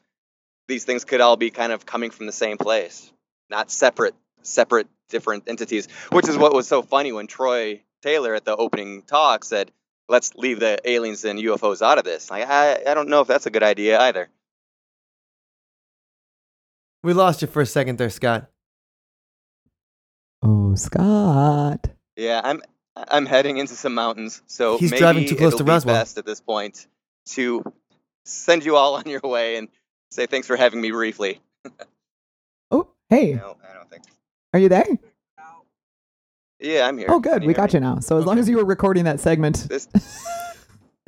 these 0.68 0.86
things 0.86 1.06
could 1.06 1.22
all 1.22 1.38
be 1.38 1.50
kind 1.50 1.72
of 1.72 1.86
coming 1.86 2.12
from 2.12 2.26
the 2.26 2.32
same 2.32 2.58
place, 2.58 3.12
not 3.50 3.72
separate, 3.72 4.16
separate, 4.44 4.88
different 5.10 5.44
entities. 5.48 5.88
Which 6.12 6.28
is 6.30 6.38
what 6.38 6.54
was 6.54 6.68
so 6.68 6.82
funny 6.82 7.12
when 7.12 7.28
Troy 7.28 7.82
Taylor 8.02 8.36
at 8.36 8.46
the 8.46 8.56
opening 8.56 9.02
talk 9.04 9.44
said, 9.44 9.72
"Let's 10.08 10.36
leave 10.36 10.60
the 10.60 10.80
aliens 10.86 11.26
and 11.26 11.40
UFOs 11.40 11.82
out 11.82 11.98
of 11.98 12.04
this." 12.04 12.30
Like, 12.30 12.48
I, 12.48 12.84
I 12.88 12.94
don't 12.94 13.10
know 13.10 13.22
if 13.22 13.28
that's 13.28 13.46
a 13.46 13.52
good 13.52 13.64
idea 13.64 14.00
either. 14.00 14.30
We 17.04 17.14
lost 17.14 17.42
you 17.42 17.48
for 17.48 17.62
a 17.62 17.66
second 17.66 17.98
there, 17.98 18.10
Scott. 18.10 18.50
oh, 20.44 20.76
Scott. 20.76 21.88
Yeah, 22.16 22.42
I'm 22.44 22.62
I'm 22.96 23.26
heading 23.26 23.58
into 23.58 23.76
some 23.76 23.94
mountains, 23.96 24.42
so 24.46 24.78
He's 24.78 24.92
maybe 24.92 25.00
driving 25.00 25.26
too 25.26 25.36
close 25.36 25.50
it'll 25.54 25.60
to 25.60 25.64
be 25.64 25.72
Roswell. 25.72 25.96
best 25.96 26.18
at 26.18 26.26
this 26.26 26.42
point 26.42 26.88
to 27.30 27.64
send 28.26 28.66
you 28.66 28.76
all 28.76 28.96
on 29.00 29.04
your 29.08 29.22
way 29.24 29.58
and 29.58 29.68
say 30.12 30.26
thanks 30.26 30.48
for 30.48 30.56
having 30.56 30.82
me 30.82 30.92
briefly. 30.92 31.40
Oh, 32.72 32.88
hey, 33.10 33.34
No, 33.34 33.58
I 33.68 33.74
don't 33.74 33.90
think. 33.90 34.04
are 34.54 34.60
you 34.60 34.70
there? 34.70 34.86
Yeah, 36.60 36.88
I'm 36.88 36.98
here. 36.98 37.08
Oh, 37.10 37.20
good. 37.20 37.44
We 37.46 37.54
got 37.54 37.74
me? 37.74 37.78
you 37.78 37.80
now. 37.80 38.00
So 38.00 38.18
as 38.18 38.26
long 38.26 38.38
as 38.38 38.48
you 38.50 38.58
were 38.58 38.66
recording 38.66 39.06
that 39.06 39.20
segment, 39.20 39.68
This, 39.70 39.88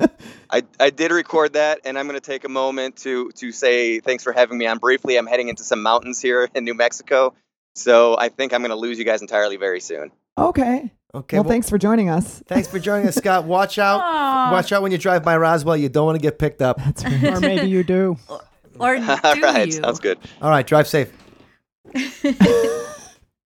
I, 0.50 0.62
I 0.80 0.90
did 0.90 1.12
record 1.12 1.52
that, 1.52 1.80
and 1.84 1.98
I'm 1.98 2.06
going 2.08 2.18
to 2.18 2.24
take 2.26 2.44
a 2.44 2.48
moment 2.48 2.96
to 2.98 3.30
to 3.36 3.52
say 3.52 4.00
thanks 4.00 4.24
for 4.24 4.32
having 4.32 4.58
me 4.58 4.66
on 4.66 4.78
briefly. 4.78 5.16
I'm 5.16 5.26
heading 5.26 5.48
into 5.48 5.62
some 5.62 5.82
mountains 5.82 6.20
here 6.20 6.48
in 6.54 6.64
New 6.64 6.74
Mexico, 6.74 7.34
so 7.74 8.16
I 8.18 8.28
think 8.28 8.52
I'm 8.52 8.60
going 8.62 8.70
to 8.70 8.76
lose 8.76 8.98
you 8.98 9.04
guys 9.04 9.20
entirely 9.22 9.56
very 9.56 9.80
soon. 9.80 10.10
okay. 10.36 10.90
Okay. 11.14 11.38
well, 11.38 11.44
thanks 11.44 11.68
for 11.68 11.76
joining 11.76 12.08
us. 12.08 12.42
Thanks 12.46 12.68
for 12.68 12.78
joining 12.78 13.06
us, 13.06 13.16
Scott. 13.16 13.44
Watch 13.44 13.78
out. 13.78 14.00
Aw. 14.00 14.50
Watch 14.50 14.72
out 14.72 14.80
when 14.80 14.92
you 14.92 14.98
drive 14.98 15.22
by 15.22 15.36
Roswell. 15.36 15.76
You 15.76 15.90
don't 15.90 16.06
want 16.06 16.16
to 16.16 16.22
get 16.22 16.38
picked 16.38 16.62
up. 16.62 16.78
That's 16.78 17.04
right. 17.04 17.24
Or 17.34 17.40
maybe 17.40 17.68
you 17.68 17.84
do. 17.84 18.16
Or 18.28 18.40
do 18.96 19.02
all 19.02 19.40
right, 19.40 19.66
you? 19.66 19.72
sounds 19.72 20.00
good. 20.00 20.18
All 20.40 20.48
right, 20.48 20.66
drive 20.66 20.88
safe. 20.88 21.12
to, 21.92 22.86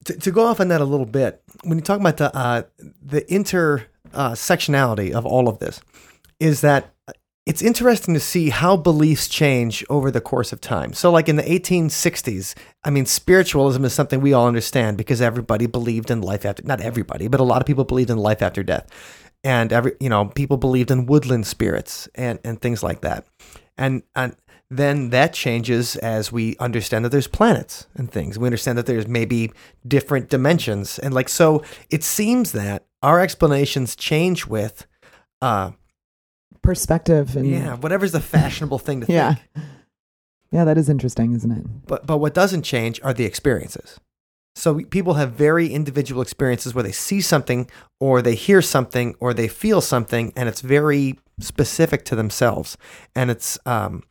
to 0.06 0.32
go 0.32 0.46
off 0.46 0.60
on 0.60 0.70
that 0.70 0.82
a 0.82 0.86
little 0.86 1.06
bit, 1.06 1.44
when 1.64 1.78
you 1.78 1.84
talk 1.84 2.00
about 2.00 2.18
the 2.18 2.36
uh, 2.36 2.64
the 3.04 3.32
inter 3.32 3.86
uh, 4.14 4.36
of 5.14 5.26
all 5.28 5.48
of 5.48 5.60
this, 5.60 5.82
is 6.40 6.62
that 6.62 6.91
it's 7.46 7.62
interesting 7.62 8.14
to 8.14 8.20
see 8.20 8.50
how 8.50 8.78
beliefs 8.78 9.28
change 9.28 9.84
over 9.90 10.12
the 10.12 10.22
course 10.22 10.54
of 10.54 10.62
time. 10.62 10.94
So, 10.94 11.12
like 11.12 11.28
in 11.28 11.38
the 11.38 11.44
1860s, 11.44 12.56
I 12.84 12.92
mean, 12.92 13.06
spiritualism 13.06 13.84
is 13.84 13.94
something 13.94 14.22
we 14.22 14.34
all 14.34 14.48
understand 14.48 14.98
because 14.98 15.22
everybody 15.22 15.66
believed 15.66 16.12
in 16.12 16.22
life 16.22 16.46
after 16.46 16.64
not 16.64 16.82
everybody, 16.82 17.28
but 17.28 17.40
a 17.40 17.44
lot 17.44 17.62
of 17.62 17.66
people 17.66 17.84
believed 17.84 18.12
in 18.12 18.18
life 18.18 18.42
after 18.42 18.62
death, 18.62 18.88
and 19.44 19.74
every 19.74 19.94
you 20.00 20.10
know 20.10 20.26
people 20.26 20.58
believed 20.58 20.92
in 20.92 21.08
woodland 21.08 21.48
spirits 21.48 22.08
and 22.14 22.38
and 22.44 22.62
things 22.62 22.84
like 22.84 23.02
that, 23.02 23.26
and 23.78 24.04
and 24.16 24.36
then 24.72 25.10
that 25.10 25.34
changes 25.34 25.98
as 25.98 26.32
we 26.32 26.56
understand 26.58 27.04
that 27.04 27.10
there's 27.10 27.28
planets 27.28 27.88
and 27.96 28.10
things. 28.10 28.40
We 28.40 28.48
understand 28.48 28.78
that 28.78 28.86
there's 28.86 29.06
maybe 29.06 29.52
different 29.86 30.30
dimensions. 30.30 30.98
And 30.98 31.14
like, 31.14 31.28
so 31.28 31.62
it 31.90 32.06
seems 32.06 32.54
that 32.54 32.86
our 33.04 33.20
explanations 33.20 33.98
change 33.98 34.48
with, 34.48 34.88
uh, 35.42 35.72
Perspective 36.62 37.36
and 37.36 37.50
yeah, 37.50 37.76
whatever's 37.76 38.12
the 38.12 38.20
fashionable 38.20 38.80
thing 38.80 39.02
to 39.02 39.08
Yeah. 39.12 39.36
think. 39.36 39.66
Yeah, 40.52 40.64
that 40.66 40.78
is 40.78 40.90
interesting, 40.90 41.34
isn't 41.34 41.52
it? 41.52 41.66
But, 41.88 42.06
but 42.06 42.18
what 42.18 42.34
doesn't 42.34 42.64
change 42.64 43.00
are 43.04 43.14
the 43.14 43.24
experiences. 43.26 44.00
So 44.56 44.74
we- 44.74 44.86
people 44.86 45.14
have 45.16 45.32
very 45.32 45.68
individual 45.74 46.22
experiences 46.22 46.76
where 46.76 46.84
they 46.84 46.92
see 46.92 47.22
something 47.22 47.70
or 48.00 48.22
they 48.22 48.36
hear 48.36 48.62
something 48.62 49.16
or 49.20 49.34
they 49.34 49.48
feel 49.48 49.80
something 49.82 50.34
and 50.36 50.50
it's 50.50 50.62
very 50.62 51.18
specific 51.40 52.04
to 52.06 52.16
themselves. 52.16 52.78
And 53.16 53.32
it's, 53.32 53.58
um, 53.66 54.04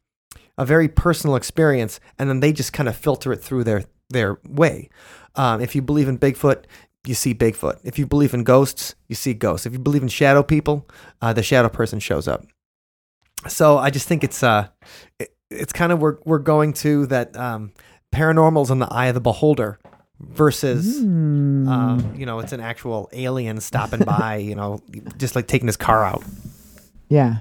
a 0.59 0.65
very 0.67 0.89
personal 0.89 1.37
experience, 1.37 2.01
and 2.19 2.29
then 2.29 2.41
they 2.41 2.53
just 2.53 2.73
kind 2.75 2.87
of 2.87 2.95
filter 2.95 3.33
it 3.33 3.43
through 3.43 3.65
their 3.65 3.85
their 4.11 4.39
way. 4.47 4.91
Um, 5.37 5.61
if 5.63 5.75
you 5.75 5.81
believe 5.81 6.07
in 6.09 6.19
Bigfoot, 6.19 6.65
you 7.07 7.15
see 7.15 7.35
Bigfoot. 7.35 7.81
If 7.85 7.99
you 7.99 8.07
believe 8.07 8.35
in 8.35 8.45
ghosts, 8.45 8.95
you 9.09 9.15
see 9.15 9.35
ghosts. 9.35 9.67
If 9.67 9.73
you 9.73 9.79
believe 9.79 10.03
in 10.03 10.09
shadow 10.09 10.43
people, 10.43 10.89
uh, 11.23 11.33
the 11.33 11.43
shadow 11.43 11.69
person 11.69 11.99
shows 11.99 12.29
up. 12.29 12.45
So 13.49 13.79
I 13.79 13.91
just 13.91 14.07
think 14.07 14.23
it's 14.23 14.43
uh, 14.43 14.69
it, 15.19 15.35
it's 15.51 15.73
kind 15.73 15.93
of 15.93 16.01
we're 16.01 16.19
we're 16.25 16.39
going 16.39 16.73
to 16.75 17.07
that 17.07 17.37
um, 17.37 17.73
paranormal's 18.15 18.71
in 18.71 18.79
the 18.79 18.89
eye 18.93 19.07
of 19.07 19.15
the 19.15 19.21
beholder 19.21 19.79
versus. 20.21 20.99
Uh, 20.99 22.03
you 22.15 22.27
know, 22.27 22.39
it's 22.41 22.53
an 22.53 22.61
actual 22.61 23.09
alien 23.13 23.61
stopping 23.61 24.01
by, 24.01 24.37
you 24.37 24.55
know, 24.55 24.81
just 25.17 25.35
like 25.35 25.47
taking 25.47 25.67
his 25.67 25.77
car 25.77 26.05
out. 26.05 26.23
yeah. 27.09 27.39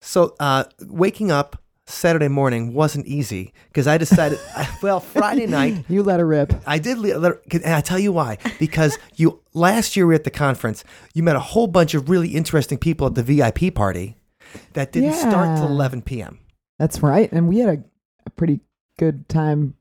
So, 0.00 0.36
uh, 0.38 0.64
waking 0.86 1.32
up 1.32 1.60
Saturday 1.88 2.28
morning 2.28 2.74
wasn't 2.74 3.06
easy 3.06 3.52
because 3.68 3.86
I 3.86 3.96
decided, 3.98 4.38
well, 4.82 5.00
Friday 5.00 5.46
night, 5.46 5.84
You 5.88 6.02
let 6.02 6.20
her 6.20 6.26
rip. 6.26 6.52
I 6.66 6.78
did, 6.78 6.98
le- 6.98 7.16
let- 7.18 7.38
and 7.52 7.64
I 7.74 7.80
tell 7.80 7.98
you 7.98 8.12
why. 8.12 8.36
Because 8.58 8.98
you 9.16 9.40
last 9.54 9.96
year 9.96 10.06
we 10.06 10.10
were 10.12 10.14
at 10.16 10.24
the 10.24 10.30
conference, 10.30 10.84
you 11.14 11.22
met 11.22 11.34
a 11.36 11.40
whole 11.40 11.66
bunch 11.66 11.94
of 11.94 12.10
really 12.10 12.28
interesting 12.28 12.76
people 12.78 13.06
at 13.06 13.14
the 13.14 13.22
VIP 13.22 13.74
party 13.74 14.16
that 14.74 14.92
didn't 14.92 15.14
start 15.14 15.56
till 15.58 15.66
11 15.68 16.02
p.m. 16.02 16.38
That's 16.78 17.02
right. 17.02 17.30
And 17.32 17.48
we 17.48 17.58
had 17.58 17.68
a, 17.78 17.84
a 18.26 18.30
pretty 18.30 18.60
good 18.98 19.28
time, 19.28 19.74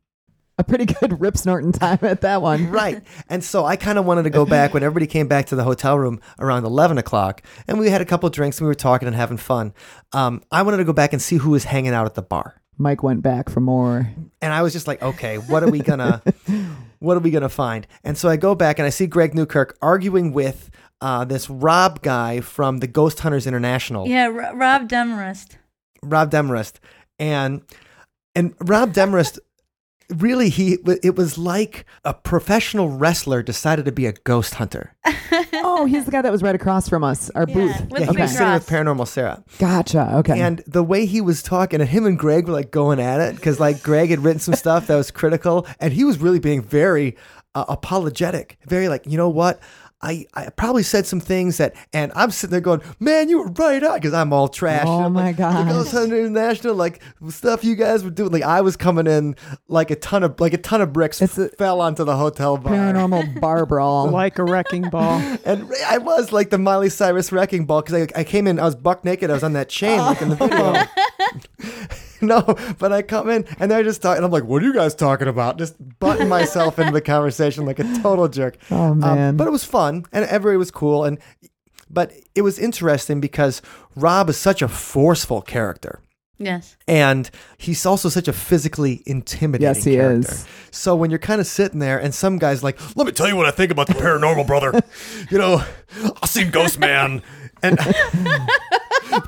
a 0.57 0.63
pretty 0.63 0.85
good 0.85 1.19
rip 1.21 1.37
snorting 1.37 1.71
time 1.71 1.99
at 2.01 2.21
that 2.21 2.41
one. 2.41 2.69
Right. 2.69 3.01
And 3.29 3.43
so 3.43 3.65
I 3.65 3.75
kind 3.75 3.97
of 3.99 4.05
wanted 4.05 4.23
to 4.23 4.29
go 4.29 4.45
back 4.57 4.73
when 4.73 4.83
everybody 4.83 5.07
came 5.07 5.27
back 5.27 5.45
to 5.47 5.55
the 5.55 5.63
hotel 5.63 5.97
room 5.97 6.19
around 6.39 6.65
11 6.65 6.97
o'clock 6.97 7.41
and 7.67 7.77
we 7.79 7.89
had 7.89 8.01
a 8.01 8.05
couple 8.05 8.29
drinks 8.29 8.57
and 8.59 8.65
we 8.65 8.69
were 8.69 8.75
talking 8.75 9.07
and 9.07 9.15
having 9.15 9.37
fun. 9.37 9.73
Um, 10.13 10.41
I 10.51 10.63
wanted 10.63 10.77
to 10.77 10.83
go 10.85 10.93
back 10.93 11.13
and 11.13 11.21
see 11.21 11.37
who 11.37 11.51
was 11.51 11.65
hanging 11.65 11.93
out 11.93 12.05
at 12.05 12.15
the 12.15 12.21
bar. 12.21 12.61
Mike 12.79 13.01
went 13.03 13.21
back 13.23 13.49
for 13.49 13.59
more. 13.59 14.11
and 14.41 14.53
I 14.53 14.61
was 14.61 14.71
just 14.73 14.87
like, 14.87 15.01
okay, 15.01 15.37
what 15.37 15.63
are 15.63 15.69
we 15.71 15.79
gonna, 15.79 16.21
what 16.99 17.17
are 17.17 17.21
we 17.21 17.31
gonna 17.31 17.49
find? 17.49 17.87
And 18.03 18.17
so 18.17 18.29
I 18.29 18.37
go 18.37 18.53
back 18.55 18.77
and 18.79 18.85
I 18.85 18.89
see 18.89 19.07
Greg 19.07 19.33
Newkirk 19.33 19.77
arguing 19.81 20.31
with 20.31 20.69
uh, 21.01 21.25
this 21.25 21.49
Rob 21.49 22.01
guy 22.01 22.39
from 22.41 22.77
the 22.79 22.87
Ghost 22.87 23.19
Hunters 23.19 23.45
International, 23.47 24.07
Yeah, 24.07 24.25
R- 24.25 24.55
Robb 24.55 24.87
Demarest. 24.89 25.57
Robb 26.03 26.29
Demarest, 26.31 26.79
and 27.19 27.61
and 28.35 28.53
Robb 28.59 28.93
Demarest. 28.93 29.39
Really, 30.15 30.47
he 30.47 30.77
it 31.03 31.17
was 31.17 31.37
like 31.37 31.85
a 32.05 32.13
professional 32.13 32.89
wrestler 32.89 33.43
decided 33.43 33.83
to 33.85 33.91
be 33.91 34.05
a 34.05 34.13
ghost 34.13 34.53
hunter. 34.55 34.95
Oh, 35.59 35.85
he's 35.85 36.05
the 36.05 36.11
guy 36.11 36.21
that 36.21 36.31
was 36.31 36.41
right 36.41 36.55
across 36.55 36.87
from 36.89 37.03
us, 37.03 37.29
our 37.31 37.45
Yeah, 37.47 37.53
booth. 37.53 37.81
with 37.91 38.01
Yeah, 38.01 38.07
he 38.07 38.11
Big 38.13 38.21
was 38.21 38.31
sitting 38.31 38.53
with 38.53 38.71
Ross. 38.71 38.79
Paranormal 38.79 39.07
Sarah. 39.07 39.43
Gotcha. 39.59 40.15
Okay. 40.17 40.39
And 40.39 40.63
the 40.65 40.83
way 40.83 41.05
he 41.05 41.19
was 41.21 41.43
talking, 41.43 41.81
and 41.81 41.89
him 41.89 42.05
and 42.05 42.17
Greg 42.17 42.47
were 42.47 42.53
like 42.53 42.71
going 42.71 42.99
at 42.99 43.19
it 43.19 43.35
because 43.35 43.59
like 43.59 43.83
Greg 43.83 44.09
had 44.09 44.23
written 44.23 44.39
some 44.39 44.53
stuff 44.63 44.87
that 44.87 44.95
was 44.95 45.11
critical, 45.11 45.67
and 45.79 45.93
he 45.93 46.03
was 46.03 46.19
really 46.19 46.39
being 46.39 46.61
very 46.61 47.15
uh, 47.53 47.65
apologetic, 47.67 48.57
very 48.65 48.87
like, 48.89 49.05
you 49.05 49.17
know 49.17 49.29
what, 49.29 49.59
I, 49.99 50.27
I 50.35 50.49
probably 50.51 50.83
said 50.83 51.07
some 51.07 51.19
things 51.19 51.57
that, 51.57 51.75
and 51.91 52.11
I'm 52.15 52.29
sitting 52.29 52.51
there 52.51 52.61
going, 52.61 52.81
man, 52.99 53.29
you 53.29 53.39
were 53.39 53.47
right 53.47 53.83
on, 53.83 53.95
because 53.95 54.13
I'm 54.13 54.31
all 54.31 54.47
trash. 54.47 54.83
Oh 54.85 55.09
my 55.09 55.27
like, 55.31 55.39
Like, 55.39 55.55
all 55.55 55.61
of 55.63 55.67
a 55.67 55.71
gosh. 55.83 55.87
sudden, 55.91 56.13
international, 56.15 56.75
like 56.75 57.01
stuff 57.29 57.63
you 57.63 57.75
guys 57.75 58.03
were 58.03 58.11
doing. 58.11 58.31
Like 58.31 58.43
I 58.43 58.61
was 58.61 58.77
coming 58.77 59.07
in 59.07 59.35
like 59.67 59.89
a 59.89 59.95
ton 59.95 60.21
of 60.21 60.39
like 60.39 60.53
a 60.53 60.57
ton 60.59 60.81
of 60.81 60.93
bricks 60.93 61.19
It's 61.21 61.37
a- 61.39 61.49
fell 61.49 61.81
onto 61.81 62.03
the 62.03 62.15
hotel 62.15 62.57
bar. 62.57 62.73
Paranormal 62.73 63.39
bar 63.41 63.65
brawl. 63.65 64.09
like 64.11 64.37
a 64.37 64.43
wrecking 64.43 64.83
ball. 64.83 65.19
And 65.43 65.67
I 65.87 65.97
was 65.97 66.31
like 66.31 66.51
the 66.51 66.59
Miley 66.59 66.89
Cyrus 66.89 67.31
wrecking 67.31 67.65
ball 67.65 67.81
because 67.81 68.07
I, 68.15 68.19
I 68.19 68.23
came 68.23 68.45
in, 68.45 68.59
I 68.59 68.65
was 68.65 68.75
buck 68.75 69.03
naked, 69.03 69.31
I 69.31 69.33
was 69.33 69.43
on 69.43 69.53
that 69.53 69.67
chain 69.67 69.97
like 69.99 70.21
in 70.21 70.29
the 70.29 70.35
video. 70.35 70.73
Oh. 70.75 71.87
no, 72.21 72.41
but 72.79 72.91
I 72.91 73.01
come 73.01 73.29
in 73.29 73.45
and 73.59 73.69
they're 73.71 73.83
just 73.83 74.01
talking. 74.01 74.23
I'm 74.23 74.31
like, 74.31 74.43
what 74.43 74.61
are 74.61 74.65
you 74.65 74.73
guys 74.73 74.95
talking 74.95 75.27
about? 75.27 75.57
Just 75.57 75.75
butting 75.99 76.27
myself 76.37 76.79
into 76.79 76.91
the 76.93 77.01
conversation 77.01 77.65
like 77.65 77.79
a 77.79 77.83
total 78.01 78.27
jerk. 78.27 78.57
Oh, 78.71 78.91
Um, 78.91 78.99
man. 78.99 79.37
but 79.37 79.47
it 79.47 79.51
was 79.51 79.63
fun 79.63 80.05
and 80.11 80.25
everybody 80.25 80.57
was 80.57 80.71
cool. 80.71 81.03
And 81.05 81.17
but 81.89 82.11
it 82.35 82.41
was 82.41 82.59
interesting 82.59 83.19
because 83.21 83.61
Rob 83.95 84.29
is 84.29 84.37
such 84.37 84.61
a 84.61 84.67
forceful 84.67 85.41
character. 85.41 86.01
Yes. 86.39 86.77
And 86.87 87.31
he's 87.57 87.83
also 87.85 88.09
such 88.09 88.27
a 88.27 88.33
physically 88.33 89.01
intimidating 89.07 89.63
Yes, 89.75 89.83
he 89.83 89.95
character. 89.95 90.31
is. 90.31 90.45
So 90.69 90.95
when 90.95 91.09
you're 91.09 91.17
kind 91.17 91.41
of 91.41 91.47
sitting 91.47 91.79
there 91.79 91.97
and 91.97 92.13
some 92.13 92.37
guy's 92.37 92.61
like, 92.63 92.77
let 92.95 93.07
me 93.07 93.11
tell 93.13 93.27
you 93.27 93.35
what 93.35 93.47
I 93.47 93.51
think 93.51 93.71
about 93.71 93.87
the 93.87 93.93
paranormal, 93.93 94.45
brother. 94.45 94.79
you 95.31 95.37
know, 95.39 95.63
I 96.21 96.27
seen 96.27 96.51
Ghost 96.51 96.77
Man 96.77 97.23
and 97.63 97.77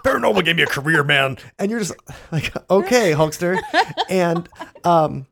paranormal 0.04 0.44
gave 0.46 0.56
me 0.58 0.64
a 0.64 0.68
career, 0.68 1.04
man. 1.04 1.38
And 1.58 1.72
you're 1.72 1.80
just 1.80 1.94
like, 2.32 2.52
okay, 2.70 3.12
Hulkster. 3.14 3.60
and 4.10 4.48
um, 4.84 5.26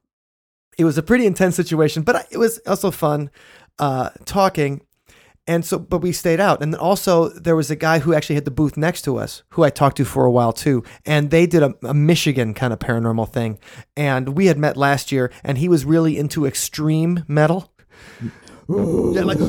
it 0.78 0.86
was 0.86 0.98
a 0.98 1.04
pretty 1.04 1.26
intense 1.26 1.56
situation, 1.56 2.04
but 2.04 2.28
it 2.32 2.38
was 2.38 2.60
also 2.68 2.92
fun 2.92 3.30
uh, 3.80 4.10
talking. 4.26 4.82
And 5.50 5.63
so, 5.63 5.80
but 5.80 6.00
we 6.00 6.12
stayed 6.12 6.42
out. 6.42 6.62
And 6.62 6.76
also, 6.76 7.30
there 7.30 7.56
was 7.56 7.72
a 7.72 7.76
guy 7.76 8.00
who 8.00 8.13
actually 8.13 8.36
had 8.36 8.44
the 8.44 8.52
booth 8.52 8.76
next 8.76 9.04
to 9.04 9.18
us, 9.18 9.44
who 9.52 9.63
I 9.63 9.70
talked 9.70 9.96
to 9.98 10.06
for 10.06 10.26
a 10.26 10.32
while 10.32 10.52
too. 10.52 10.84
And 11.06 11.32
they 11.32 11.48
did 11.48 11.63
a, 11.63 11.74
a 11.84 11.94
Michigan 11.94 12.54
kind 12.54 12.74
of 12.74 12.80
paranormal 12.80 13.32
thing. 13.32 13.58
And 13.96 14.36
we 14.36 14.48
had 14.48 14.58
met 14.58 14.76
last 14.76 15.12
year, 15.12 15.32
and 15.46 15.58
he 15.58 15.70
was 15.70 15.86
really 15.86 16.18
into 16.18 16.46
extreme 16.46 17.24
metal. 17.30 17.72
Yeah, 18.70 19.22
like, 19.24 19.40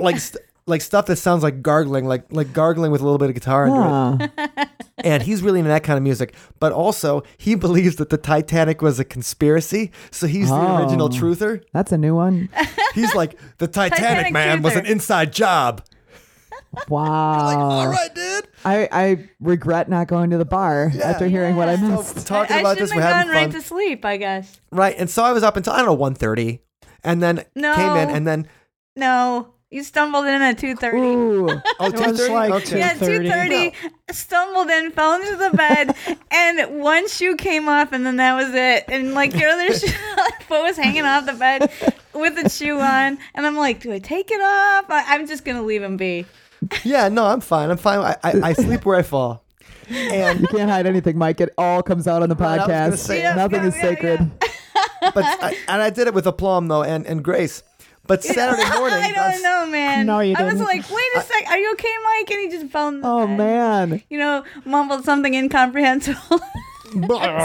like, 0.00 0.18
st- 0.18 0.44
like 0.66 0.80
stuff 0.82 1.06
that 1.06 1.16
sounds 1.16 1.44
like 1.44 1.62
gargling, 1.62 2.06
like 2.06 2.24
like 2.32 2.52
gargling 2.52 2.90
with 2.90 3.00
a 3.00 3.04
little 3.04 3.18
bit 3.18 3.28
of 3.28 3.34
guitar 3.34 3.68
under 3.68 4.24
it 4.24 4.30
Huh. 4.48 4.66
and 5.06 5.22
he's 5.22 5.42
really 5.42 5.60
into 5.60 5.68
that 5.68 5.82
kind 5.84 5.96
of 5.96 6.02
music. 6.02 6.34
But 6.60 6.72
also, 6.72 7.22
he 7.38 7.54
believes 7.66 7.96
that 7.96 8.10
the 8.10 8.16
Titanic 8.18 8.82
was 8.82 8.98
a 9.00 9.04
conspiracy, 9.04 9.92
so 10.10 10.26
he's 10.26 10.48
the 10.48 10.76
original 10.80 11.06
Oh. 11.06 11.08
truther. 11.10 11.62
That's 11.72 11.92
a 11.92 11.98
new 11.98 12.14
one. 12.14 12.48
He's 12.94 13.14
like, 13.14 13.38
the 13.58 13.68
Titanic, 13.68 13.98
Titanic 14.04 14.32
man 14.32 14.62
was 14.62 14.74
an 14.76 14.86
inside 14.86 15.32
job. 15.32 15.82
Wow. 16.88 17.46
Like, 17.46 17.56
all 17.58 17.88
right, 17.88 18.14
dude. 18.14 18.48
I, 18.64 18.88
I 18.92 19.28
regret 19.40 19.88
not 19.88 20.08
going 20.08 20.30
to 20.30 20.38
the 20.38 20.44
bar 20.44 20.92
after 21.02 21.26
hearing 21.26 21.56
what 21.56 21.68
I 21.68 21.76
So 21.76 21.82
missed. 21.88 22.26
talking 22.26 22.56
I, 22.56 22.60
about 22.60 22.76
I 22.76 22.80
this, 22.80 22.90
shouldn't 22.90 22.96
we're 22.96 23.02
have 23.02 23.12
having 23.16 23.32
gone 23.32 23.34
fun, 23.34 23.44
right 23.44 23.52
to 23.52 23.62
sleep. 23.62 24.04
I 24.04 24.16
guess. 24.16 24.60
right? 24.70 24.94
And 24.98 25.08
so 25.08 25.22
I 25.24 25.32
was 25.32 25.42
up 25.42 25.56
until 25.56 25.72
I 25.72 25.78
don't 25.82 25.86
know 25.86 25.96
1.30 25.96 26.60
and 27.04 27.22
then 27.22 27.44
No. 27.54 27.74
came 27.74 27.96
in, 27.96 28.10
and 28.14 28.26
then 28.26 28.48
No, 28.96 29.54
you 29.76 29.84
stumbled 29.84 30.24
in 30.24 30.40
at 30.40 30.56
two 30.56 30.74
thirty. 30.74 30.98
Ooh. 30.98 31.48
oh, 31.80 31.90
was 31.90 32.28
like 32.30 32.50
okay. 32.50 32.78
Yeah, 32.78 32.94
2:30. 32.94 33.30
thirty. 33.30 33.72
Stumbled 34.10 34.70
in, 34.70 34.90
fell 34.90 35.20
into 35.20 35.36
the 35.36 35.50
bed, 35.54 35.94
and 36.30 36.80
one 36.80 37.06
shoe 37.08 37.36
came 37.36 37.68
off, 37.68 37.92
and 37.92 38.06
then 38.06 38.16
that 38.16 38.34
was 38.34 38.54
it. 38.54 38.84
And 38.88 39.12
like 39.12 39.34
your 39.34 39.50
other 39.50 39.74
shoe, 39.74 39.88
foot 40.48 40.62
was 40.62 40.78
hanging 40.78 41.04
off 41.04 41.26
the 41.26 41.34
bed 41.34 41.70
with 42.14 42.42
the 42.42 42.48
shoe 42.48 42.80
on, 42.80 43.18
and 43.34 43.46
I'm 43.46 43.56
like, 43.56 43.80
do 43.80 43.92
I 43.92 43.98
take 43.98 44.30
it 44.30 44.40
off? 44.40 44.86
I, 44.88 45.04
I'm 45.08 45.26
just 45.26 45.44
gonna 45.44 45.62
leave 45.62 45.82
him 45.82 45.98
be. 45.98 46.24
Yeah, 46.82 47.08
no, 47.10 47.26
I'm 47.26 47.42
fine. 47.42 47.70
I'm 47.70 47.76
fine. 47.76 47.98
I, 47.98 48.16
I, 48.24 48.40
I 48.42 48.52
sleep 48.54 48.86
where 48.86 48.96
I 48.98 49.02
fall. 49.02 49.44
And 49.90 50.40
You 50.40 50.46
can't 50.48 50.70
hide 50.70 50.86
anything, 50.86 51.18
Mike. 51.18 51.40
It 51.42 51.52
all 51.58 51.82
comes 51.82 52.08
out 52.08 52.22
on 52.22 52.30
the 52.30 52.34
Right, 52.34 52.54
I 52.54 52.56
was 52.56 52.66
gonna 52.66 52.92
podcast. 52.92 52.98
say, 52.98 53.20
Yeah, 53.20 53.34
Nothing 53.34 53.60
yeah, 53.60 53.66
is 53.68 53.76
yeah, 53.76 53.82
sacred. 53.82 54.30
but 55.00 55.24
I, 55.24 55.56
and 55.68 55.82
I 55.82 55.90
did 55.90 56.06
it 56.08 56.14
with 56.14 56.26
aplomb 56.26 56.68
though, 56.68 56.82
and, 56.82 57.06
and 57.06 57.22
grace. 57.22 57.62
But 58.06 58.22
Saturday 58.24 58.68
morning, 58.78 58.98
I 58.98 59.12
don't 59.12 59.42
know, 59.42 59.66
man. 59.66 60.06
No, 60.06 60.20
you 60.20 60.34
I 60.38 60.42
was 60.44 60.60
like, 60.60 60.88
wait 60.90 61.04
a 61.16 61.20
sec, 61.22 61.46
are 61.50 61.58
you 61.58 61.72
okay, 61.72 61.94
Mike? 62.04 62.30
And 62.30 62.40
he 62.40 62.48
just 62.58 62.70
fell 62.72 62.88
in 62.88 63.00
the 63.00 63.08
Oh, 63.08 63.26
bed. 63.26 63.36
man. 63.36 64.02
You 64.10 64.18
know, 64.18 64.44
mumbled 64.64 65.04
something 65.04 65.34
incomprehensible. 65.34 66.40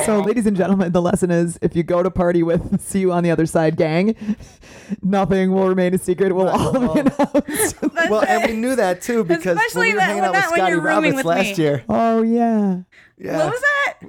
So, 0.06 0.21
ladies 0.26 0.45
and 0.45 0.56
gentlemen, 0.56 0.91
the 0.91 1.02
lesson 1.02 1.30
is 1.32 1.58
if 1.63 1.76
you 1.76 1.82
go 1.82 2.04
to 2.04 2.12
party 2.12 2.41
with 2.43 2.80
See 2.80 3.00
You 3.00 3.12
on 3.12 3.24
the 3.24 3.32
Other 3.32 3.47
Side 3.47 3.76
gang, 3.76 4.15
nothing 5.02 5.52
will 5.52 5.67
remain 5.67 5.93
a 5.93 5.97
secret. 5.97 6.34
We'll 6.34 6.47
all 6.47 6.71
be 6.93 7.00
announced. 7.02 7.76
Well, 8.10 8.24
and 8.24 8.50
we 8.50 8.56
knew 8.56 8.76
that 8.76 9.02
too 9.02 9.24
because 9.24 9.58
Especially 9.58 9.80
when 9.80 9.88
we 9.88 9.93
were 9.93 10.00
that- 10.00 10.06
hanging 10.06 10.24
out 10.24 10.32
with 10.32 10.41
that- 10.41 10.52
when 10.52 10.58
Scotty 10.60 10.71
you're 10.71 10.82
rooming 10.82 11.13
Roberts 11.13 11.15
with 11.15 11.26
last 11.26 11.58
me. 11.58 11.63
year. 11.63 11.84
Oh, 11.89 12.21
yeah. 12.21 12.82
Yeah. 13.17 13.38
What 13.38 13.52
was 13.52 13.62
that? 13.62 14.00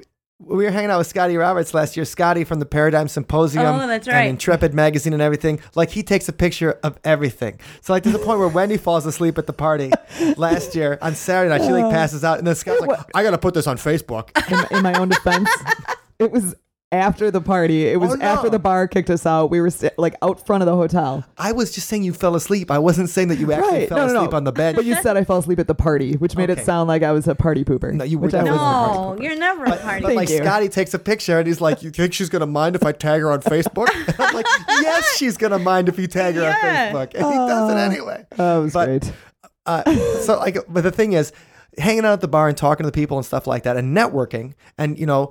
We 0.44 0.64
were 0.64 0.70
hanging 0.70 0.90
out 0.90 0.98
with 0.98 1.06
Scotty 1.06 1.36
Roberts 1.36 1.72
last 1.74 1.96
year. 1.96 2.04
Scotty 2.04 2.44
from 2.44 2.58
the 2.58 2.66
Paradigm 2.66 3.08
Symposium 3.08 3.64
Oh, 3.64 3.86
that's 3.86 4.08
right. 4.08 4.22
and 4.22 4.30
Intrepid 4.30 4.74
magazine 4.74 5.12
and 5.12 5.22
everything. 5.22 5.60
Like 5.74 5.90
he 5.90 6.02
takes 6.02 6.28
a 6.28 6.32
picture 6.32 6.78
of 6.82 6.98
everything. 7.04 7.60
So 7.80 7.92
like 7.92 8.02
there's 8.02 8.16
a 8.16 8.18
point 8.18 8.38
where 8.38 8.48
Wendy 8.48 8.76
falls 8.76 9.06
asleep 9.06 9.38
at 9.38 9.46
the 9.46 9.52
party 9.52 9.90
last 10.36 10.74
year 10.74 10.98
on 11.00 11.14
Saturday 11.14 11.48
night. 11.50 11.64
She 11.66 11.72
like 11.72 11.84
uh, 11.84 11.90
passes 11.90 12.24
out, 12.24 12.38
and 12.38 12.46
then 12.46 12.54
Scott's 12.54 12.80
like, 12.80 12.98
"I 13.14 13.22
gotta 13.22 13.38
put 13.38 13.54
this 13.54 13.66
on 13.66 13.76
Facebook." 13.76 14.30
in, 14.70 14.76
in 14.76 14.82
my 14.82 14.92
own 14.94 15.08
defense, 15.08 15.48
it 16.18 16.30
was 16.30 16.54
after 16.92 17.30
the 17.30 17.40
party. 17.40 17.86
It 17.88 17.98
was 17.98 18.12
Oh, 18.12 18.14
no. 18.16 18.24
after 18.24 18.50
the 18.50 18.58
bar 18.58 18.86
kicked 18.86 19.10
us 19.10 19.24
out. 19.26 19.50
We 19.50 19.60
were 19.60 19.70
st- 19.70 19.98
like 19.98 20.14
out 20.22 20.44
front 20.46 20.62
of 20.62 20.66
the 20.66 20.76
hotel. 20.76 21.24
I 21.38 21.52
was 21.52 21.72
just 21.72 21.88
saying 21.88 22.04
you 22.04 22.12
fell 22.12 22.36
asleep. 22.36 22.70
I 22.70 22.78
wasn't 22.78 23.08
saying 23.08 23.28
that 23.28 23.38
you 23.38 23.50
actually 23.52 23.78
right. 23.80 23.88
fell 23.88 23.98
no, 23.98 24.06
no, 24.12 24.18
asleep 24.20 24.30
no. 24.32 24.36
on 24.36 24.44
the 24.44 24.52
bed. 24.52 24.76
But 24.76 24.84
you 24.84 24.94
said 24.96 25.16
I 25.16 25.24
fell 25.24 25.38
asleep 25.38 25.58
at 25.58 25.66
the 25.66 25.74
party, 25.74 26.14
which 26.14 26.36
made 26.36 26.50
Okay. 26.50 26.60
it 26.60 26.64
sound 26.64 26.88
like 26.88 27.02
I 27.02 27.12
was 27.12 27.26
a 27.26 27.34
party 27.34 27.64
pooper. 27.64 27.92
No, 27.92 28.04
you 28.04 28.18
were 28.18 28.26
which 28.26 28.34
I 28.34 28.38
definitely 28.44 28.58
wasn't. 28.58 28.72
not. 28.72 28.92
No, 28.94 29.04
party 29.08 29.24
you're 29.24 29.36
never 29.38 29.64
a 29.64 29.76
party. 29.76 30.02
But 30.02 30.06
Thank 30.08 30.16
like 30.16 30.28
you. 30.28 30.36
Scotty 30.38 30.68
takes 30.68 30.94
a 30.94 30.98
picture 30.98 31.38
and 31.38 31.46
he's 31.46 31.60
like, 31.60 31.82
"You 31.82 31.90
think 31.90 32.12
she's 32.12 32.28
gonna 32.28 32.46
mind 32.46 32.76
if 32.76 32.84
I 32.84 32.92
tag 32.92 33.20
her 33.22 33.32
on 33.32 33.40
Facebook?" 33.40 33.88
And 34.08 34.20
I'm 34.20 34.34
like, 34.34 34.46
"Yes, 34.68 35.16
she's 35.16 35.36
gonna 35.36 35.58
mind 35.58 35.88
if 35.88 35.98
you 35.98 36.06
tag 36.06 36.34
her 36.34 36.42
Yeah. 36.42 36.90
on 36.92 36.94
Facebook," 37.06 37.14
and 37.14 37.24
he 37.26 37.38
does 37.38 37.70
it 37.70 37.74
Oh. 37.74 37.76
anyway. 37.78 38.26
Oh, 38.38 38.62
was 38.62 38.72
But- 38.74 38.86
great. 38.86 39.12
uh, 39.64 40.20
so 40.20 40.38
like 40.38 40.58
but 40.68 40.82
the 40.82 40.90
thing 40.90 41.12
is 41.14 41.32
hanging 41.78 42.04
out 42.04 42.12
at 42.12 42.20
the 42.20 42.28
bar 42.28 42.48
and 42.48 42.56
talking 42.56 42.84
to 42.84 42.88
the 42.90 42.94
people 42.94 43.16
and 43.16 43.24
stuff 43.24 43.46
like 43.46 43.62
that 43.62 43.76
and 43.76 43.96
networking 43.96 44.52
and 44.76 44.98
you 44.98 45.06
know 45.06 45.30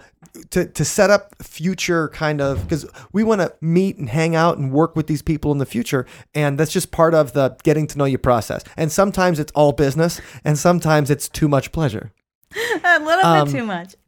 to 0.49 0.65
to 0.65 0.83
set 0.83 1.09
up 1.09 1.35
future 1.43 2.09
kind 2.09 2.41
of 2.41 2.63
because 2.63 2.85
we 3.13 3.23
want 3.23 3.41
to 3.41 3.53
meet 3.61 3.97
and 3.97 4.09
hang 4.09 4.35
out 4.35 4.57
and 4.57 4.71
work 4.71 4.95
with 4.95 5.07
these 5.07 5.21
people 5.21 5.51
in 5.51 5.57
the 5.59 5.65
future 5.65 6.05
and 6.33 6.57
that's 6.59 6.71
just 6.71 6.91
part 6.91 7.13
of 7.13 7.33
the 7.33 7.55
getting 7.63 7.85
to 7.85 7.97
know 7.97 8.05
you 8.05 8.17
process 8.17 8.63
and 8.75 8.91
sometimes 8.91 9.39
it's 9.39 9.51
all 9.53 9.71
business 9.71 10.19
and 10.43 10.57
sometimes 10.57 11.09
it's 11.11 11.29
too 11.29 11.47
much 11.47 11.71
pleasure 11.71 12.11
a 12.83 12.99
little 12.99 13.23
Um, 13.25 13.45
bit 13.45 13.51
too 13.57 13.65
much. 13.65 13.95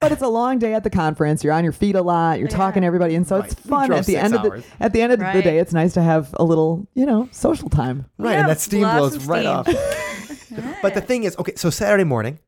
But 0.00 0.10
it's 0.10 0.20
a 0.22 0.28
long 0.28 0.58
day 0.58 0.74
at 0.74 0.82
the 0.82 0.90
conference. 0.90 1.44
You're 1.44 1.52
on 1.52 1.62
your 1.62 1.72
feet 1.72 1.94
a 1.94 2.02
lot. 2.02 2.40
You're 2.40 2.48
talking 2.48 2.82
to 2.82 2.86
everybody, 2.86 3.14
and 3.14 3.26
so 3.26 3.36
it's 3.36 3.54
Right. 3.54 3.64
We 3.64 3.70
fun. 3.70 3.92
At 3.92 4.04
the 4.06 4.12
six 4.14 4.24
end 4.24 4.34
of 4.34 4.42
the 4.42 4.64
at 4.80 4.92
the 4.92 5.00
end 5.00 5.12
of 5.12 5.20
the 5.20 5.42
day, 5.42 5.58
it's 5.58 5.72
nice 5.72 5.94
to 5.94 6.02
have 6.02 6.34
a 6.34 6.44
little, 6.44 6.86
you 6.94 7.06
know, 7.06 7.28
social 7.30 7.68
time. 7.70 8.06
right 8.18 8.32
Yeah, 8.32 8.40
and 8.40 8.48
that 8.50 8.60
steam 8.60 8.80
blows 8.80 9.24
right 9.26 9.64
steam. 9.64 9.76
but 10.82 10.94
the 10.94 11.00
thing 11.00 11.24
is 11.24 11.36
okay 11.38 11.54
so 11.56 11.70
saturday 11.70 12.04
morning 12.04 12.38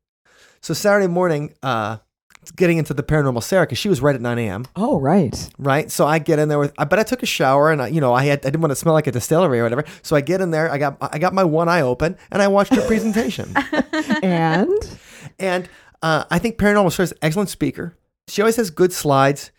so 0.60 0.74
saturday 0.74 1.06
morning 1.06 1.52
uh 1.62 1.98
getting 2.56 2.76
into 2.76 2.92
the 2.92 3.02
paranormal 3.02 3.42
sarah 3.42 3.64
because 3.64 3.78
she 3.78 3.88
was 3.88 4.02
right 4.02 4.14
at 4.14 4.20
9 4.20 4.38
a.m 4.38 4.64
Oh, 4.76 5.00
right. 5.00 5.48
right? 5.58 5.90
So 5.90 6.06
I 6.06 6.18
get 6.18 6.38
in 6.38 6.48
there 6.48 6.58
with, 6.58 6.74
but 6.76 6.98
I 6.98 7.02
took 7.02 7.22
a 7.22 7.26
shower 7.26 7.72
and 7.72 7.80
I, 7.80 7.86
you 7.88 8.02
know, 8.02 8.12
I 8.12 8.24
had, 8.24 8.40
I 8.40 8.50
didn't 8.50 8.60
want 8.60 8.70
to 8.72 8.76
smell 8.76 8.92
like 8.92 9.06
a 9.06 9.12
distillery 9.12 9.60
or 9.60 9.62
whatever. 9.62 9.84
So 10.02 10.14
I 10.14 10.20
get 10.20 10.42
in 10.42 10.50
there, 10.50 10.70
I 10.70 10.76
got, 10.76 10.98
I 11.00 11.18
got 11.18 11.32
my 11.32 11.42
one 11.44 11.70
eye 11.70 11.80
open 11.80 12.18
and 12.30 12.42
I 12.42 12.48
watched 12.48 12.74
her 12.74 12.82
presentation. 12.86 13.50
And 14.22 14.68
and 15.38 15.68
uh, 16.02 16.24
I 16.30 16.38
think 16.38 16.58
Paranormal 16.58 16.92
Sarah's 16.92 17.14
excellent 17.22 17.48
speaker. 17.48 17.96
She 18.28 18.42
always 18.42 18.56
has 18.56 18.68
good 18.70 18.92
slides. 18.92 19.50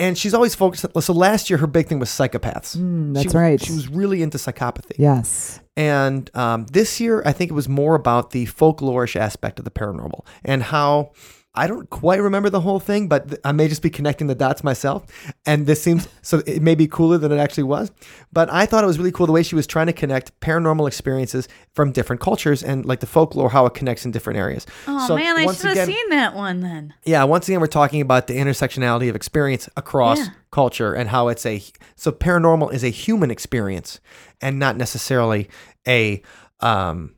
And 0.00 0.16
she's 0.18 0.34
always 0.34 0.54
focused. 0.54 0.84
So 1.00 1.12
last 1.12 1.50
year, 1.50 1.58
her 1.58 1.66
big 1.66 1.86
thing 1.86 1.98
was 1.98 2.08
psychopaths. 2.08 2.76
Mm, 2.76 3.14
that's 3.14 3.26
was- 3.26 3.34
right. 3.34 3.60
She 3.60 3.72
was 3.72 3.86
really 3.88 4.22
into 4.22 4.38
psychopathy. 4.38 4.96
yes, 4.98 5.60
And 5.76 6.30
um, 6.34 6.66
this 6.72 6.98
year, 7.00 7.22
I 7.26 7.32
think 7.32 7.50
it 7.50 7.54
was 7.54 7.68
more 7.68 7.94
about 7.94 8.30
the 8.30 8.46
folklorish 8.46 9.14
aspect 9.14 9.58
of 9.58 9.64
the 9.66 9.70
paranormal 9.70 10.24
and 10.44 10.62
how 10.62 11.12
I 11.52 11.66
don't 11.66 11.90
quite 11.90 12.22
remember 12.22 12.48
the 12.48 12.60
whole 12.60 12.78
thing, 12.78 13.08
but 13.08 13.28
th- 13.28 13.40
I 13.44 13.50
may 13.50 13.66
just 13.66 13.82
be 13.82 13.90
connecting 13.90 14.28
the 14.28 14.36
dots 14.36 14.62
myself. 14.62 15.04
And 15.44 15.66
this 15.66 15.82
seems 15.82 16.06
so 16.22 16.42
it 16.46 16.62
may 16.62 16.76
be 16.76 16.86
cooler 16.86 17.18
than 17.18 17.32
it 17.32 17.38
actually 17.38 17.64
was. 17.64 17.90
But 18.32 18.48
I 18.52 18.66
thought 18.66 18.84
it 18.84 18.86
was 18.86 18.98
really 18.98 19.10
cool 19.10 19.26
the 19.26 19.32
way 19.32 19.42
she 19.42 19.56
was 19.56 19.66
trying 19.66 19.88
to 19.88 19.92
connect 19.92 20.38
paranormal 20.40 20.86
experiences 20.86 21.48
from 21.74 21.90
different 21.90 22.22
cultures 22.22 22.62
and 22.62 22.86
like 22.86 23.00
the 23.00 23.06
folklore, 23.08 23.50
how 23.50 23.66
it 23.66 23.74
connects 23.74 24.04
in 24.04 24.12
different 24.12 24.38
areas. 24.38 24.64
Oh 24.86 25.08
So 25.08 25.16
man, 25.16 25.36
I 25.36 25.52
should 25.52 25.76
have 25.76 25.86
seen 25.88 26.10
that 26.10 26.36
one 26.36 26.60
then. 26.60 26.94
yeah, 27.04 27.24
once 27.24 27.48
again, 27.48 27.58
we're 27.60 27.66
talking 27.66 28.00
about 28.00 28.28
the 28.28 28.34
intersectionality 28.34 29.08
of 29.10 29.16
experience 29.16 29.68
across 29.76 30.18
Yeah. 30.18 30.26
culture 30.52 30.94
and 30.94 31.08
how 31.08 31.26
it's 31.28 31.44
a 31.44 31.60
so 31.96 32.12
paranormal 32.12 32.72
is 32.72 32.84
a 32.84 32.90
human 32.90 33.30
experience 33.32 33.98
and 34.40 34.60
not 34.60 34.76
necessarily 34.76 35.48
a 35.88 36.22
um, 36.60 37.16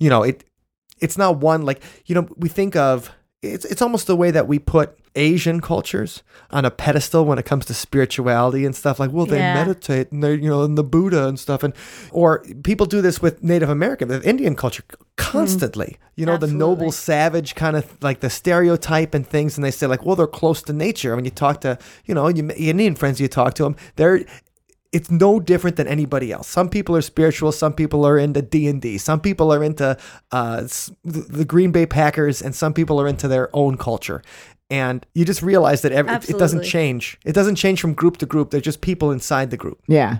you 0.00 0.10
know, 0.10 0.24
it 0.24 0.42
it's 1.00 1.16
not 1.16 1.36
one 1.36 1.62
like 1.62 1.80
you 2.06 2.14
know 2.16 2.26
we 2.38 2.48
think 2.48 2.74
of 2.74 3.12
it's 3.42 3.64
it's 3.64 3.80
almost 3.82 4.06
the 4.06 4.16
way 4.16 4.30
that 4.30 4.48
we 4.48 4.58
put 4.58 4.98
Asian 5.14 5.60
cultures 5.60 6.22
on 6.50 6.64
a 6.64 6.70
pedestal 6.70 7.24
when 7.24 7.38
it 7.38 7.44
comes 7.44 7.64
to 7.66 7.74
spirituality 7.74 8.64
and 8.64 8.74
stuff 8.74 8.98
like 8.98 9.12
well 9.12 9.26
they 9.26 9.38
Yeah. 9.38 9.54
meditate 9.54 10.10
and 10.10 10.22
they 10.24 10.34
you 10.34 10.48
know 10.48 10.62
and 10.62 10.76
the 10.76 10.82
Buddha 10.84 11.28
and 11.28 11.38
stuff 11.38 11.62
and 11.62 11.72
or 12.10 12.44
people 12.62 12.86
do 12.86 13.00
this 13.00 13.22
with 13.22 13.42
Native 13.42 13.68
American 13.68 14.08
with 14.08 14.26
Indian 14.26 14.56
culture 14.56 14.82
constantly 15.16 15.86
mm-hmm. 15.86 16.20
you 16.20 16.26
know 16.26 16.36
the 16.36 16.46
noble 16.48 16.90
savage 16.90 17.54
kind 17.54 17.76
of 17.76 17.86
like 18.02 18.20
the 18.20 18.30
stereotype 18.30 19.14
and 19.14 19.26
things 19.26 19.56
and 19.56 19.64
they 19.64 19.70
say 19.70 19.86
like 19.86 20.04
well 20.04 20.16
they're 20.16 20.26
close 20.26 20.60
to 20.62 20.72
nature. 20.72 21.14
When 21.14 21.24
you 21.24 21.30
talk 21.30 21.60
to 21.60 21.78
you 22.06 22.14
know 22.14 22.26
you, 22.28 22.50
Indian 22.50 22.96
friends 22.96 23.20
you 23.20 23.28
talk 23.28 23.54
to 23.54 23.62
them 23.62 23.76
they're 23.96 24.24
it's 24.92 25.10
no 25.10 25.38
different 25.38 25.76
than 25.76 25.86
anybody 25.86 26.32
else. 26.32 26.48
Some 26.48 26.68
people 26.68 26.96
are 26.96 27.02
spiritual. 27.02 27.52
Some 27.52 27.74
people 27.74 28.04
are 28.06 28.18
into 28.18 28.42
D 28.42 28.68
and 28.68 28.80
D. 28.80 28.98
Some 28.98 29.20
people 29.20 29.52
are 29.52 29.62
into 29.62 29.96
uh, 30.32 30.62
the 31.04 31.20
the 31.28 31.44
Green 31.44 31.72
Bay 31.72 31.86
Packers, 31.86 32.40
and 32.40 32.54
some 32.54 32.72
people 32.72 33.00
are 33.00 33.08
into 33.08 33.28
their 33.28 33.54
own 33.54 33.76
culture. 33.76 34.22
And 34.70 35.06
you 35.14 35.24
just 35.24 35.42
realize 35.42 35.80
that 35.82 35.92
every, 35.92 36.14
it, 36.14 36.30
it 36.30 36.38
doesn't 36.38 36.64
change. 36.64 37.18
It 37.24 37.32
doesn't 37.32 37.56
change 37.56 37.80
from 37.80 37.94
group 37.94 38.18
to 38.18 38.26
group. 38.26 38.50
They're 38.50 38.60
just 38.60 38.82
people 38.82 39.10
inside 39.10 39.50
the 39.50 39.56
group. 39.56 39.80
Yeah. 39.88 40.18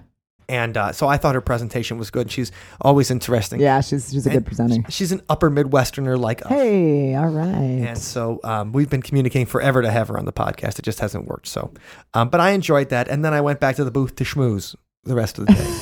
And 0.48 0.76
uh, 0.76 0.92
so 0.92 1.06
I 1.06 1.18
thought 1.18 1.34
her 1.34 1.42
presentation 1.42 1.98
was 1.98 2.10
good. 2.10 2.30
She's 2.30 2.50
always 2.80 3.10
interesting. 3.10 3.60
Yeah, 3.60 3.82
she's 3.82 4.10
she's 4.10 4.26
a 4.26 4.30
good 4.30 4.46
presenter. 4.46 4.90
She's 4.90 5.12
an 5.12 5.20
upper 5.28 5.50
Midwesterner 5.50 6.18
like 6.18 6.40
us. 6.46 6.48
Hey, 6.48 7.14
all 7.14 7.28
right. 7.28 7.54
And 7.54 7.98
so 7.98 8.40
um, 8.44 8.72
we've 8.72 8.88
been 8.88 9.02
communicating 9.02 9.46
forever 9.46 9.82
to 9.82 9.90
have 9.90 10.08
her 10.08 10.18
on 10.18 10.24
the 10.24 10.32
podcast. 10.32 10.78
It 10.78 10.82
just 10.82 11.00
hasn't 11.00 11.26
worked. 11.26 11.48
So, 11.48 11.72
um, 12.14 12.30
but 12.30 12.40
I 12.40 12.50
enjoyed 12.50 12.88
that. 12.88 13.08
And 13.08 13.22
then 13.24 13.34
I 13.34 13.42
went 13.42 13.60
back 13.60 13.76
to 13.76 13.84
the 13.84 13.90
booth 13.90 14.16
to 14.16 14.24
schmooze 14.24 14.74
the 15.04 15.14
rest 15.14 15.38
of 15.38 15.46
the 15.46 15.52
day. 15.52 15.78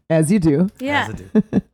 As 0.10 0.30
you 0.30 0.38
do. 0.38 0.68
Yeah. 0.78 1.08
as 1.08 1.08
I 1.08 1.40
do. 1.40 1.62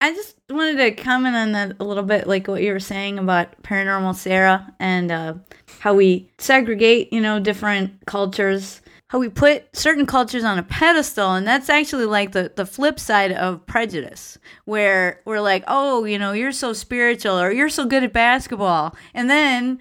I 0.00 0.12
just 0.12 0.36
wanted 0.50 0.76
to 0.76 1.02
comment 1.02 1.34
on 1.34 1.52
that 1.52 1.76
a 1.80 1.84
little 1.84 2.02
bit, 2.04 2.26
like 2.26 2.46
what 2.46 2.62
you 2.62 2.72
were 2.72 2.78
saying 2.78 3.18
about 3.18 3.62
paranormal 3.62 4.14
Sarah 4.14 4.72
and 4.78 5.10
uh, 5.10 5.34
how 5.80 5.94
we 5.94 6.30
segregate, 6.38 7.12
you 7.12 7.20
know, 7.20 7.40
different 7.40 8.04
cultures, 8.06 8.80
how 9.14 9.20
we 9.20 9.28
put 9.28 9.64
certain 9.76 10.06
cultures 10.06 10.42
on 10.42 10.58
a 10.58 10.62
pedestal, 10.64 11.34
and 11.34 11.46
that's 11.46 11.68
actually 11.68 12.04
like 12.04 12.32
the 12.32 12.50
the 12.56 12.66
flip 12.66 12.98
side 12.98 13.30
of 13.30 13.64
prejudice, 13.64 14.38
where 14.64 15.20
we're 15.24 15.40
like, 15.40 15.62
oh, 15.68 16.04
you 16.04 16.18
know, 16.18 16.32
you're 16.32 16.50
so 16.50 16.72
spiritual 16.72 17.38
or 17.38 17.52
you're 17.52 17.68
so 17.68 17.86
good 17.86 18.02
at 18.02 18.12
basketball, 18.12 18.96
and 19.14 19.30
then 19.30 19.78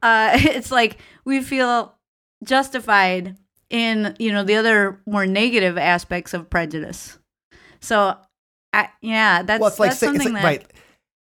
uh, 0.00 0.30
it's 0.34 0.70
like 0.70 0.98
we 1.24 1.42
feel 1.42 1.96
justified 2.44 3.36
in 3.68 4.14
you 4.20 4.30
know 4.30 4.44
the 4.44 4.54
other 4.54 5.00
more 5.06 5.26
negative 5.26 5.76
aspects 5.76 6.32
of 6.32 6.48
prejudice. 6.48 7.18
So, 7.80 8.16
I, 8.72 8.90
yeah, 9.02 9.42
that's 9.42 9.60
well, 9.60 9.70
it's 9.70 9.80
like, 9.80 9.90
that's 9.90 9.98
say, 9.98 10.06
it's 10.06 10.18
something 10.18 10.34
like 10.34 10.42
that 10.42 10.48
right. 10.48 10.72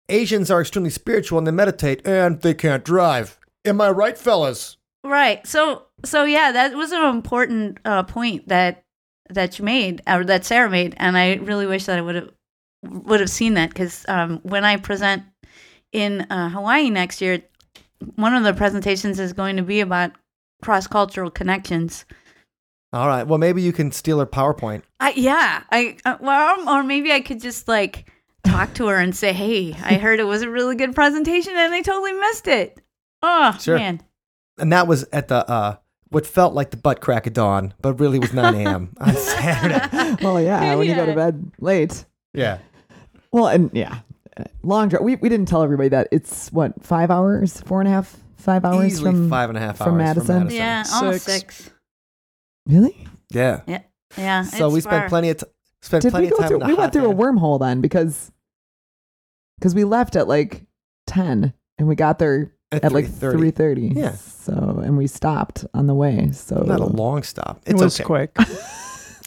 Asians 0.10 0.49
are 0.49 0.62
extremely 0.62 0.89
spiritual 0.89 1.38
and 1.38 1.45
they 1.45 1.51
meditate 1.51 2.08
and 2.08 2.41
they 2.41 2.55
can't 2.55 2.84
drive. 2.84 3.38
Am 3.65 3.79
I 3.81 3.91
right, 3.91 4.17
fellas? 4.17 4.77
right. 5.03 5.45
So, 5.45 5.85
so 6.06 6.24
yeah, 6.24 6.52
that 6.52 6.74
was 6.76 6.91
an 6.91 7.04
important 7.04 7.80
uh, 7.86 8.04
point 8.04 8.48
that 8.48 8.84
that 9.30 9.60
you 9.60 9.65
made 9.65 10.02
or 10.08 10.24
that 10.26 10.46
Sarah 10.46 10.70
made, 10.70 10.94
and 10.98 11.18
I 11.18 11.36
really 11.36 11.65
wish 11.68 11.86
that 11.86 11.98
I 11.98 12.02
would 12.02 12.15
have 12.15 12.30
would 12.84 13.20
have 13.20 13.30
seen 13.30 13.56
that 13.56 13.70
because 13.70 14.06
um, 14.08 14.39
when 14.44 14.63
I 14.63 14.78
present 14.78 15.24
in 15.91 16.22
uh, 16.30 16.50
Hawaii 16.50 16.89
next 16.89 17.22
year, 17.22 17.41
one 18.15 18.36
of 18.36 18.44
the 18.44 18.54
presentations 18.54 19.20
is 19.20 19.34
going 19.34 19.58
to 19.58 19.63
be 19.63 19.82
about 19.82 20.12
cross 20.62 20.88
cultural 20.88 21.32
connections. 21.32 22.06
All 22.94 23.08
right. 23.08 23.28
Well, 23.28 23.39
maybe 23.39 23.62
you 23.62 23.74
can 23.74 23.91
steal 23.91 24.20
her 24.20 24.26
PowerPoint. 24.26 24.84
I, 25.00 25.12
yeah, 25.15 25.63
I 25.72 25.98
uh, 26.06 26.18
well, 26.22 26.70
or 26.70 26.84
maybe 26.84 27.12
I 27.12 27.20
could 27.20 27.41
just 27.41 27.68
like 27.68 28.10
talk 28.46 28.74
to 28.76 28.88
her 28.88 28.98
and 28.98 29.15
say, 29.15 29.34
"Hey, 29.34 29.74
I 29.84 29.96
heard 29.96 30.20
it 30.20 30.24
was 30.26 30.44
a 30.44 30.50
really 30.50 30.76
good 30.76 30.96
presentation, 30.96 31.54
and 31.56 31.74
I 31.74 31.82
totally 31.82 32.13
missed 32.13 32.48
it." 32.48 32.80
Oh 33.22 33.58
Sure. 33.60 33.78
man, 33.78 34.02
And 34.60 34.72
that 34.72 34.88
was 34.88 35.06
at 35.12 35.28
the 35.28 35.50
uh, 35.50 35.78
what 36.10 36.26
felt 36.26 36.54
like 36.54 36.72
the 36.72 36.78
butt 36.78 37.02
crack 37.02 37.28
of 37.28 37.34
dawn, 37.34 37.74
but 37.82 38.00
really 38.00 38.20
was 38.20 38.34
9 38.34 38.56
a.m. 38.56 38.94
on 39.00 39.13
Saturday. 39.15 40.24
Well, 40.24 40.39
yeah, 40.41 40.76
when 40.76 40.88
you 40.88 40.96
go 40.96 41.06
to 41.06 41.15
bed 41.15 41.52
late. 41.60 42.06
Yeah. 42.34 42.60
Well, 43.32 43.48
and 43.48 43.70
yeah, 43.74 44.00
long 44.63 44.89
drive. 44.89 45.02
We 45.04 45.15
we 45.18 45.30
didn't 45.30 45.48
tell 45.48 45.63
everybody 45.63 45.89
that 45.89 46.08
it's 46.12 46.52
what 46.52 46.84
five 46.86 47.10
hours, 47.12 47.60
four 47.62 47.82
and 47.82 47.88
a 47.88 47.91
half, 47.91 48.15
five 48.38 48.63
hours 48.63 48.86
Easily 48.94 49.12
from 49.12 49.30
five 49.30 49.50
and 49.50 49.58
a 49.58 49.62
half 49.62 49.78
from 49.78 49.94
hours 49.96 49.98
Madison? 49.98 50.26
from 50.26 50.36
Madison. 50.44 50.58
yeah, 50.58 50.84
almost 50.94 51.24
Six. 51.26 51.56
six. 51.58 51.72
Really? 52.68 53.08
Yeah. 53.32 53.62
Yeah, 53.68 53.82
Yeah. 54.18 54.44
So 54.44 54.68
it's 54.68 54.74
we 54.76 54.82
spent 54.82 55.02
far. 55.04 55.10
plenty 55.10 55.30
of 55.30 55.38
t- 55.38 55.46
spent 55.82 56.02
Did 56.04 56.12
plenty 56.12 56.28
we 56.28 56.30
go 56.32 56.36
of 56.38 56.39
time 56.41 56.48
through? 56.48 56.56
in 56.58 56.60
the 56.62 56.65
We 56.68 56.74
went 56.74 56.82
hot 56.82 56.94
through 56.94 57.12
a 57.12 57.13
wormhole 57.13 57.60
then 57.60 57.82
because 57.82 58.32
because 59.60 59.76
we 59.76 59.84
left 59.84 60.15
at 60.15 60.28
like 60.28 60.63
ten 61.08 61.54
and 61.78 61.88
we 61.88 61.96
got 61.96 62.20
there 62.20 62.55
at, 62.71 62.86
at 62.86 62.91
like 62.91 63.06
3:30. 63.06 63.32
three 63.32 63.51
thirty. 63.51 63.88
Yeah. 63.95 64.13
So 64.13 64.82
and 64.84 64.97
we 64.97 65.08
stopped 65.08 65.65
on 65.73 65.88
the 65.88 65.93
way. 65.95 66.32
So 66.32 66.58
Not 66.62 66.80
a 66.80 66.86
long 66.86 67.23
stop. 67.23 67.62
It 67.65 67.75
was 67.75 67.99
okay. 67.99 68.06
quick. 68.06 68.38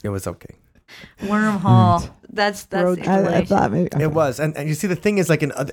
It 0.05 0.11
was 0.11 0.29
okay. 0.29 0.55
wormhole. 1.23 2.09
That's 2.31 2.67
that's 2.67 2.85
Road. 2.85 3.07
I, 3.07 3.39
I 3.39 3.45
thought 3.45 3.73
maybe 3.73 3.89
okay. 3.93 4.05
It 4.05 4.13
was, 4.13 4.39
and, 4.39 4.57
and 4.57 4.69
you 4.69 4.75
see, 4.77 4.87
the 4.87 4.95
thing 4.95 5.19
is, 5.19 5.29
like 5.29 5.43
in 5.43 5.51
other, 5.53 5.73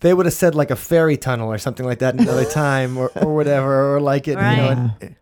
they 0.00 0.12
would 0.12 0.26
have 0.26 0.34
said 0.34 0.54
like 0.54 0.70
a 0.70 0.76
ferry 0.76 1.16
tunnel 1.16 1.50
or 1.50 1.56
something 1.56 1.86
like 1.86 2.00
that 2.00 2.14
in 2.14 2.20
another 2.20 2.44
time, 2.50 2.98
or, 2.98 3.10
or 3.16 3.34
whatever, 3.34 3.94
or 3.94 4.00
like 4.02 4.28
it, 4.28 4.32
you 4.32 4.36
know. 4.36 4.42
Right. 4.42 4.90
it- 5.00 5.16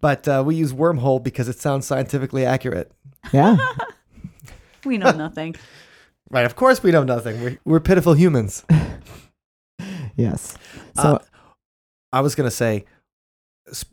but 0.00 0.26
uh, 0.28 0.42
we 0.46 0.54
use 0.54 0.72
wormhole 0.72 1.22
because 1.22 1.48
it 1.48 1.58
sounds 1.60 1.84
scientifically 1.86 2.46
accurate. 2.46 2.90
Yeah. 3.32 3.58
we 4.84 4.96
know 4.96 5.10
nothing. 5.10 5.56
Right? 6.30 6.46
Of 6.46 6.54
course, 6.56 6.82
we 6.82 6.90
know 6.92 7.02
nothing. 7.04 7.42
We're, 7.42 7.58
we're 7.64 7.80
pitiful 7.80 8.14
humans. 8.14 8.64
yes. 10.16 10.56
So 11.00 11.08
Uh, 11.14 11.18
I 12.12 12.20
was 12.20 12.34
gonna 12.34 12.50
say, 12.50 12.84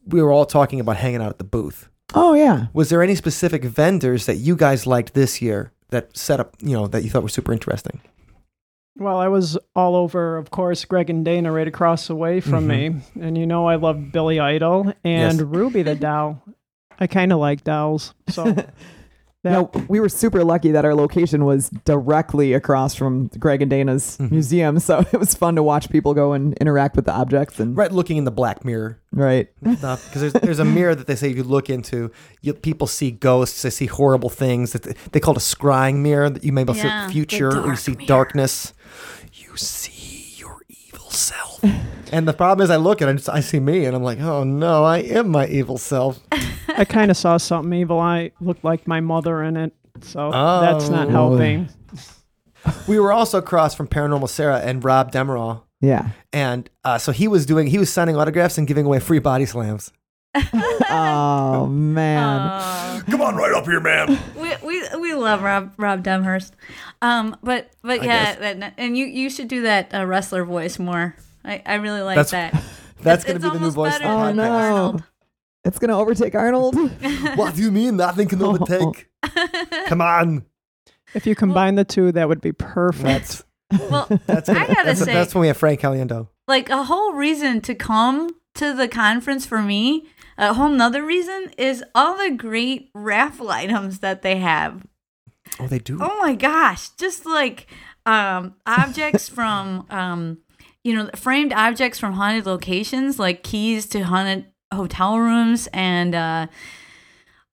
we 0.08 0.22
were 0.22 0.32
all 0.32 0.46
talking 0.46 0.80
about 0.80 0.98
hanging 0.98 1.22
out 1.22 1.30
at 1.30 1.38
the 1.38 1.44
booth. 1.44 1.90
oh 2.14 2.34
yeah. 2.34 2.68
Was 2.74 2.90
there 2.90 3.02
any 3.04 3.16
specific 3.16 3.64
vendors 3.64 4.26
that 4.26 4.36
you 4.38 4.56
guys 4.56 4.86
liked 4.88 5.14
this 5.14 5.42
year 5.42 5.72
that 5.90 6.16
set 6.16 6.40
up, 6.40 6.56
you 6.62 6.76
know, 6.76 6.88
that 6.88 7.04
you 7.04 7.10
thought 7.10 7.24
were 7.24 7.30
super 7.30 7.52
interesting? 7.54 8.00
Well, 8.98 9.18
I 9.18 9.28
was 9.28 9.58
all 9.76 9.96
over, 9.98 10.38
of 10.38 10.52
course, 10.52 10.86
Greg 10.86 11.10
and 11.10 11.26
Dana 11.26 11.52
right 11.52 11.68
across 11.68 12.08
the 12.08 12.16
way 12.16 12.40
from 12.40 12.68
me. 12.68 12.96
And 13.20 13.38
you 13.38 13.46
know, 13.46 13.68
I 13.68 13.76
love 13.76 14.12
Billy 14.14 14.40
Idol 14.40 14.94
and 15.04 15.38
Yes. 15.40 15.42
Ruby 15.42 15.84
the 15.84 15.96
doll. 15.96 16.42
I 16.98 17.08
kind 17.08 17.34
of 17.34 17.40
like 17.40 17.66
dolls. 17.66 18.14
So 18.30 18.46
that, 18.54 18.74
No, 19.52 19.72
we 19.88 20.00
were 20.00 20.10
super 20.10 20.44
lucky 20.44 20.72
that 20.72 20.86
our 20.86 20.96
location 20.96 21.46
was 21.46 21.70
directly 21.86 22.54
across 22.54 22.96
from 22.96 23.28
Greg 23.40 23.62
and 23.62 23.70
Dana's 23.70 24.18
Mhm. 24.20 24.32
museum, 24.32 24.80
so 24.80 25.00
it 25.14 25.20
was 25.20 25.34
fun 25.36 25.56
to 25.56 25.64
watch 25.64 25.90
people 25.90 26.14
go 26.14 26.34
and 26.34 26.54
interact 26.56 26.96
with 26.96 27.06
the 27.06 27.12
objects 27.14 27.60
and 27.60 27.78
Right, 27.78 27.92
looking 27.92 28.18
in 28.18 28.24
the 28.26 28.32
black 28.32 28.66
mirror 28.66 29.00
right. 29.14 29.48
because 29.62 30.22
there's 30.22 30.34
there's 30.34 30.60
a 30.60 30.66
mirror 30.66 30.96
that 30.96 31.08
they 31.08 31.16
say 31.16 31.30
if 31.32 31.38
you 31.38 31.44
look 31.44 31.70
into. 31.70 32.12
You, 32.42 32.54
people 32.54 32.88
see 32.88 33.12
ghosts. 33.12 33.62
They 33.62 33.70
see 33.70 33.86
horrible 33.88 34.30
things. 34.30 34.74
That 34.74 34.84
they, 34.84 34.94
they 35.14 35.20
call 35.20 35.34
it 35.36 35.38
a 35.38 35.56
scrying 35.56 35.98
mirror. 35.98 36.30
That 36.30 36.44
you 36.44 36.52
may 36.52 36.66
see 36.66 36.74
Yeah, 36.88 37.02
the 37.02 37.08
the 37.08 37.12
future 37.14 37.50
or 37.62 37.70
you 37.70 37.76
see 37.76 37.94
mirror. 37.94 38.06
darkness. 38.08 38.74
You 39.34 39.56
see 39.58 40.34
your 40.38 40.62
evil 40.70 41.10
self. 41.10 41.60
and 42.12 42.28
the 42.28 42.34
problem 42.34 42.64
is, 42.64 42.70
I 42.70 42.78
look 42.78 43.02
at 43.02 43.08
it, 43.10 43.12
and 43.28 43.30
I 43.30 43.40
see 43.42 43.60
me, 43.60 43.86
and 43.86 43.96
I'm 43.96 44.04
like, 44.04 44.20
oh 44.20 44.44
no, 44.44 44.84
I 44.84 45.00
am 45.00 45.30
my 45.30 45.48
evil 45.48 45.78
self. 45.78 46.20
I 46.78 46.86
kind 46.86 47.10
of 47.12 47.18
saw 47.18 47.38
something 47.38 47.74
evil. 47.74 48.00
I 48.00 48.32
looked 48.42 48.64
like 48.64 48.88
my 48.88 49.00
mother 49.00 49.42
in 49.44 49.58
it. 49.58 49.74
So 50.02 50.30
that's 50.32 50.90
not 50.90 51.08
Oh. 51.08 51.12
helping. 51.12 51.70
we 52.88 53.00
were 53.00 53.12
also 53.14 53.38
across 53.38 53.74
from 53.76 53.88
Paranormal 53.88 54.30
Sarah 54.30 54.60
and 54.60 54.84
Robb 54.84 55.12
Demarest. 55.12 55.62
Yeah. 55.82 56.10
And 56.34 56.70
uh, 56.84 56.98
so 56.98 57.12
he 57.12 57.28
was 57.28 57.46
doing, 57.46 57.68
he 57.68 57.78
was 57.78 57.92
signing 57.92 58.16
autographs 58.18 58.58
and 58.58 58.68
giving 58.68 58.86
away 58.86 59.00
free 59.00 59.20
body 59.20 59.46
slams. 59.46 59.92
Oh 60.88 61.66
man. 61.68 62.40
Uh, 62.40 63.02
Come 63.10 63.22
on, 63.22 63.36
right 63.36 63.52
up 63.54 63.66
here, 63.66 63.80
man. 63.80 64.18
we, 64.38 64.54
we 64.66 64.84
we 65.00 65.14
love 65.14 65.42
Rob 65.42 65.74
Robb 65.78 66.04
Demarest. 66.04 66.54
Um, 67.02 67.36
but 67.44 67.72
but 67.82 68.02
I 68.02 68.06
yeah, 68.06 68.36
that, 68.54 68.74
and 68.78 68.98
you 68.98 69.06
you 69.06 69.30
should 69.30 69.48
do 69.48 69.64
that 69.64 69.94
uh, 69.94 70.06
wrestler 70.06 70.46
voice 70.46 70.78
more. 70.80 71.16
I, 71.44 71.62
I 71.66 71.76
really 71.76 72.02
like 72.02 72.16
That's- 72.18 72.32
that. 72.54 72.64
That's 73.02 73.24
It's- 73.26 73.42
going 73.42 73.42
to 73.42 73.50
be 73.50 73.58
the 73.60 73.66
new 73.66 73.72
voice 73.72 74.00
almost 74.02 74.30
of 74.30 74.36
the 74.36 74.42
better 74.42 74.54
Oh 74.54 74.92
than 74.92 75.00
podcast. 75.00 75.00
no. 75.00 75.04
Arnold. 75.66 75.74
It's 75.74 75.80
gonna 75.80 76.00
overtake 76.00 76.36
Arnold. 76.36 76.76
What 77.36 77.56
do 77.56 77.62
you 77.62 77.72
mean? 77.72 77.98
Nothing 77.98 78.28
can 78.28 78.42
overtake. 78.42 79.10
Come 79.88 80.02
on. 80.02 80.46
If 81.14 81.26
you 81.26 81.36
combine 81.36 81.76
the 81.76 81.86
two, 81.86 82.12
that 82.12 82.28
would 82.28 82.42
be 82.42 82.52
perfect. 82.52 83.04
That's 83.04 83.44
well, 83.90 84.08
that's 84.28 84.48
I 84.48 84.68
gotta 84.68 84.84
that's, 84.86 85.00
say, 85.00 85.14
that's 85.14 85.34
when 85.34 85.42
we 85.42 85.48
have 85.48 85.58
Frank 85.58 85.82
Caliendo. 85.82 86.30
like 86.48 86.70
a 86.70 86.84
whole 86.84 87.14
reason 87.14 87.62
to 87.62 87.74
come 87.74 88.30
to 88.56 88.74
the 88.74 88.88
conference 88.88 89.46
for 89.46 89.62
me. 89.62 90.08
A 90.38 90.54
whole 90.54 90.70
nother 90.70 91.04
reason 91.04 91.52
is 91.58 91.84
all 91.96 92.18
the 92.18 92.32
great 92.32 92.92
raffle 92.94 93.50
items 93.50 94.00
that 94.00 94.22
they 94.22 94.38
have. 94.38 94.86
Oh, 95.60 95.68
they 95.68 95.80
do. 95.80 95.98
Oh 96.02 96.20
my 96.20 96.36
gosh, 96.36 96.90
just 96.90 97.26
like 97.26 97.68
um 98.06 98.56
objects 98.68 99.28
from 99.28 99.88
um 99.90 100.38
you 100.84 100.94
know, 100.94 101.10
framed 101.16 101.52
objects 101.52 101.98
from 101.98 102.14
haunted 102.14 102.46
locations 102.46 103.18
like 103.18 103.42
keys 103.42 103.88
to 103.88 104.02
haunted 104.04 104.46
hotel 104.74 105.20
rooms 105.20 105.68
and 105.74 106.16
uh 106.16 106.48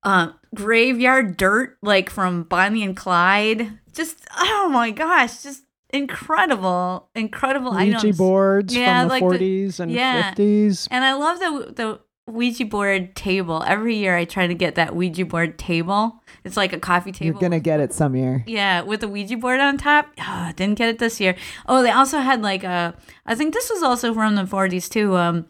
uh, 0.05 0.33
graveyard 0.55 1.37
dirt 1.37 1.79
like 1.83 2.11
from 2.11 2.43
Bonnie 2.45 2.83
and 2.83 2.97
Clyde. 2.97 3.79
Just 3.93 4.19
oh 4.37 4.69
my 4.73 4.91
gosh, 4.91 5.43
just 5.45 5.63
incredible, 5.91 7.09
incredible 7.15 7.73
Ouija 7.73 7.99
items. 7.99 8.19
boards 8.19 8.75
Yeah, 8.75 9.03
from 9.03 9.09
the 9.09 9.15
like 9.29 9.39
the- 9.39 9.45
40s 9.67 9.81
and 9.81 9.93
yeah. 9.93 10.35
50s. 10.35 10.89
And 10.91 11.05
I 11.05 11.13
love 11.15 11.39
the 11.39 11.73
the 11.73 12.01
Ouija 12.33 12.65
board 12.65 13.15
table. 13.17 13.63
Every 13.67 13.97
year 13.97 14.17
I 14.17 14.25
try 14.25 14.47
to 14.47 14.55
get 14.55 14.77
that 14.77 14.95
Ouija 14.95 15.25
board 15.25 15.59
table. 15.59 16.23
It's 16.45 16.57
like 16.57 16.73
a 16.73 16.79
coffee 16.81 17.13
table. 17.13 17.27
You're 17.27 17.41
gonna 17.41 17.61
get 17.61 17.79
it 17.81 17.93
some 17.93 18.17
year. 18.17 18.43
Yeah, 18.47 18.83
with 18.83 19.01
the 19.01 19.09
Ouija 19.09 19.37
board 19.37 19.61
on 19.61 19.77
top. 19.77 20.07
Ah, 20.19 20.53
didn't 20.57 20.79
get 20.79 20.89
it 20.89 20.99
this 20.99 21.21
year. 21.21 21.37
Oh, 21.69 21.83
they 21.83 21.91
also 21.91 22.19
had 22.19 22.43
like 22.43 22.65
a. 22.65 22.97
I 23.27 23.35
think 23.35 23.55
this 23.55 23.71
was 23.71 23.83
also 23.83 24.15
from 24.15 24.35
the 24.37 24.45
40s 24.45 24.89
too. 24.89 25.17
Um, 25.17 25.47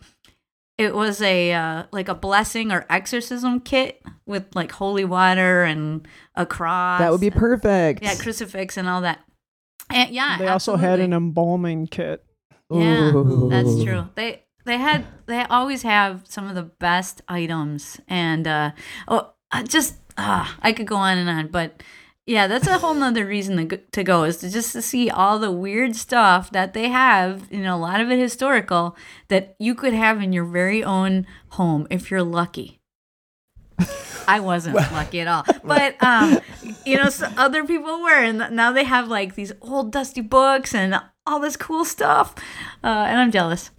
it 0.78 0.94
was 0.94 1.20
a 1.20 1.52
uh, 1.52 1.84
like 1.92 2.08
a 2.08 2.14
blessing 2.14 2.72
or 2.72 2.86
exorcism 2.88 3.60
kit 3.60 4.02
with 4.26 4.46
like 4.54 4.72
holy 4.72 5.04
water 5.04 5.62
and 5.64 6.06
a 6.34 6.46
cross. 6.46 7.00
That 7.00 7.12
would 7.12 7.20
be 7.20 7.28
and- 7.28 7.36
perfect. 7.36 8.02
Yeah, 8.02 8.14
crucifix 8.16 8.76
and 8.76 8.88
all 8.88 9.02
that. 9.02 9.20
And 9.90 10.10
yeah, 10.10 10.38
They 10.38 10.48
also 10.48 10.76
had 10.76 11.00
an 11.00 11.12
embalming 11.12 11.86
kit. 11.88 12.24
Yeah, 12.70 13.12
Ooh. 13.12 13.48
that's 13.50 13.82
true. 13.84 14.08
They 14.14 14.44
they 14.64 14.78
had 14.78 15.04
they 15.26 15.42
always 15.44 15.82
have 15.82 16.22
some 16.26 16.48
of 16.48 16.54
the 16.54 16.62
best 16.62 17.20
items, 17.28 18.00
and 18.08 18.46
uh, 18.48 18.70
oh, 19.08 19.32
I 19.50 19.64
just 19.64 19.96
ah, 20.16 20.56
I 20.62 20.72
could 20.72 20.86
go 20.86 20.96
on 20.96 21.18
and 21.18 21.28
on, 21.28 21.48
but 21.48 21.82
yeah, 22.26 22.46
that's 22.46 22.68
a 22.68 22.78
whole 22.78 22.94
nother 22.94 23.26
reason 23.26 23.56
to 23.56 23.64
go, 23.64 23.78
to 23.90 24.04
go 24.04 24.24
is 24.24 24.36
to 24.38 24.50
just 24.50 24.72
to 24.72 24.82
see 24.82 25.10
all 25.10 25.38
the 25.38 25.50
weird 25.50 25.96
stuff 25.96 26.50
that 26.52 26.72
they 26.72 26.88
have. 26.88 27.48
You 27.50 27.62
know, 27.62 27.76
a 27.76 27.78
lot 27.78 28.00
of 28.00 28.10
it 28.10 28.18
historical 28.18 28.96
that 29.28 29.56
you 29.58 29.74
could 29.74 29.92
have 29.92 30.22
in 30.22 30.32
your 30.32 30.44
very 30.44 30.84
own 30.84 31.26
home 31.50 31.86
if 31.90 32.10
you're 32.10 32.22
lucky. 32.22 32.80
I 34.28 34.38
wasn't 34.38 34.76
lucky 34.76 35.20
at 35.20 35.26
all, 35.26 35.44
but 35.64 36.00
um, 36.00 36.38
you 36.86 36.96
know, 36.96 37.08
so 37.08 37.28
other 37.36 37.64
people 37.64 38.02
were, 38.02 38.22
and 38.22 38.54
now 38.54 38.70
they 38.70 38.84
have 38.84 39.08
like 39.08 39.34
these 39.34 39.52
old 39.60 39.90
dusty 39.90 40.20
books 40.20 40.74
and 40.74 41.00
all 41.26 41.40
this 41.40 41.56
cool 41.56 41.84
stuff, 41.84 42.34
uh, 42.84 42.86
and 42.86 43.18
I'm 43.18 43.32
jealous. 43.32 43.70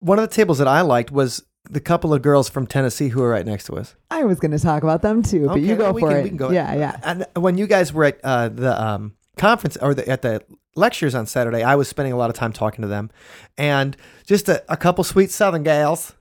One 0.00 0.18
of 0.18 0.28
the 0.28 0.34
tables 0.34 0.56
that 0.58 0.68
I 0.68 0.80
liked 0.80 1.10
was 1.10 1.44
the 1.70 1.80
couple 1.80 2.14
of 2.14 2.22
girls 2.22 2.48
from 2.48 2.66
Tennessee 2.66 3.08
who 3.08 3.22
are 3.22 3.28
right 3.30 3.44
next 3.46 3.64
to 3.64 3.74
us. 3.74 3.94
I 4.10 4.24
was 4.24 4.40
gonna 4.40 4.58
talk 4.58 4.82
about 4.82 5.02
them 5.02 5.22
too, 5.22 5.46
but 5.48 5.60
you 5.60 5.76
go 5.76 5.92
we 5.92 6.00
for 6.00 6.08
can- 6.08 6.18
it. 6.18 6.22
we 6.22 6.28
can 6.30 6.38
go. 6.38 6.50
Yeah, 6.50 6.74
yeah. 6.74 6.96
And 7.02 7.26
when 7.36 7.58
you 7.58 7.66
guys 7.66 7.92
were 7.92 8.04
at 8.06 8.20
uh, 8.24 8.48
the 8.48 8.80
um, 8.82 9.14
conference 9.36 9.76
or 9.76 9.94
the, 9.94 10.08
at 10.08 10.22
the 10.22 10.42
lectures 10.76 11.14
on 11.14 11.26
Saturday, 11.26 11.62
I 11.62 11.74
was 11.74 11.88
spending 11.88 12.12
a 12.12 12.16
lot 12.16 12.30
of 12.30 12.36
time 12.36 12.52
talking 12.52 12.82
to 12.82 12.88
them, 12.88 13.10
and 13.56 13.96
just 14.26 14.48
a, 14.48 14.64
a 14.68 14.76
couple 14.76 15.04
sweet 15.04 15.30
Southern 15.30 15.62
gals. 15.62 16.14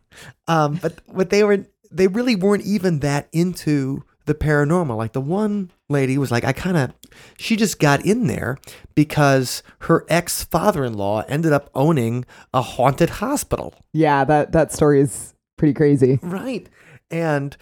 Um, 0.48 0.76
but 0.82 1.00
what 1.08 1.30
they 1.30 1.44
were, 1.44 1.66
they 1.92 2.08
really 2.08 2.36
weren't 2.36 2.66
even 2.66 3.00
that 3.00 3.28
into 3.32 4.04
the 4.26 4.36
paranormal. 4.36 4.98
Like 4.98 5.14
the 5.14 5.22
one 5.22 5.72
lady 5.90 6.18
was 6.18 6.32
like, 6.32 6.44
I 6.44 6.52
kind 6.52 6.76
of, 6.76 6.94
she 7.38 7.56
just 7.56 7.80
got 7.80 8.06
in 8.06 8.28
there 8.28 8.58
because 8.96 9.64
her 9.82 10.06
ex 10.10 10.44
father 10.44 10.84
in 10.84 10.94
law 10.96 11.24
ended 11.30 11.54
up 11.54 11.70
owning 11.74 12.26
a 12.54 12.62
haunted 12.62 13.10
hospital. 13.10 13.74
Yeah, 13.94 14.26
that 14.26 14.52
that 14.52 14.74
story 14.74 15.00
is 15.00 15.34
pretty 15.58 15.74
crazy. 15.74 16.20
Right. 16.22 16.68
And 17.12 17.56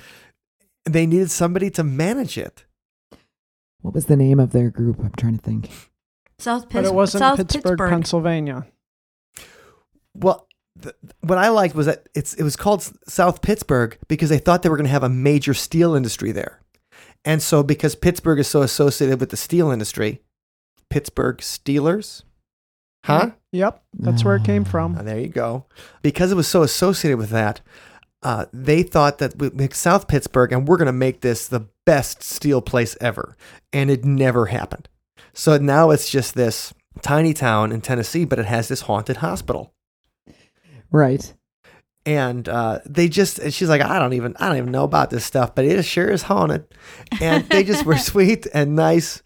they 0.86 1.06
needed 1.06 1.32
somebody 1.32 1.70
to 1.72 1.84
manage 1.84 2.38
it. 2.38 2.66
What 3.82 3.93
was 3.93 4.06
the 4.08 4.16
name 4.16 4.39
of 4.39 4.52
their 4.52 4.70
group? 4.70 5.00
I'm 5.00 5.14
trying 5.18 5.38
to 5.38 5.43
think. 5.43 5.70
South 6.39 6.64
But 6.64 6.70
Pittsburgh. 6.72 6.86
it 6.86 6.96
wasn't 6.96 7.20
South 7.20 7.38
Pittsburgh, 7.38 7.80
Pennsylvania. 7.80 8.66
Well, 10.14 10.48
th- 10.82 10.96
what 11.22 11.38
I 11.38 11.50
liked 11.50 11.76
was 11.76 11.86
that 11.86 12.08
it's 12.16 12.34
it 12.34 12.43
was 12.43 12.56
called 12.56 12.89
South 13.08 13.41
Pittsburgh 13.41 13.98
because 14.08 14.30
they 14.30 14.38
thought 14.39 14.64
they 14.64 14.70
were 14.70 14.78
going 14.78 14.86
to 14.88 14.91
have 14.91 15.04
a 15.04 15.10
major 15.10 15.54
steel 15.54 15.93
industry 15.96 16.32
there. 16.32 16.62
And 17.24 17.41
so 17.41 17.64
because 17.64 17.96
Pittsburgh 17.96 18.39
is 18.39 18.48
so 18.48 18.62
associated 18.62 19.20
with 19.20 19.30
the 19.30 19.38
steel 19.38 19.72
industry, 19.72 20.22
Pittsburgh 20.89 21.38
Steelers? 21.38 22.24
Huh? 23.06 23.32
Yep, 23.51 23.84
that's 23.99 24.24
where 24.26 24.36
it 24.36 24.43
came 24.43 24.64
Ah, 24.68 24.70
from. 24.72 25.06
there 25.06 25.20
you 25.20 25.28
go. 25.30 25.66
Because 26.01 26.32
it 26.32 26.36
was 26.36 26.47
so 26.47 26.64
associated 26.64 27.18
with 27.18 27.30
that, 27.30 27.62
uh, 28.24 28.45
they 28.51 28.84
thought 28.84 29.20
that 29.20 29.38
we 29.38 29.68
South 29.72 30.08
Pittsburgh 30.08 30.51
and 30.51 30.68
we're 30.68 30.78
going 30.78 30.88
to 30.88 30.91
make 30.91 31.22
this 31.22 31.47
the 31.47 31.68
best 31.86 32.24
steel 32.24 32.62
place 32.62 32.97
ever. 32.99 33.38
And 33.72 33.89
it 33.91 34.03
never 34.03 34.47
happened. 34.47 34.89
So 35.34 35.58
now 35.58 35.91
it's 35.91 36.10
just 36.10 36.34
this 36.34 36.74
tiny 37.01 37.34
town 37.34 37.72
in 37.72 37.82
Tennessee, 37.82 38.26
but 38.26 38.39
it 38.39 38.45
has 38.45 38.68
this 38.68 38.82
haunted 38.82 39.18
hospital. 39.18 39.74
Right. 40.91 41.34
and 42.06 42.47
uh, 42.47 42.80
they 42.86 43.08
just 43.10 43.39
and 43.39 43.53
she's 43.53 43.68
like 43.68 43.82
i 43.82 43.97
don't 43.99 44.14
even 44.14 44.36
i 44.39 44.47
don't 44.47 44.58
even 44.58 44.72
know 44.72 44.84
about 44.84 45.10
this 45.10 45.26
stuff 45.26 45.56
but 45.56 45.66
it 45.66 45.82
sure 45.84 46.08
is 46.08 46.22
haunted 46.24 46.66
and 47.20 47.43
they 47.49 47.64
just 47.64 47.84
were 47.86 47.97
sweet 48.12 48.45
and 48.53 48.76
nice 48.76 49.22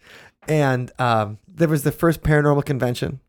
and 0.48 0.90
um, 0.98 1.38
there 1.46 1.68
was 1.68 1.82
the 1.84 1.92
first 1.92 2.22
paranormal 2.22 2.64
convention 2.64 3.20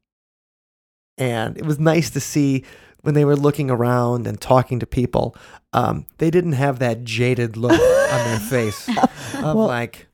and 1.22 1.58
it 1.58 1.66
was 1.66 1.80
nice 1.80 2.10
to 2.10 2.20
see 2.20 2.64
when 3.02 3.14
they 3.14 3.26
were 3.26 3.36
looking 3.36 3.70
around 3.72 4.28
and 4.28 4.40
talking 4.42 4.80
to 4.80 4.86
people 4.86 5.36
um, 5.74 6.06
they 6.18 6.30
didn't 6.30 6.54
have 6.54 6.80
that 6.80 7.04
jaded 7.04 7.56
look 7.58 7.72
on 7.72 8.26
their 8.30 8.40
face 8.56 8.88
of 8.90 9.56
Well- 9.56 9.68
like 9.68 10.08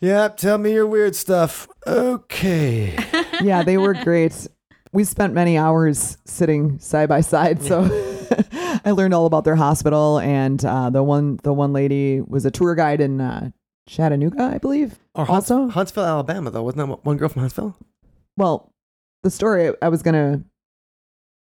yeah 0.00 0.28
tell 0.28 0.58
me 0.58 0.72
your 0.72 0.86
weird 0.86 1.14
stuff 1.16 1.68
okay 1.86 2.96
Yeah, 3.40 3.62
they 3.62 3.78
were 3.78 3.94
great. 3.94 4.48
We 4.92 5.04
spent 5.04 5.32
many 5.32 5.56
hours 5.56 6.18
sitting 6.24 6.80
side 6.80 7.08
by 7.08 7.20
side, 7.20 7.62
so 7.62 7.82
I 8.84 8.90
learned 8.90 9.14
all 9.14 9.26
about 9.26 9.44
their 9.44 9.54
hospital. 9.54 10.18
And 10.18 10.64
uh, 10.64 10.90
the 10.90 11.04
one 11.04 11.38
the 11.44 11.52
one 11.52 11.72
lady 11.72 12.20
was 12.20 12.44
a 12.44 12.50
tour 12.50 12.74
guide 12.74 13.00
in 13.00 13.20
uh, 13.20 13.50
Chattanooga, 13.88 14.42
I 14.42 14.58
believe. 14.58 14.98
or 15.14 15.24
Hunts- 15.24 15.50
Also- 15.52 15.68
huntsville 15.68 16.04
alabama 16.04 16.50
though 16.50 16.64
wasn't 16.64 16.88
that 16.88 17.04
one 17.04 17.16
girl 17.16 17.28
from 17.28 17.42
huntsville 17.42 17.76
Well, 18.36 18.72
the 19.22 19.30
story 19.30 19.72
I 19.82 19.88
was 19.88 20.02
gonna 20.02 20.42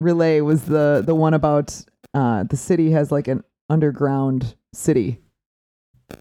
relay 0.01 0.41
was 0.41 0.65
the 0.65 1.03
the 1.05 1.15
one 1.15 1.35
about 1.35 1.81
uh, 2.15 2.45
the 2.45 2.57
city 2.57 2.91
has 2.93 3.11
like 3.13 3.29
an 3.29 3.43
underground 3.71 4.55
city, 4.75 5.19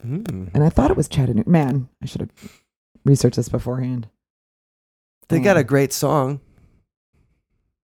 Hmm. 0.02 0.48
and 0.54 0.64
I 0.64 0.70
thought 0.70 0.92
it 0.92 0.98
was 0.98 1.08
Chattanooga. 1.10 1.50
Man, 1.50 1.90
I 2.02 2.06
should 2.06 2.22
have 2.22 2.32
researched 3.04 3.36
this 3.36 3.50
beforehand. 3.50 4.08
They 5.30 5.40
got 5.40 5.58
a 5.58 5.64
great 5.64 5.92
song. 5.94 6.40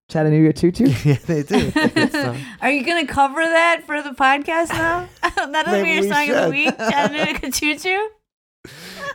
Chattanooga 0.09 0.53
Choo 0.53 0.71
Choo. 0.71 0.85
yeah, 1.09 1.17
they 1.25 1.43
do. 1.43 1.71
Are 2.61 2.71
you 2.71 2.85
gonna 2.85 3.05
cover 3.07 3.41
that 3.41 3.81
for 3.85 4.01
the 4.01 4.11
podcast 4.11 4.69
now? 4.69 5.07
That'll 5.35 5.73
Maybe 5.73 5.83
be 5.83 5.91
your 5.95 6.01
we 6.03 6.09
song 6.09 6.29
of 6.29 6.35
the 6.35 6.41
should. 6.43 6.51
week, 6.51 6.77
Chattanooga 6.77 7.51
Choo 7.51 7.77
Choo. 7.77 8.09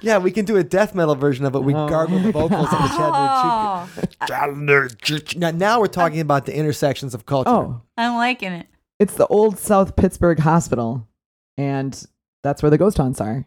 Yeah, 0.03 0.18
we 0.18 0.30
can 0.30 0.44
do 0.44 0.57
a 0.57 0.64
death 0.64 0.94
metal 0.94 1.14
version 1.14 1.44
of 1.44 1.55
it. 1.55 1.61
We 1.61 1.74
Oh 1.74 1.88
gargle 1.88 2.18
the 2.18 2.32
vocals 2.32 2.66
of 2.66 2.70
the 2.70 2.88
Chattanooga 2.88 3.88
oh. 3.96 4.26
Chattanooga 4.26 4.94
Choo 4.96 5.18
Choo. 5.20 5.38
Now, 5.38 5.50
now 5.50 5.80
we're 5.80 5.86
talking 5.86 6.20
about 6.20 6.46
the 6.46 6.55
intersections 6.55 7.14
of 7.14 7.26
culture. 7.26 7.50
Oh, 7.50 7.82
I'm 7.96 8.16
liking 8.16 8.53
it. 8.53 8.66
It's 8.98 9.14
the 9.14 9.26
old 9.28 9.59
South 9.59 9.96
Pittsburgh 9.96 10.38
Hospital, 10.38 11.09
and 11.57 12.05
that's 12.42 12.62
where 12.62 12.70
the 12.70 12.78
ghost 12.78 12.98
haunts 12.98 13.20
are. 13.20 13.46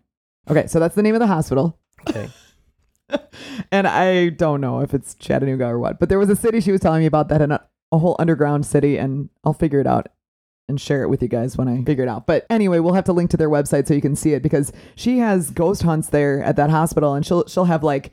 Okay, 0.49 0.68
so 0.68 0.80
that's 0.80 0.95
the 0.95 1.03
name 1.03 1.16
of 1.16 1.20
the 1.20 1.28
hospital. 1.28 1.78
Okay. 2.10 2.30
and 3.72 3.88
I 3.88 4.30
don't 4.30 4.62
know 4.62 4.82
if 4.82 4.93
it's 4.93 5.16
Chattanooga 5.16 5.66
or 5.68 5.80
what, 5.80 5.99
but 5.99 6.10
there 6.10 6.20
was 6.20 6.30
a 6.30 6.36
city 6.36 6.62
she 6.62 6.72
was 6.72 6.82
telling 6.82 7.01
me 7.01 7.06
about 7.06 7.30
that 7.30 7.41
had 7.41 7.51
a, 7.51 7.66
a 7.91 7.97
whole 7.97 8.16
underground 8.20 8.66
city, 8.66 8.97
and 8.97 9.30
I'll 9.43 9.53
figure 9.53 9.80
it 9.80 9.88
out 9.88 10.08
and 10.68 10.80
share 10.82 11.03
it 11.03 11.09
with 11.09 11.22
you 11.22 11.28
guys 11.28 11.57
when 11.57 11.68
I 11.68 11.84
figure 11.84 12.03
it 12.03 12.09
out. 12.09 12.26
But 12.26 12.45
anyway, 12.49 12.80
we'll 12.80 12.93
have 12.93 13.03
to 13.05 13.13
link 13.13 13.30
to 13.32 13.38
their 13.38 13.49
website 13.49 13.88
so 13.88 13.93
you 13.93 14.01
can 14.01 14.16
see 14.16 14.34
it 14.34 14.41
because 14.41 14.72
she 14.95 15.20
has 15.20 15.51
ghost 15.51 15.84
hunts 15.84 16.09
there 16.09 16.41
at 16.43 16.55
that 16.55 16.70
hospital, 16.70 17.13
and 17.13 17.26
she'll 17.26 17.45
she'll 17.47 17.66
have 17.66 17.84
like 17.84 18.11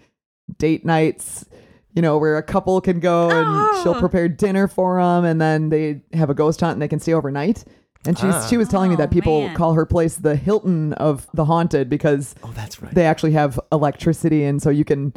date 0.58 0.84
nights. 0.84 1.46
You 1.94 2.00
know, 2.00 2.16
where 2.16 2.38
a 2.38 2.42
couple 2.42 2.80
can 2.80 3.00
go 3.00 3.28
and 3.28 3.82
she'll 3.82 3.94
Oh. 3.94 4.00
prepare 4.00 4.26
dinner 4.26 4.66
for 4.66 4.98
them, 4.98 5.26
and 5.26 5.38
then 5.40 5.68
they 5.68 6.00
have 6.14 6.30
a 6.30 6.34
ghost 6.34 6.60
hunt 6.60 6.72
and 6.72 6.80
they 6.80 6.88
can 6.88 7.00
stay 7.00 7.12
overnight. 7.12 7.64
And 8.06 8.18
she's 8.18 8.34
Ah. 8.34 8.46
she 8.48 8.56
was 8.56 8.68
telling 8.68 8.88
me 8.88 8.94
Oh, 8.94 8.98
that 8.98 9.10
people 9.10 9.42
man. 9.42 9.54
call 9.56 9.74
her 9.74 9.84
place 9.84 10.16
the 10.16 10.34
Hilton 10.34 10.94
of 10.94 11.26
the 11.34 11.44
haunted 11.44 11.90
because 11.90 12.34
Oh, 12.42 12.50
that's 12.54 12.82
right. 12.82 12.94
they 12.94 13.04
actually 13.04 13.32
have 13.32 13.60
electricity 13.70 14.42
and 14.44 14.60
so 14.62 14.70
you 14.70 14.84
can 14.86 15.12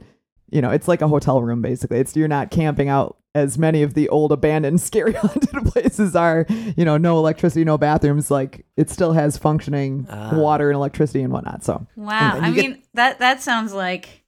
you 0.49 0.61
know 0.61 0.69
it's 0.69 0.87
like 0.87 1.01
a 1.01 1.07
hotel 1.07 1.41
room 1.41 1.61
basically 1.61 1.99
it's 1.99 2.15
you're 2.15 2.27
not 2.27 2.51
camping 2.51 2.87
out 2.89 3.17
as 3.33 3.57
many 3.57 3.81
of 3.83 3.93
the 3.95 4.07
old 4.09 4.31
abandoned 4.31 4.79
scary 4.89 5.13
haunted 5.13 5.65
places 5.71 6.15
are 6.15 6.45
you 6.77 6.85
know 6.85 6.97
no 6.97 7.17
electricity 7.17 7.63
no 7.65 7.77
bathrooms 7.77 8.29
like 8.31 8.65
it 8.77 8.89
still 8.89 9.13
has 9.13 9.37
functioning 9.37 10.07
Ah. 10.09 10.31
water 10.37 10.69
and 10.69 10.75
electricity 10.75 11.21
and 11.21 11.33
whatnot 11.33 11.63
so 11.63 11.85
Wow. 11.95 12.35
And 12.37 12.45
I 12.45 12.49
you 12.49 12.55
get- 12.55 12.69
mean 12.71 12.83
that 12.93 13.19
that 13.19 13.41
sounds 13.41 13.73
like 13.73 14.23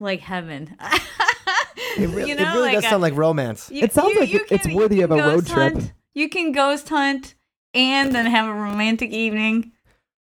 like 0.00 0.20
heaven. 0.20 0.76
it, 1.96 2.08
really, 2.10 2.30
you 2.30 2.34
know, 2.34 2.42
it 2.42 2.52
really 2.54 2.60
like 2.62 2.72
does 2.74 2.84
a- 2.86 2.88
sound 2.88 3.02
like 3.02 3.14
romance. 3.16 3.70
You- 3.70 3.82
It 3.84 3.92
sounds 3.92 4.14
you- 4.14 4.20
like 4.20 4.32
you 4.32 4.40
it's 4.50 4.66
can- 4.66 4.74
worthy 4.74 5.02
of 5.02 5.10
a 5.12 5.16
can 5.16 5.24
road 5.24 5.44
ghost 5.46 5.50
trip. 5.52 5.78
You 6.14 6.28
can 6.28 6.50
ghost 6.52 6.88
hunt 6.88 7.34
and 7.74 8.12
then 8.14 8.26
have 8.26 8.48
a 8.48 8.52
romantic 8.54 9.10
evening. 9.10 9.72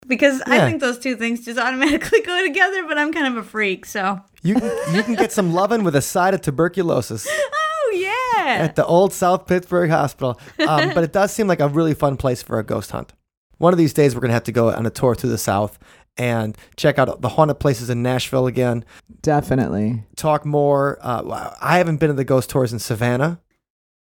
Because 0.07 0.41
I 0.47 0.61
think 0.61 0.81
those 0.81 0.99
two 0.99 1.15
things 1.17 1.45
just 1.45 1.59
automatically 1.59 2.21
go 2.23 2.43
together, 2.47 2.85
but 2.89 2.99
I'm 2.99 3.13
kind 3.13 3.27
of 3.27 3.37
a 3.37 3.47
freak, 3.47 3.85
so 3.87 4.21
You 4.43 4.55
can, 4.55 4.95
you 4.95 5.03
can 5.03 5.15
get 5.15 5.31
some 5.33 5.53
loving 5.61 5.85
with 5.85 5.95
a 5.95 6.03
side 6.03 6.35
of 6.35 6.41
tuberculosis 6.41 7.27
Oh 7.31 7.93
yeah. 7.95 8.55
at 8.65 8.77
the 8.77 8.85
old 8.87 9.13
South 9.13 9.47
Pittsburgh 9.47 9.91
Hospital. 9.91 10.41
Um, 10.67 10.93
but 10.95 11.05
it 11.05 11.13
does 11.13 11.33
seem 11.33 11.47
like 11.47 11.61
a 11.61 11.69
really 11.69 11.95
fun 11.95 12.17
place 12.17 12.43
for 12.43 12.59
a 12.59 12.65
ghost 12.65 12.91
hunt. 12.93 13.13
One 13.59 13.75
of 13.75 13.79
these 13.79 13.93
days, 13.93 14.15
we're 14.15 14.23
going 14.23 14.31
to 14.31 14.35
have 14.35 14.45
to 14.45 14.53
go 14.53 14.71
on 14.71 14.87
a 14.87 14.91
tour 14.91 15.15
through 15.15 15.31
the 15.31 15.39
South 15.39 15.79
and 16.17 16.57
check 16.77 16.99
out 16.99 17.21
the 17.21 17.29
haunted 17.29 17.61
places 17.61 17.91
in 17.91 18.03
Nashville 18.03 18.47
again. 18.47 18.85
Definitely. 19.21 20.05
Talk 20.17 20.47
more. 20.47 20.99
Uh, 21.03 21.55
I 21.61 21.77
haven't 21.79 21.99
been 21.99 22.09
to 22.09 22.15
the 22.15 22.25
ghost 22.25 22.49
tours 22.49 22.73
in 22.73 22.79
Savannah, 22.79 23.39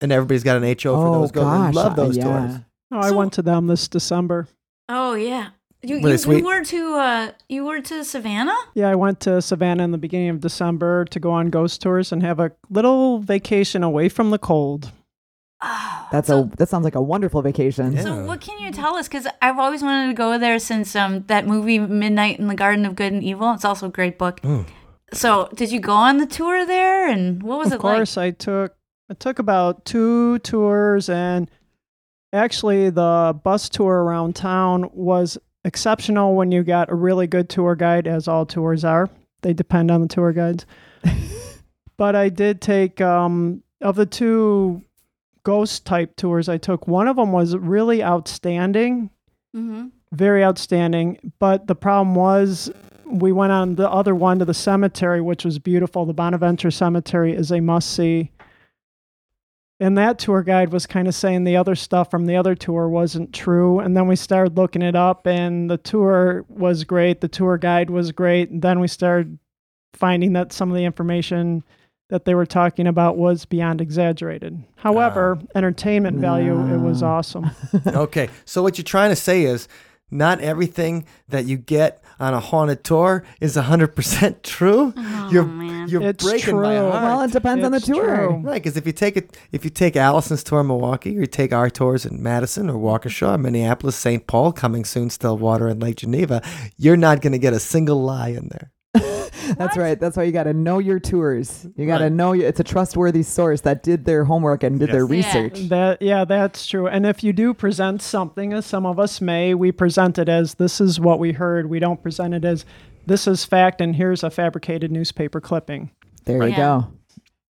and 0.01 0.11
everybody's 0.11 0.43
got 0.43 0.57
an 0.57 0.63
HO 0.63 0.73
for 0.95 1.07
oh 1.07 1.21
those 1.21 1.31
ghosts. 1.31 1.47
I 1.47 1.65
gosh, 1.67 1.75
love 1.75 1.95
those 1.95 2.17
yeah. 2.17 2.23
tours. 2.23 2.59
Oh, 2.91 2.97
I 2.99 3.09
So- 3.09 3.15
went 3.17 3.33
to 3.33 3.41
them 3.43 3.67
this 3.67 3.87
December. 3.87 4.47
Oh 4.89 5.13
yeah. 5.13 5.49
You, 5.87 6.01
Were 6.01 6.15
you, 6.15 6.37
you 6.37 6.45
were 6.45 6.63
to 6.63 6.95
uh 6.95 7.31
you 7.47 7.65
were 7.65 7.81
to 7.81 8.03
Savannah? 8.03 8.57
Yeah, 8.73 8.89
I 8.89 8.95
went 8.95 9.19
to 9.21 9.41
Savannah 9.41 9.83
in 9.83 9.91
the 9.91 9.97
beginning 9.97 10.29
of 10.29 10.39
December 10.39 11.05
to 11.05 11.19
go 11.19 11.31
on 11.31 11.49
ghost 11.49 11.81
tours 11.81 12.11
and 12.11 12.23
have 12.23 12.39
a 12.39 12.51
little 12.69 13.19
vacation 13.19 13.83
away 13.83 14.09
from 14.09 14.31
the 14.31 14.39
cold. 14.39 14.91
Oh, 15.61 16.07
That's 16.11 16.27
so, 16.27 16.41
a 16.41 16.55
that 16.57 16.69
sounds 16.69 16.83
like 16.83 16.95
a 16.95 17.01
wonderful 17.01 17.41
vacation. 17.41 17.93
Yeah. 17.93 18.01
So 18.01 18.25
what 18.25 18.41
can 18.41 18.59
you 18.59 18.71
tell 18.71 18.95
us? 18.95 19.07
Because 19.07 19.27
I've 19.41 19.59
always 19.59 19.81
wanted 19.81 20.07
to 20.07 20.13
go 20.13 20.37
there 20.37 20.59
since 20.59 20.95
um 20.95 21.23
that 21.27 21.47
movie 21.47 21.79
Midnight 21.79 22.39
in 22.39 22.47
the 22.47 22.55
Garden 22.55 22.85
of 22.85 22.95
Good 22.95 23.13
and 23.13 23.23
Evil. 23.23 23.53
It's 23.53 23.65
also 23.65 23.87
a 23.87 23.91
great 23.91 24.17
book. 24.17 24.41
Mm. 24.41 24.65
So 25.13 25.49
did 25.53 25.71
you 25.71 25.79
go 25.79 25.93
on 25.93 26.17
the 26.17 26.25
tour 26.25 26.65
there, 26.65 27.07
and 27.07 27.41
what 27.43 27.59
was 27.59 27.67
of 27.67 27.73
it 27.73 27.75
Of 27.75 27.81
course, 27.81 28.17
I 28.17 28.31
took 28.31 28.75
I 29.09 29.13
took 29.13 29.39
about 29.39 29.85
two 29.85 30.39
tours, 30.39 31.09
and 31.09 31.49
actually, 32.33 32.89
the 32.89 33.39
bus 33.43 33.69
tour 33.69 34.03
around 34.03 34.35
town 34.35 34.89
was 34.93 35.37
exceptional 35.65 36.35
when 36.35 36.51
you 36.51 36.63
got 36.63 36.89
a 36.89 36.95
really 36.95 37.27
good 37.27 37.49
tour 37.49 37.75
guide, 37.75 38.07
as 38.07 38.29
all 38.29 38.45
tours 38.45 38.85
are. 38.85 39.09
They 39.41 39.53
depend 39.53 39.91
on 39.91 40.01
the 40.01 40.07
tour 40.07 40.31
guides. 40.31 40.65
but 41.97 42.15
I 42.15 42.29
did 42.29 42.61
take 42.61 43.01
um, 43.01 43.63
of 43.81 43.95
the 43.95 44.05
two 44.05 44.81
ghost 45.43 45.85
type 45.85 46.15
tours 46.15 46.47
I 46.47 46.57
took. 46.57 46.87
One 46.87 47.07
of 47.07 47.17
them 47.17 47.31
was 47.31 47.55
really 47.57 48.01
outstanding. 48.03 49.09
Mm-hmm. 49.55 49.85
very 50.11 50.43
outstanding. 50.43 51.31
But 51.39 51.67
the 51.67 51.75
problem 51.75 52.13
was 52.13 52.69
we 53.05 53.31
went 53.31 53.53
on 53.53 53.75
the 53.75 53.89
other 53.89 54.13
one 54.13 54.39
to 54.39 54.45
the 54.45 54.53
cemetery, 54.53 55.21
which 55.21 55.45
was 55.45 55.59
beautiful. 55.59 56.05
The 56.05 56.13
Bonaventure 56.13 56.71
Cemetery 56.71 57.33
is 57.33 57.51
a 57.51 57.61
must 57.61 57.93
see. 57.93 58.31
And 59.79 59.97
that 59.97 60.19
tour 60.19 60.41
guide 60.41 60.71
was 60.71 60.85
kind 60.85 61.07
of 61.07 61.15
saying 61.15 61.43
the 61.43 61.57
other 61.57 61.75
stuff 61.75 62.09
from 62.09 62.25
the 62.25 62.37
other 62.37 62.55
tour 62.55 62.87
wasn't 62.87 63.33
true. 63.33 63.79
And 63.79 63.95
then 63.95 64.07
we 64.07 64.15
started 64.15 64.57
looking 64.57 64.81
it 64.81 64.95
up, 64.95 65.27
and 65.27 65.69
the 65.69 65.77
tour 65.77 66.45
was 66.47 66.85
great. 66.85 67.19
The 67.19 67.27
tour 67.27 67.57
guide 67.57 67.89
was 67.89 68.11
great. 68.11 68.49
And 68.49 68.61
then 68.61 68.79
we 68.79 68.87
started 68.87 69.37
finding 69.93 70.33
that 70.33 70.53
some 70.53 70.69
of 70.69 70.77
the 70.77 70.85
information 70.85 71.63
that 72.09 72.25
they 72.25 72.35
were 72.35 72.45
talking 72.45 72.87
about 72.87 73.17
was 73.17 73.45
beyond 73.45 73.81
exaggerated. 73.81 74.63
However, 74.75 75.39
ah. 75.41 75.45
entertainment 75.55 76.19
value, 76.19 76.53
it 76.73 76.77
was 76.77 77.01
awesome. 77.01 77.49
okay, 77.87 78.29
so 78.45 78.61
what 78.61 78.77
you're 78.77 78.83
trying 78.83 79.09
to 79.09 79.15
say 79.15 79.43
is 79.43 79.67
not 80.11 80.39
everything 80.39 81.05
that 81.29 81.45
you 81.45 81.57
get 81.57 82.01
on 82.19 82.33
a 82.33 82.39
haunted 82.39 82.83
tour 82.83 83.23
is 83.41 83.55
100% 83.57 84.41
true. 84.43 84.93
Oh, 84.95 85.29
you're 85.31 85.43
man. 85.43 85.87
you're 85.89 86.01
It's 86.01 86.23
breaking 86.23 86.61
my 86.61 86.75
true. 86.77 86.91
heart. 86.91 87.03
Well, 87.03 87.21
it 87.21 87.31
depends 87.31 87.65
on 87.65 87.71
the 87.71 87.79
tour. 87.79 88.03
true. 88.15 88.37
Right, 88.37 88.61
because 88.63 88.77
if 88.77 88.85
you 88.85 88.93
take 88.93 89.17
it, 89.17 89.35
if 89.51 89.63
you 89.65 89.69
take 89.69 89.95
Allison's 89.95 90.43
tour 90.43 90.61
in 90.61 90.67
Milwaukee, 90.67 91.17
or 91.17 91.21
you 91.21 91.25
take 91.25 91.51
our 91.51 91.69
tours 91.69 92.05
in 92.05 92.21
Madison 92.23 92.69
or 92.69 92.75
Waukesha, 92.79 93.39
Minneapolis, 93.39 93.95
St. 93.95 94.25
Paul, 94.27 94.51
coming 94.53 94.85
soon, 94.85 95.09
Stillwater, 95.09 95.67
and 95.67 95.81
Lake 95.81 95.97
Geneva, 95.97 96.41
you're 96.77 96.97
not 96.97 97.21
going 97.21 97.33
to 97.33 97.39
get 97.39 97.53
a 97.53 97.59
single 97.59 98.01
lie 98.01 98.29
in 98.29 98.47
there. 98.49 98.71
That's 99.57 99.77
right. 99.77 99.99
That's 99.99 100.17
why 100.17 100.23
you 100.23 100.31
got 100.31 100.43
to 100.43 100.53
know 100.53 100.79
your 100.79 100.99
tours. 100.99 101.67
You 101.75 101.85
got 101.85 101.99
to 101.99 102.05
Right. 102.05 102.11
know 102.11 102.33
you, 102.33 102.45
it's 102.45 102.59
a 102.59 102.63
trustworthy 102.63 103.23
source 103.23 103.61
that 103.61 103.83
did 103.83 104.05
their 104.05 104.23
homework 104.25 104.63
and 104.63 104.79
did 104.79 104.89
their 104.89 105.05
Yes. 105.11 105.33
Yeah. 105.35 105.41
research. 105.41 105.69
That 105.69 106.01
yeah, 106.01 106.25
that's 106.25 106.65
true. 106.67 106.87
And 106.87 107.05
if 107.05 107.23
you 107.23 107.31
do 107.33 107.53
present 107.53 108.01
something, 108.01 108.53
as 108.53 108.65
some 108.65 108.85
of 108.85 108.99
us 108.99 109.21
may, 109.21 109.53
we 109.53 109.71
present 109.71 110.17
it 110.17 110.29
as 110.29 110.55
this 110.55 110.81
is 110.81 110.99
what 110.99 111.19
we 111.19 111.33
heard. 111.33 111.69
We 111.69 111.79
don't 111.79 112.01
present 112.01 112.33
it 112.33 112.43
as 112.45 112.65
this 113.05 113.27
is 113.27 113.45
fact 113.45 113.81
and 113.81 113.95
here's 113.95 114.23
a 114.23 114.29
fabricated 114.31 114.91
newspaper 114.91 115.39
clipping. 115.39 115.91
There 116.25 116.41
you 116.43 116.49
Yeah. 116.49 116.57
go. 116.57 116.87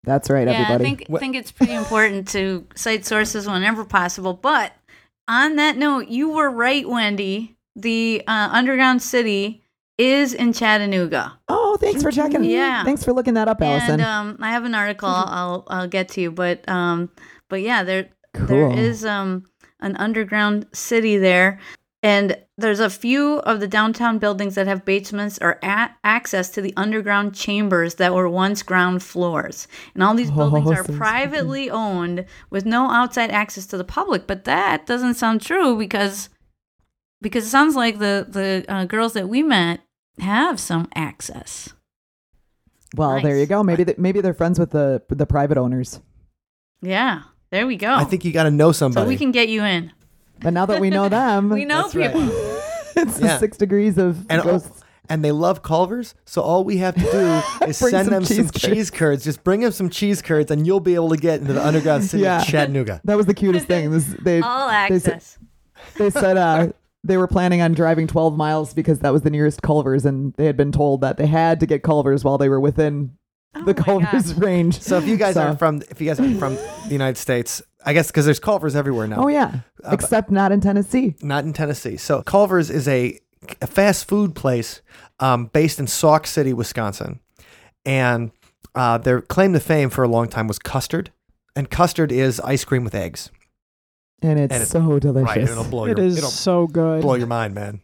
That's 0.02 0.28
right, 0.28 0.46
yeah, 0.46 0.54
everybody. 0.54 0.84
I 0.84 0.86
think 0.88 1.04
What- 1.08 1.20
think 1.20 1.36
it's 1.36 1.52
pretty 1.52 1.74
important 1.74 2.28
to 2.28 2.66
cite 2.74 3.06
sources 3.06 3.46
whenever 3.46 3.84
possible. 3.84 4.34
But 4.34 4.72
on 5.28 5.56
that 5.56 5.78
note, 5.78 6.08
you 6.08 6.28
were 6.30 6.50
right, 6.50 6.86
Wendy. 6.88 7.56
The 7.76 8.22
uh, 8.28 8.50
underground 8.52 9.00
city 9.02 9.63
is 9.98 10.34
in 10.34 10.52
Chattanooga. 10.52 11.38
oh, 11.48 11.76
thanks 11.80 12.02
for 12.02 12.10
checking. 12.10 12.44
Yeah. 12.44 12.84
Thanks 12.84 13.04
for 13.04 13.12
looking 13.12 13.34
that 13.34 13.48
up, 13.48 13.60
Allison. 13.62 14.00
And 14.00 14.02
um, 14.02 14.38
I 14.40 14.50
have 14.50 14.64
an 14.64 14.74
article 14.74 15.08
I'll 15.08 15.64
I'll 15.68 15.88
get 15.88 16.08
to 16.10 16.20
you, 16.20 16.30
but 16.32 16.68
um, 16.68 17.10
but 17.48 17.60
yeah, 17.62 17.82
there 17.84 18.08
Cool. 18.34 18.46
there 18.46 18.72
is 18.78 19.04
um 19.04 19.44
an 19.80 19.96
underground 19.96 20.66
city 20.72 21.16
there, 21.18 21.60
and 22.02 22.36
there's 22.56 22.80
a 22.80 22.88
few 22.90 23.38
of 23.40 23.60
the 23.60 23.68
downtown 23.68 24.18
buildings 24.18 24.54
that 24.54 24.66
have 24.66 24.84
basements 24.84 25.38
or 25.42 25.58
a- 25.62 25.90
access 26.04 26.48
to 26.50 26.62
the 26.62 26.72
underground 26.76 27.34
chambers 27.34 27.96
that 27.96 28.14
were 28.14 28.28
once 28.28 28.62
ground 28.62 29.02
floors, 29.02 29.68
and 29.94 30.02
all 30.02 30.14
these 30.14 30.30
buildings 30.30 30.68
Oh, 30.68 30.74
are 30.74 30.84
privately 30.98 31.70
owned 31.70 32.24
with 32.50 32.64
no 32.66 32.88
outside 32.90 33.30
access 33.30 33.66
to 33.66 33.76
the 33.76 33.84
public. 33.84 34.26
But 34.26 34.44
that 34.44 34.86
doesn't 34.86 35.14
sound 35.14 35.40
true 35.42 35.76
because 35.76 36.30
because 37.22 37.46
it 37.46 37.50
sounds 37.50 37.76
like 37.76 37.98
the 38.00 38.26
the 38.28 38.64
uh, 38.68 38.84
girls 38.86 39.12
that 39.12 39.28
we 39.28 39.42
met 39.42 39.80
have 40.20 40.58
some 40.60 40.88
access. 40.94 41.72
well, 42.96 43.20
there 43.20 43.36
you 43.38 43.46
go. 43.46 43.62
Maybe 43.62 43.84
they, 43.84 43.94
maybe 43.98 44.20
they're 44.20 44.34
friends 44.34 44.58
with 44.58 44.70
the 44.70 45.02
the 45.08 45.26
private 45.26 45.58
owners. 45.58 46.00
Yeah, 46.82 47.22
there 47.50 47.66
we 47.66 47.76
go. 47.76 47.92
I 47.94 48.04
think 48.04 48.24
you 48.24 48.32
got 48.32 48.44
to 48.44 48.50
know 48.50 48.72
so 48.72 48.86
somebody. 48.86 49.08
we 49.08 49.16
can 49.16 49.30
get 49.32 49.48
you 49.48 49.64
in. 49.64 49.92
But 50.40 50.52
now 50.52 50.66
that 50.66 50.80
we 50.80 50.90
know 50.90 51.08
them, 51.20 51.48
We 51.48 51.64
know 51.64 51.82
That's 51.82 51.94
right. 51.94 52.12
people. 52.12 52.28
it's 52.96 53.18
Yeah. 53.20 53.26
the 53.34 53.38
six 53.38 53.56
degrees 53.56 53.96
of 53.98 54.26
and, 54.30 54.42
ghosts. 54.42 54.82
and 55.08 55.24
they 55.24 55.32
love 55.32 55.62
Culvers, 55.62 56.14
so 56.26 56.42
all 56.42 56.62
we 56.64 56.76
have 56.78 56.94
to 56.96 57.00
do 57.00 57.66
is 57.66 57.78
send 57.78 57.92
some 57.92 58.06
them 58.06 58.24
some 58.24 58.36
cheese 58.36 58.50
curds. 58.50 58.60
cheese 58.62 58.90
curds. 58.90 59.24
Just 59.24 59.42
bring 59.44 59.60
them 59.60 59.72
some 59.72 59.88
cheese 59.88 60.20
curds, 60.22 60.50
and 60.50 60.66
you'll 60.66 60.80
be 60.80 60.94
able 60.94 61.08
to 61.10 61.16
get 61.16 61.40
into 61.40 61.52
the 61.54 61.64
underground 61.66 62.04
city 62.04 62.24
Yeah. 62.24 62.40
of 62.42 62.46
Chattanooga. 62.46 63.00
That 63.04 63.16
was 63.16 63.26
the 63.26 63.34
cutest 63.34 63.66
thing. 63.66 63.90
This, 63.90 64.04
they 64.22 64.40
All 64.40 64.68
they 64.88 64.98
said- 64.98 65.14
access. 65.14 65.38
they 65.96 66.10
said 66.10 66.36
uh, 66.36 66.68
they 67.04 67.16
were 67.18 67.26
planning 67.28 67.60
on 67.60 67.72
driving 67.74 68.06
12 68.06 68.36
miles 68.36 68.72
because 68.74 68.98
that 69.00 69.12
was 69.12 69.22
the 69.22 69.30
nearest 69.30 69.62
Culver's, 69.62 70.04
and 70.04 70.32
they 70.34 70.46
had 70.46 70.56
been 70.56 70.72
told 70.72 71.02
that 71.02 71.16
they 71.18 71.26
had 71.26 71.60
to 71.60 71.66
get 71.66 71.82
Culver's 71.82 72.24
while 72.24 72.38
they 72.38 72.48
were 72.48 72.60
within 72.60 73.16
Oh 73.54 73.60
the 73.64 73.74
my 73.74 73.82
Culver's 73.84 74.32
God. 74.32 74.42
range. 74.44 74.80
So 74.80 74.96
if 74.98 75.06
you 75.06 75.16
guys 75.16 75.34
So- 75.34 75.42
are 75.48 75.56
from, 75.56 75.82
if 75.90 76.00
you 76.00 76.06
guys 76.08 76.18
are 76.18 76.34
from 76.38 76.54
the 76.56 76.88
United 76.92 77.16
States, 77.18 77.62
I 77.86 77.92
guess 77.92 78.08
because 78.08 78.24
there's 78.24 78.40
Culvers 78.40 78.74
everywhere 78.74 79.06
now. 79.06 79.22
Oh 79.24 79.28
yeah, 79.28 79.60
Uh, 79.84 79.90
except 79.92 80.30
not 80.30 80.50
in 80.50 80.60
Tennessee. 80.60 81.14
not 81.22 81.44
in 81.44 81.52
Tennessee. 81.52 81.96
So 81.98 82.22
Culver's 82.22 82.70
is 82.70 82.88
a, 82.88 83.20
a 83.60 83.66
fast 83.66 84.08
food 84.08 84.34
place 84.34 84.80
um, 85.20 85.46
based 85.52 85.78
in 85.78 85.86
Sauk 85.86 86.26
City, 86.26 86.52
Wisconsin, 86.54 87.20
and 87.84 88.30
uh, 88.74 88.98
their 88.98 89.20
claim 89.20 89.52
to 89.52 89.60
fame 89.60 89.90
for 89.90 90.02
a 90.02 90.08
long 90.08 90.28
time 90.28 90.48
was 90.48 90.58
custard, 90.58 91.12
and 91.54 91.70
custard 91.70 92.10
is 92.10 92.40
ice 92.40 92.64
cream 92.64 92.82
with 92.84 92.94
eggs. 92.94 93.30
And 94.22 94.38
it's 94.38 94.52
And 94.52 94.62
it's- 94.62 94.70
so 94.70 94.98
delicious. 94.98 95.36
Right, 95.36 95.40
it'll 95.48 95.64
blow 95.64 95.84
It 95.84 95.98
your 95.98 96.06
is 96.06 96.18
it'll 96.18 96.30
so 96.30 96.66
good. 96.66 97.02
blow 97.02 97.14
your 97.14 97.26
mind, 97.26 97.54
man. 97.54 97.80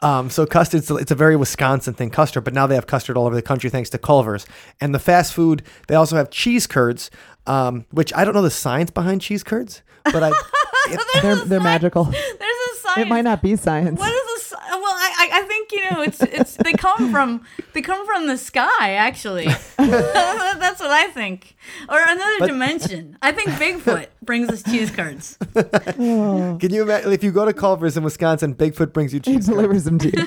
Um, 0.00 0.30
so 0.30 0.46
custard's 0.46 0.90
it's 0.90 1.10
a 1.10 1.14
very 1.16 1.36
Wisconsin 1.36 1.92
thing, 1.94 2.10
custard. 2.10 2.44
But 2.44 2.54
now 2.54 2.66
they 2.66 2.74
have 2.76 2.86
custard 2.86 3.16
all 3.16 3.26
over 3.26 3.34
the 3.34 3.42
country 3.42 3.68
thanks 3.68 3.90
to 3.90 3.98
Culver's 3.98 4.46
and 4.80 4.94
the 4.94 4.98
fast 4.98 5.32
food. 5.32 5.62
They 5.88 5.94
also 5.96 6.16
have 6.16 6.30
cheese 6.30 6.66
curds, 6.66 7.10
um, 7.46 7.84
which 7.90 8.12
I 8.14 8.24
don't 8.24 8.32
know 8.34 8.42
the 8.42 8.50
science 8.50 8.90
behind 8.90 9.20
cheese 9.22 9.42
curds, 9.42 9.82
but 10.04 10.22
I. 10.22 10.28
it- 10.88 11.00
they're 11.22 11.36
they're 11.36 11.60
magical. 11.60 12.04
There's 12.04 12.14
a 12.14 12.76
science. 12.78 12.98
It 12.98 13.08
might 13.08 13.24
not 13.24 13.42
be 13.42 13.56
science. 13.56 13.98
What 13.98 14.12
is 14.12 14.52
a 14.52 14.78
well? 14.78 14.94
I, 15.18 15.28
I 15.32 15.38
I 15.40 15.42
think 15.48 15.72
you 15.72 15.90
know 15.90 16.02
it's 16.02 16.20
it's 16.22 16.56
they 16.56 16.72
come 16.72 17.10
from 17.10 17.42
they 17.72 17.82
come 17.82 18.04
from 18.06 18.26
the 18.26 18.36
sky 18.36 18.92
actually. 18.94 19.46
That's 19.76 20.80
what 20.80 20.90
I 20.90 21.08
think, 21.08 21.56
or 21.88 21.98
another 22.00 22.36
But- 22.40 22.46
dimension. 22.48 23.16
I 23.22 23.32
think 23.32 23.48
Bigfoot 23.50 24.06
brings 24.22 24.48
us 24.48 24.62
cheese 24.62 24.90
curds. 24.90 25.38
Oh, 25.56 26.56
Can 26.60 26.72
you 26.72 26.82
imagine 26.82 27.12
if 27.12 27.22
you 27.22 27.30
go 27.32 27.44
to 27.44 27.52
Culver's 27.52 27.96
in 27.96 28.02
Wisconsin, 28.04 28.54
Bigfoot 28.54 28.92
brings 28.92 29.12
you 29.14 29.20
cheese 29.20 29.46
curds? 29.46 29.48
delivers 29.48 29.84
them 29.84 29.98
to 29.98 30.10
you 30.10 30.26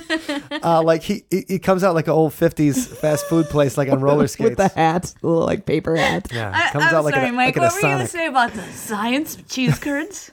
Uh, 0.64 0.82
like 0.82 1.02
he, 1.04 1.24
he 1.30 1.44
he 1.48 1.60
comes 1.60 1.84
out 1.84 1.96
like 1.96 2.08
an 2.08 2.14
old 2.14 2.34
fifties 2.34 2.88
fast 2.88 3.26
food 3.28 3.46
place, 3.48 3.78
like 3.78 3.90
on 3.90 4.02
roller 4.02 4.28
skates. 4.28 4.50
with 4.52 4.58
the 4.58 4.68
hat, 4.80 5.14
the 5.22 5.28
little 5.28 5.46
like 5.46 5.66
paper 5.66 5.96
hat. 5.96 6.28
yeah, 6.32 6.52
I, 6.54 6.72
comes 6.72 6.86
I'm 6.86 6.96
out 6.96 7.04
like 7.06 7.14
sorry, 7.16 7.30
a, 7.30 7.34
Mike. 7.34 7.56
like 7.56 7.58
in 7.58 7.62
what 7.64 7.74
were 7.74 7.80
you 7.90 7.96
gonna 7.96 8.08
say 8.08 8.28
about 8.28 8.54
the 8.54 8.64
science 8.74 9.36
of 9.36 9.48
cheese 9.48 9.78
curds? 9.80 10.32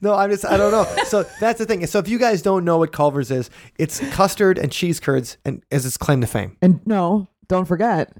No, 0.00 0.14
I'm 0.14 0.30
just 0.30 0.44
I 0.44 0.56
don't 0.56 0.72
know. 0.72 0.84
So 1.04 1.24
that's 1.40 1.58
the 1.58 1.66
thing. 1.66 1.86
So 1.86 1.98
if 1.98 2.08
you 2.08 2.18
guys 2.18 2.42
don't 2.42 2.64
know 2.64 2.78
what 2.78 2.92
Culver's 2.92 3.30
is, 3.30 3.50
it's 3.78 4.00
custard 4.10 4.58
and 4.58 4.70
cheese 4.72 5.00
curds, 5.00 5.36
and 5.44 5.62
as 5.70 5.84
its 5.86 5.96
claim 5.96 6.20
to 6.20 6.26
fame. 6.26 6.56
And 6.62 6.80
no, 6.86 7.28
don't 7.48 7.64
forget 7.66 8.12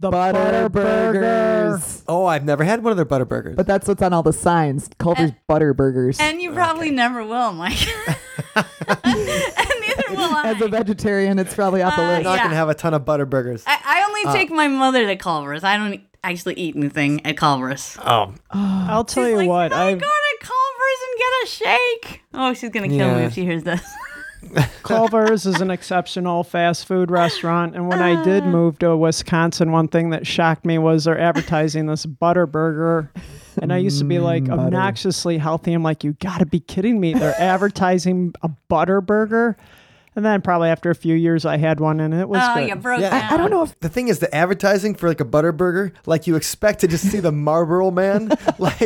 the 0.00 0.10
butter 0.10 0.68
burger. 0.68 1.20
burgers. 1.20 2.02
Oh, 2.08 2.26
I've 2.26 2.44
never 2.44 2.64
had 2.64 2.82
one 2.82 2.90
of 2.90 2.96
their 2.96 3.04
butter 3.04 3.24
burgers. 3.24 3.54
But 3.56 3.66
that's 3.68 3.86
what's 3.86 4.02
on 4.02 4.12
all 4.12 4.22
the 4.24 4.32
signs. 4.32 4.88
Culver's 4.98 5.30
And- 5.30 5.36
butter 5.46 5.74
burgers. 5.74 6.18
And 6.20 6.40
you 6.42 6.52
probably 6.52 6.90
never 6.90 7.24
will, 7.24 7.52
Mike. 7.52 7.78
and 8.56 8.64
neither 9.04 10.04
will 10.10 10.34
I. 10.34 10.42
As 10.56 10.60
a 10.60 10.68
vegetarian, 10.68 11.38
it's 11.38 11.54
probably 11.54 11.82
off 11.82 11.96
the 11.96 12.02
Uh, 12.02 12.06
I'm 12.16 12.22
not 12.22 12.36
yeah. 12.36 12.42
gonna 12.44 12.56
have 12.56 12.68
a 12.68 12.74
ton 12.74 12.94
of 12.94 13.04
butter 13.04 13.26
burgers. 13.26 13.64
I, 13.66 13.78
I 13.84 14.04
only 14.08 14.38
take 14.38 14.50
my 14.50 14.68
mother 14.68 15.06
to 15.06 15.16
Culver's. 15.16 15.64
I 15.64 15.76
don't 15.76 16.00
actually 16.24 16.54
eat 16.54 16.76
anything 16.76 17.24
at 17.26 17.36
Culver's. 17.36 17.96
Oh, 18.04 18.32
I'll 18.50 19.04
tell 19.04 19.24
She's 19.24 19.30
you 19.32 19.36
like, 19.38 19.48
what, 19.48 19.72
"Oh, 19.72 19.76
I've 19.76 20.00
go 20.00 20.06
to 20.06 20.06
Culver's 20.06 20.08
and 20.08 20.21
get 21.18 21.28
a 21.42 21.46
shake. 21.46 22.22
Oh, 22.34 22.54
she's 22.54 22.70
gonna 22.70 22.88
kill 22.88 23.14
me 23.14 23.24
if 23.24 23.34
she 23.34 23.44
hears 23.44 23.64
this. 23.64 23.82
Culver's 24.82 25.46
is 25.46 25.60
an 25.60 25.70
exceptional 25.70 26.44
fast 26.44 26.86
food 26.86 27.10
restaurant, 27.10 27.74
and 27.74 27.88
when 27.88 28.02
I 28.02 28.22
did 28.24 28.42
uh. 28.42 28.46
move 28.46 28.78
to 28.80 28.96
Wisconsin, 28.96 29.72
one 29.72 29.88
thing 29.88 30.10
that 30.10 30.26
shocked 30.26 30.64
me 30.64 30.78
was 30.78 31.04
they're 31.04 31.18
advertising 31.18 31.86
this 31.86 32.06
butter 32.06 32.46
burger. 32.46 33.10
And 33.60 33.70
I 33.70 33.76
used 33.76 33.98
to 33.98 34.06
be 34.06 34.18
like 34.18 34.44
mm, 34.44 34.48
butter. 34.48 34.62
obnoxiously 34.62 35.36
healthy. 35.36 35.74
I'm 35.74 35.82
like, 35.82 36.04
you 36.04 36.14
got 36.14 36.38
to 36.38 36.46
be 36.46 36.58
kidding 36.58 36.98
me! 36.98 37.12
They're 37.12 37.38
advertising 37.38 38.34
a 38.42 38.48
butter 38.48 39.00
burger. 39.02 39.58
And 40.14 40.24
then 40.24 40.42
probably 40.42 40.68
after 40.68 40.90
a 40.90 40.94
few 40.94 41.14
years, 41.14 41.46
I 41.46 41.56
had 41.56 41.80
one, 41.80 41.98
and 41.98 42.12
it 42.12 42.28
was 42.28 42.40
oh, 42.42 42.54
good. 42.54 42.68
you 42.68 42.76
broke 42.76 43.00
Yeah, 43.00 43.10
down. 43.10 43.30
I, 43.30 43.34
I 43.34 43.36
don't 43.38 43.50
know 43.50 43.62
if 43.62 43.78
The 43.80 43.88
thing 43.88 44.08
is, 44.08 44.18
the 44.18 44.32
advertising 44.34 44.94
for 44.94 45.08
like 45.08 45.20
a 45.20 45.24
butter 45.24 45.52
burger, 45.52 45.92
like 46.04 46.26
you 46.26 46.36
expect 46.36 46.80
to 46.80 46.88
just 46.88 47.10
see 47.10 47.18
the 47.20 47.32
Marlboro 47.32 47.90
Man, 47.90 48.28
like 48.58 48.80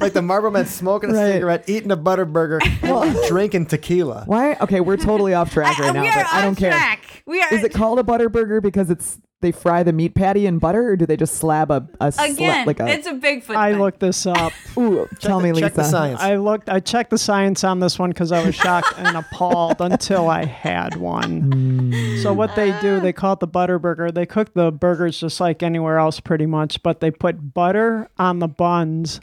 like 0.00 0.12
the 0.12 0.22
Marlboro 0.22 0.50
Man 0.50 0.66
smoking 0.66 1.10
a 1.10 1.14
Right. 1.14 1.32
cigarette, 1.34 1.64
eating 1.68 1.90
a 1.92 1.96
butter 1.96 2.24
burger, 2.24 2.58
and 2.82 3.16
drinking 3.28 3.66
tequila. 3.66 4.24
why. 4.26 4.54
Okay, 4.60 4.80
we're 4.80 4.96
totally 4.96 5.34
off 5.34 5.52
track 5.52 5.78
I- 5.78 5.82
right 5.84 5.94
now, 5.94 6.02
we 6.02 6.08
are 6.08 6.14
but 6.24 6.32
I 6.32 6.42
don't 6.42 6.52
off 6.52 6.58
care. 6.58 6.96
We 7.26 7.40
are 7.40 7.54
Is 7.54 7.62
it 7.62 7.72
called 7.72 7.98
a 8.00 8.02
butter 8.02 8.28
burger 8.28 8.60
because 8.60 8.90
it's 8.90 9.18
they 9.42 9.52
fry 9.52 9.82
the 9.82 9.92
meat 9.92 10.14
patty 10.14 10.46
in 10.46 10.58
butter, 10.58 10.88
or 10.92 10.96
do 10.96 11.04
they 11.04 11.16
just 11.16 11.34
slab 11.34 11.70
a 11.70 11.86
a 12.00 12.08
sla- 12.08 12.32
again? 12.32 12.66
like 12.66 12.80
a? 12.80 12.86
it's 12.88 13.06
a 13.06 13.12
Bigfoot. 13.12 13.54
I 13.56 13.72
thing. 13.72 13.80
looked 13.80 14.00
this 14.00 14.24
up. 14.26 14.52
ooh, 14.78 15.06
tell 15.20 15.38
the- 15.40 15.52
me, 15.52 15.60
check 15.60 15.72
Lisa. 15.72 15.74
the 15.76 15.84
science. 15.84 16.20
I 16.20 16.36
looked. 16.36 16.68
I 16.70 16.80
checked 16.80 17.10
the 17.10 17.18
science 17.18 17.62
on 17.64 17.80
this 17.80 17.98
one 17.98 18.10
because 18.10 18.32
I 18.32 18.44
was 18.44 18.54
shocked 18.54 18.94
and 18.96 19.16
appalled 19.16 19.80
until 19.80 20.30
I 20.30 20.44
had 20.46 20.96
one. 20.96 21.52
Hmm. 21.52 22.16
So 22.22 22.32
what 22.32 22.56
they 22.56 22.74
do, 22.80 23.00
they 23.00 23.12
call 23.12 23.34
it 23.34 23.40
the 23.40 23.46
butter 23.46 23.78
burger. 23.78 24.10
They 24.10 24.26
cook 24.26 24.54
the 24.54 24.70
burgers 24.72 25.18
just 25.20 25.40
like 25.40 25.62
anywhere 25.62 25.98
else, 25.98 26.20
pretty 26.20 26.46
much, 26.46 26.82
but 26.82 27.00
they 27.00 27.10
put 27.10 27.52
butter 27.52 28.08
on 28.18 28.38
the 28.38 28.48
buns, 28.48 29.20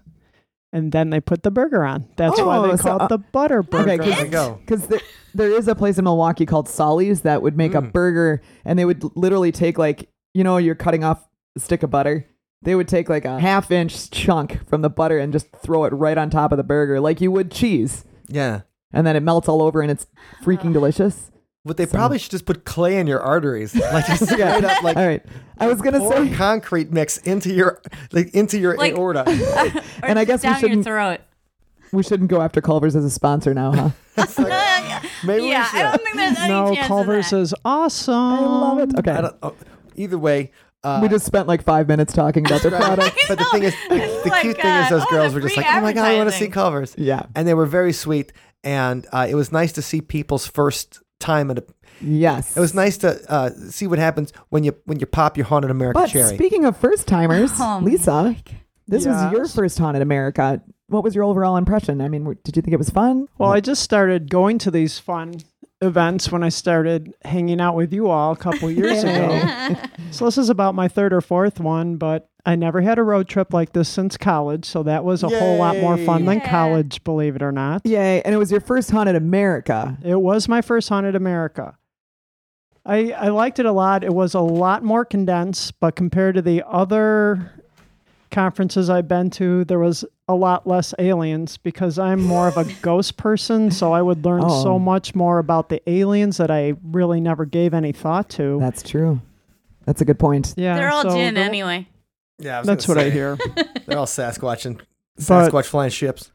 and 0.72 0.91
then 0.91 1.09
they 1.09 1.20
put 1.20 1.43
the 1.43 1.51
burger 1.51 1.84
on. 1.84 2.07
That's 2.15 2.39
why 2.39 2.57
Oh, 2.57 2.67
they 2.72 2.78
so, 2.78 2.84
call 2.84 3.01
uh, 3.01 3.05
it 3.05 3.09
the 3.09 3.17
butter 3.17 3.63
burger. 3.63 3.91
Okay, 3.91 3.97
There 3.97 4.07
you 4.20 4.26
because 4.26 4.30
go. 4.47 4.59
because 4.65 4.88
there, 4.88 4.99
there 5.34 5.51
is 5.51 5.67
a 5.67 5.76
place 5.76 5.97
in 5.97 6.03
Milwaukee 6.03 6.45
called 6.45 6.67
Solly's 6.70 7.22
that 7.22 7.41
would 7.41 7.57
make 7.57 7.74
a 7.74 7.82
burger, 7.82 8.41
and 8.65 8.78
they 8.78 8.86
would 8.86 9.03
literally 9.17 9.51
take 9.51 9.78
like 9.78 10.09
you 10.34 10.43
know 10.43 10.57
you're 10.57 10.76
cutting 10.76 11.03
off 11.03 11.28
a 11.55 11.59
stick 11.59 11.84
of 11.84 11.89
butter. 11.89 12.26
They 12.61 12.76
would 12.76 12.88
take 12.89 13.07
like 13.09 13.24
a 13.26 13.39
half 13.39 13.72
inch 13.72 14.11
chunk 14.11 14.67
from 14.67 14.82
the 14.82 14.89
butter 14.89 15.17
and 15.17 15.32
just 15.32 15.47
throw 15.63 15.86
it 15.86 15.93
right 15.93 16.17
on 16.17 16.30
top 16.30 16.51
of 16.51 16.57
the 16.57 16.63
burger, 16.63 16.99
like 16.99 17.22
you 17.22 17.32
would 17.32 17.51
cheese, 17.51 18.03
Yeah. 18.28 18.61
and 18.91 19.07
then 19.07 19.15
it 19.15 19.24
melts 19.24 19.47
all 19.47 19.61
over, 19.61 19.82
and 19.82 19.89
it's 19.89 20.07
freaking 20.43 20.74
delicious. 20.74 21.32
What 21.70 21.78
they 21.78 21.86
probably 21.86 22.17
should 22.17 22.32
just 22.32 22.45
put 22.45 22.65
clay 22.65 22.97
in 22.97 23.05
your 23.05 23.22
arteries, 23.22 23.76
like 23.93 24.07
just 24.07 24.26
straight 24.26 24.41
up, 24.41 24.82
like 24.84 24.97
All 24.97 25.05
right, 25.05 25.24
I 25.59 25.67
was 25.67 25.80
gonna 25.82 26.05
say, 26.09 26.34
concrete 26.36 26.91
mix 26.91 27.17
into 27.20 27.53
your 27.53 27.80
like 28.11 28.34
into 28.34 28.57
your 28.57 28.76
Like- 28.76 28.95
aorta. 28.95 29.24
Or 30.01 30.09
and 30.09 30.17
I 30.17 30.26
guess 30.26 30.41
we 30.41 30.49
down 30.49 30.53
your 30.53 30.70
shouldn't- 30.70 30.86
throat. 30.86 31.20
we 31.91 32.01
shouldn't 32.01 32.30
go 32.32 32.41
after 32.41 32.59
Culver's 32.59 32.95
as 32.95 33.05
a 33.05 33.09
sponsor 33.11 33.53
now, 33.53 33.72
huh? 33.72 33.89
Maybe 35.24 35.43
we 35.43 35.49
yeah, 35.51 35.65
should. 35.65 35.80
I 35.80 35.91
don't 35.91 36.03
think 36.03 36.15
there's 36.15 36.38
any 36.39 36.47
no, 36.49 36.74
chance 36.74 36.88
Culver's 36.88 37.26
of 37.28 37.32
that. 37.32 37.41
is 37.41 37.53
awesome. 37.63 38.13
I 38.15 38.39
love 38.39 38.80
it. 38.80 38.97
Okay, 38.99 39.11
I 39.11 39.22
don't, 39.22 39.36
oh, 39.43 39.55
either 39.95 40.17
way, 40.17 40.51
uh, 40.84 40.99
we 41.01 41.07
just 41.09 41.26
spent 41.26 41.47
like 41.47 41.63
five 41.63 41.88
minutes 41.88 42.13
talking 42.13 42.45
about 42.45 42.61
their 42.63 42.72
product. 42.72 43.15
But 43.28 43.38
the 43.38 43.45
thing 43.45 43.63
is, 43.63 43.76
the, 43.89 43.95
the 44.24 44.30
Like, 44.30 44.41
cute 44.41 44.57
thing 44.61 44.76
is, 44.76 44.89
those 44.89 45.03
oh, 45.05 45.11
girls 45.11 45.34
were 45.36 45.41
just 45.41 45.55
like, 45.55 45.65
"Oh 45.70 45.82
my 45.82 45.93
god, 45.93 46.05
I 46.05 46.15
want 46.15 46.30
to 46.30 46.32
see 46.32 46.45
advertising." 46.45 46.51
covers." 46.51 46.95
Yeah. 46.97 47.26
and 47.36 47.47
they 47.47 47.53
were 47.53 47.65
very 47.65 47.93
sweet, 47.93 48.32
and 48.63 49.05
uh, 49.11 49.28
it 49.30 49.36
was 49.36 49.51
nice 49.51 49.74
to 49.74 49.82
see 49.82 50.01
people's 50.01 50.47
first 50.47 50.99
time 51.20 51.51
at 51.51 51.59
a. 51.59 51.63
Yes, 52.01 52.55
It 52.55 52.59
was 52.61 52.74
nice 52.74 52.97
to 52.99 53.20
uh, 53.30 53.49
see 53.70 53.86
what 53.86 53.99
happens 53.99 54.32
when 54.49 54.63
you 54.63 54.74
when 54.86 54.99
you 54.99 55.05
pop 55.05 55.36
your 55.36 55.45
haunted 55.45 55.70
America 55.70 55.99
But 55.99 56.09
cherry. 56.09 56.34
speaking 56.36 56.63
of 56.65 56.78
first 56.78 57.07
timers, 57.07 57.51
Oh, 57.59 57.82
Lisa, 57.84 58.36
this 58.88 59.05
was 59.05 59.32
your 59.34 59.45
first 59.47 59.78
haunted 59.78 60.01
America. 60.01 60.61
What 60.88 61.03
was 61.03 61.13
your 61.13 61.26
overall 61.26 61.57
impression? 61.57 61.99
I 62.01 62.07
mean, 62.07 62.24
did 62.43 62.55
you 62.55 62.61
think 62.61 62.74
it 62.74 62.78
was 62.78 62.89
fun? 62.89 63.28
Well, 63.38 63.51
I 63.51 63.59
just 63.59 63.84
started 63.84 64.30
going 64.30 64.57
to 64.59 64.72
these 64.72 64.97
fun 64.97 65.36
events 65.82 66.32
when 66.32 66.41
I 66.43 66.49
started 66.49 67.13
hanging 67.24 67.59
out 67.61 67.76
with 67.76 67.93
you 67.93 68.09
all 68.09 68.32
a 68.32 68.36
couple 68.38 68.72
years 68.72 69.03
ago. 69.03 69.76
So 70.11 70.26
this 70.26 70.38
is 70.39 70.49
about 70.49 70.74
my 70.74 70.88
third 70.88 71.13
or 71.13 71.22
fourth 71.22 71.59
one, 71.59 71.97
but 71.97 72.28
I 72.45 72.55
never 72.55 72.81
had 72.81 72.97
a 72.97 73.03
road 73.03 73.27
trip 73.27 73.53
like 73.53 73.73
this 73.73 73.89
since 73.89 74.15
college, 74.17 74.65
so 74.65 74.81
that 74.83 75.03
was 75.03 75.23
a 75.23 75.29
whole 75.29 75.57
lot 75.57 75.77
more 75.77 75.97
fun 75.97 76.25
than 76.25 76.39
college, 76.41 77.03
believe 77.03 77.35
it 77.35 77.41
or 77.41 77.51
not. 77.51 77.85
Yay! 77.85 78.21
And 78.21 78.33
it 78.33 78.37
was 78.37 78.49
your 78.51 78.61
first 78.61 78.91
haunted 78.91 79.15
America. 79.15 79.97
It 80.03 80.19
was 80.19 80.47
my 80.47 80.61
first 80.61 80.87
haunted 80.89 81.15
America. 81.15 81.77
I 82.85 83.11
I 83.11 83.27
liked 83.27 83.59
it 83.59 83.65
a 83.65 83.71
lot. 83.73 84.03
It 84.03 84.13
was 84.13 84.33
a 84.33 84.39
lot 84.39 84.83
more 84.83 85.03
condensed, 85.05 85.79
but 85.81 85.95
compared 85.95 86.35
to 86.35 86.41
the 86.41 86.63
other 86.67 87.51
conferences 88.31 88.89
I've 88.89 89.07
been 89.07 89.29
to, 89.31 89.65
there 89.65 89.79
was 89.79 90.05
a 90.27 90.35
lot 90.35 90.65
less 90.67 90.93
aliens 90.99 91.57
because 91.57 91.97
I'm 91.99 92.21
more 92.23 92.47
of 92.47 92.57
a 92.57 92.63
ghost 92.81 93.17
person, 93.17 93.69
so 93.71 93.91
I 93.91 94.01
would 94.01 94.23
learn 94.23 94.41
Oh. 94.43 94.63
so 94.63 94.79
much 94.79 95.13
more 95.15 95.39
about 95.39 95.69
the 95.69 95.81
aliens 95.89 96.37
that 96.37 96.51
I 96.51 96.75
really 96.83 97.19
never 97.19 97.45
gave 97.45 97.73
any 97.73 97.91
thought 97.91 98.29
to. 98.31 98.59
That's 98.59 98.81
true. 98.83 99.19
That's 99.85 100.01
a 100.01 100.05
good 100.05 100.19
point. 100.19 100.53
yeah, 100.55 100.75
They're 100.77 100.89
all 100.91 101.01
so 101.03 101.09
jinn 101.09 101.33
the- 101.33 101.41
anywhere. 101.41 101.85
Yeah, 102.39 102.61
That's 102.63 102.87
what 102.87 102.95
gonna 102.95 103.07
I 103.07 103.09
hear. 103.11 103.37
They're 103.85 103.97
all 103.97 104.05
Sasquatch 104.05 104.65
and 104.65 104.77
But- 104.77 105.23
Sasquatch 105.51 105.65
flying 105.65 105.91
ships. 105.91 106.31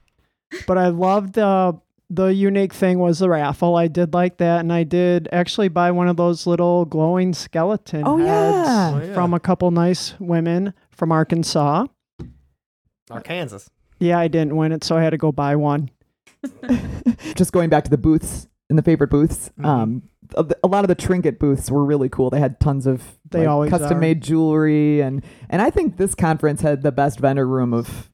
but 0.67 0.79
I 0.79 0.89
loved 0.89 1.35
the 1.35 1.79
the 2.11 2.27
unique 2.27 2.73
thing 2.75 2.99
was 2.99 3.19
the 3.19 3.29
raffle. 3.31 3.77
I 3.77 3.89
did 3.89 4.13
like 4.15 4.37
that, 4.37 4.61
and 4.61 4.73
I 4.73 4.83
did 4.85 5.29
actually 5.33 5.69
buy 5.69 5.91
one 5.91 6.07
of 6.07 6.17
those 6.17 6.47
little 6.47 6.85
glowing 6.85 7.33
skeleton 7.33 8.03
Oh, 8.07 8.19
heads 8.19 8.27
yeah. 8.29 8.93
Oh, 8.95 8.99
yeah. 9.07 9.15
from 9.15 9.33
a 9.35 9.41
couple 9.41 9.71
nice 9.71 10.15
women 10.21 10.75
from 10.91 11.11
Arkansas. 11.11 11.87
Arkansas. 13.11 13.61
Yeah, 13.99 14.19
I 14.19 14.29
didn't 14.29 14.57
win 14.57 14.73
it, 14.73 14.85
so 14.85 14.97
I 14.97 15.03
had 15.03 15.11
to 15.11 15.17
go 15.19 15.33
buy 15.33 15.57
one. 15.57 15.91
Just 17.37 17.53
going 17.53 17.71
back 17.71 17.85
to 17.85 17.91
the 17.91 17.99
booths 17.99 18.47
in 18.71 18.77
the 18.77 18.83
favorite 18.83 19.11
booths. 19.11 19.51
Mhm. 19.59 19.65
Um, 19.65 20.03
a, 20.37 20.47
a 20.65 20.69
lot 20.69 20.85
of 20.85 20.89
the 20.89 20.95
trinket 20.95 21.39
booths 21.39 21.71
were 21.71 21.85
really 21.85 22.09
cool. 22.09 22.31
They 22.31 22.41
had 22.41 22.59
tons 22.61 22.87
of 22.87 23.19
They 23.31 23.41
like, 23.41 23.49
always 23.49 23.71
custom 23.71 24.01
made 24.01 24.23
jewelry, 24.23 25.01
and 25.01 25.23
and 25.51 25.61
I 25.63 25.71
think 25.71 25.97
this 25.97 26.15
conference 26.15 26.63
had 26.63 26.83
the 26.83 26.93
best 26.93 27.21
vendor 27.21 27.47
room 27.47 27.73
of 27.75 28.11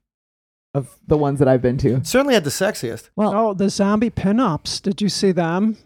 of 0.75 0.97
the 1.07 1.17
ones 1.17 1.39
that 1.41 1.49
I've 1.49 1.63
been 1.63 1.79
to. 1.79 2.05
Certainly 2.05 2.35
had 2.35 2.45
the 2.45 2.51
sexiest. 2.51 3.11
Well, 3.17 3.35
Oh, 3.35 3.55
the 3.55 3.69
zombie 3.71 4.11
pinups. 4.11 4.81
Did 4.83 5.01
you 5.03 5.09
see 5.09 5.33
them? 5.33 5.77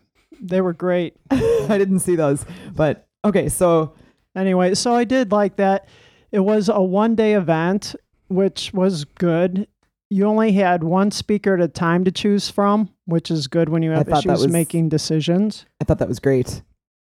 They 0.43 0.61
were 0.61 0.75
great. 0.75 1.15
I 1.31 1.79
didn't 1.79 2.01
see 2.01 2.17
those, 2.17 2.45
but 2.75 3.07
okay. 3.25 3.49
So 3.49 3.95
Anyway, 4.37 4.75
so 4.75 4.93
I 4.95 5.05
did 5.05 5.31
like 5.31 5.57
that. 5.57 5.87
It 6.33 6.41
was 6.41 6.69
a 6.69 6.83
one 6.83 7.15
day 7.15 7.35
event, 7.35 7.95
which 8.29 8.73
was 8.75 9.05
good. 9.05 9.69
You 10.11 10.27
only 10.27 10.53
had 10.53 10.83
one 10.83 11.11
speaker 11.12 11.55
at 11.55 11.61
a 11.61 11.69
time 11.69 12.05
to 12.05 12.11
choose 12.11 12.51
from, 12.51 12.91
which 13.07 13.30
is 13.30 13.46
good 13.48 13.68
when 13.68 13.82
you 13.82 13.92
I 13.92 13.98
have 13.98 14.07
thought 14.07 14.24
that 14.24 14.30
issues 14.34 14.44
was- 14.44 14.52
making 14.52 14.88
decisions. 14.88 15.66
I 15.80 15.84
thought 15.84 15.98
that 15.98 16.09
was 16.09 16.18
great. 16.20 16.62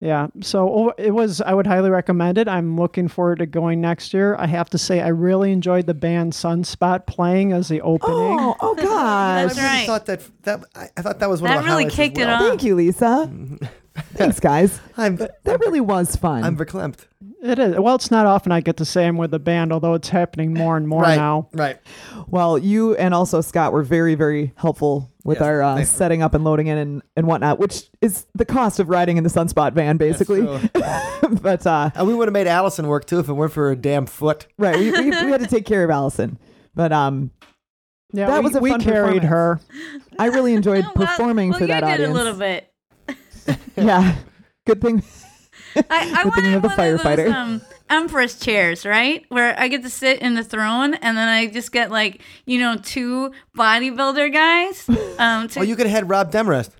Yeah. 0.00 0.28
So 0.42 0.90
it 0.96 1.10
was, 1.10 1.40
I 1.40 1.52
would 1.54 1.66
highly 1.66 1.90
recommend 1.90 2.38
it. 2.38 2.46
I'm 2.46 2.76
looking 2.76 3.08
forward 3.08 3.40
to 3.40 3.46
going 3.46 3.80
next 3.80 4.14
year. 4.14 4.36
I 4.38 4.46
have 4.46 4.70
to 4.70 4.78
say, 4.78 5.00
I 5.00 5.08
really 5.08 5.50
enjoyed 5.50 5.86
the 5.86 5.94
band 5.94 6.34
Sunspot 6.34 7.08
playing 7.08 7.52
as 7.52 7.66
the 7.66 7.80
opening. 7.80 8.38
Oh, 8.38 8.54
oh 8.60 8.76
I 8.78 8.82
gosh. 8.82 8.86
That's 8.86 9.56
really 9.56 9.66
right. 9.68 9.86
thought 9.88 10.06
that 10.06 10.20
that 10.44 10.64
I, 10.76 10.88
I 10.96 11.02
thought 11.02 11.18
that 11.18 11.28
was 11.28 11.42
one 11.42 11.50
That 11.50 11.58
of 11.58 11.64
the 11.64 11.70
really 11.70 11.82
highlights 11.82 11.94
as 11.94 11.96
kicked 11.96 12.18
it 12.18 12.26
well. 12.26 12.34
off. 12.42 12.48
Thank 12.48 12.62
you, 12.62 12.74
Lisa. 12.76 13.32
Thanks, 14.14 14.40
guys. 14.40 14.80
I'm 14.96 15.16
That 15.16 15.60
really 15.60 15.80
was 15.80 16.16
fun. 16.16 16.44
I'm 16.44 16.56
verklempt. 16.56 17.06
It 17.42 17.58
is. 17.58 17.76
Well, 17.78 17.94
it's 17.94 18.10
not 18.10 18.26
often 18.26 18.50
I 18.50 18.60
get 18.60 18.78
to 18.78 18.84
say 18.84 19.06
I'm 19.06 19.16
with 19.16 19.30
the 19.30 19.38
band, 19.38 19.72
although 19.72 19.94
it's 19.94 20.08
happening 20.08 20.52
more 20.54 20.76
and 20.76 20.88
more 20.88 21.02
right 21.02 21.16
now. 21.16 21.48
Right. 21.52 21.78
well, 22.26 22.58
you 22.58 22.96
and 22.96 23.14
also 23.14 23.40
Scott 23.40 23.72
were 23.72 23.84
very, 23.84 24.16
very 24.16 24.52
helpful 24.56 25.12
with 25.24 25.36
Yes, 25.38 25.46
our 25.46 25.62
uh, 25.62 25.84
setting 25.84 26.20
up 26.22 26.34
and 26.34 26.42
loading 26.42 26.66
in 26.66 26.78
and, 26.78 27.02
and 27.16 27.26
whatnot, 27.28 27.60
which 27.60 27.90
is 28.00 28.26
the 28.34 28.44
cost 28.44 28.80
of 28.80 28.88
riding 28.88 29.18
in 29.18 29.24
the 29.24 29.30
Sunspot 29.30 29.72
van, 29.74 29.98
basically. 29.98 30.40
but 31.42 31.66
uh, 31.66 31.90
And 31.94 32.08
we 32.08 32.14
would 32.14 32.26
have 32.28 32.32
made 32.32 32.46
Allison 32.48 32.88
work 32.88 33.04
too 33.04 33.20
if 33.20 33.28
it 33.28 33.32
weren't 33.34 33.52
for 33.52 33.68
her 33.68 33.76
damn 33.76 34.06
foot. 34.06 34.46
right, 34.58 34.76
we, 34.78 34.90
we, 34.90 35.04
we 35.10 35.30
had 35.30 35.40
to 35.40 35.46
take 35.46 35.64
care 35.66 35.84
of 35.84 35.90
Allison. 35.90 36.38
But 36.74 36.92
um, 36.92 37.30
Yeah, 38.12 38.26
That 38.26 38.38
we, 38.40 38.44
was 38.44 38.56
a 38.56 38.60
we 38.60 38.70
fun 38.70 38.80
carried 38.80 39.22
her. 39.24 39.60
I 40.18 40.26
really 40.26 40.54
enjoyed 40.54 40.84
well- 40.84 40.94
performing 41.06 41.50
well, 41.50 41.60
for 41.60 41.66
that 41.66 41.82
you 41.82 41.88
audience. 41.88 42.00
did 42.00 42.10
a 42.10 42.14
little 42.14 42.38
bit. 42.38 42.67
Yeah, 43.76 44.16
good 44.66 44.80
thing. 44.80 45.02
I, 45.76 45.82
I 45.90 46.22
Good 46.24 46.34
thing 46.34 46.44
you 46.46 46.60
the 46.60 46.68
one 46.68 46.72
of 46.72 46.78
firefighter. 47.00 47.16
those 47.26 47.32
um, 47.34 47.62
empress 47.90 48.38
chairs, 48.38 48.84
right? 48.86 49.24
Where 49.28 49.58
I 49.58 49.68
get 49.68 49.82
to 49.82 49.90
sit 49.90 50.20
in 50.20 50.34
the 50.34 50.42
throne, 50.42 50.94
and 50.94 51.16
then 51.16 51.28
I 51.28 51.46
just 51.46 51.72
get 51.72 51.90
like 51.90 52.20
you 52.46 52.58
know 52.58 52.76
two 52.82 53.32
bodybuilder 53.56 54.32
guys. 54.32 54.88
Um, 55.18 55.48
to, 55.48 55.60
Oh, 55.60 55.62
you 55.64 55.74
could 55.74 55.86
have 55.86 55.94
had 55.96 56.08
Robb 56.08 56.30
Demarest. 56.30 56.70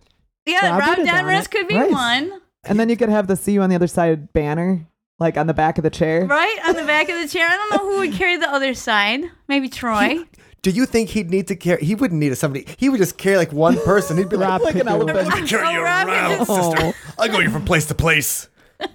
yeah, 0.46 0.70
Rob 0.78 0.96
Robb 0.96 1.06
Demarest 1.06 1.50
could 1.50 1.66
be 1.66 1.74
Right. 1.74 1.90
one, 1.90 2.40
And 2.64 2.78
then 2.78 2.88
you 2.88 2.96
could 2.96 3.08
have 3.08 3.26
the 3.26 3.34
"See 3.36 3.52
You 3.52 3.62
on 3.62 3.68
the 3.70 3.74
Other 3.74 3.88
Side" 3.88 4.32
banner, 4.32 4.86
like 5.18 5.36
on 5.36 5.46
the 5.48 5.54
back 5.54 5.76
of 5.78 5.82
the 5.84 5.90
chair. 5.90 6.24
right 6.24 6.58
on 6.68 6.76
the 6.76 6.84
back 6.84 7.08
of 7.08 7.20
the 7.20 7.26
chair. 7.28 7.48
I 7.48 7.56
don't 7.56 7.70
know 7.72 7.90
who 7.90 7.98
would 7.98 8.12
carry 8.12 8.36
the 8.36 8.48
other 8.48 8.74
side. 8.74 9.22
Maybe 9.48 9.68
Troy. 9.68 10.18
Do 10.62 10.70
you 10.70 10.86
think 10.86 11.10
he'd 11.10 11.30
need 11.30 11.46
to 11.48 11.56
carry? 11.56 11.84
He 11.84 11.94
wouldn't 11.94 12.18
need 12.18 12.32
a 12.32 12.36
somebody. 12.36 12.66
He 12.78 12.88
would 12.88 12.98
just 12.98 13.16
carry 13.16 13.36
like 13.36 13.52
one 13.52 13.78
person. 13.84 14.16
He'd 14.18 14.28
be 14.28 14.36
like, 14.36 14.48
Rob 14.48 14.62
Like 14.62 14.74
an 14.74 14.86
could 14.86 15.06
do 15.06 15.16
it. 15.18 15.48
carry 15.48 15.76
Rob 15.78 16.06
could 16.08 16.38
just- 16.46 16.50
Oh. 16.50 16.92
I'll 17.18 17.28
go 17.28 17.38
you 17.38 17.50
from 17.50 17.64
place 17.64 17.86
to 17.86 17.94
place. 17.94 18.48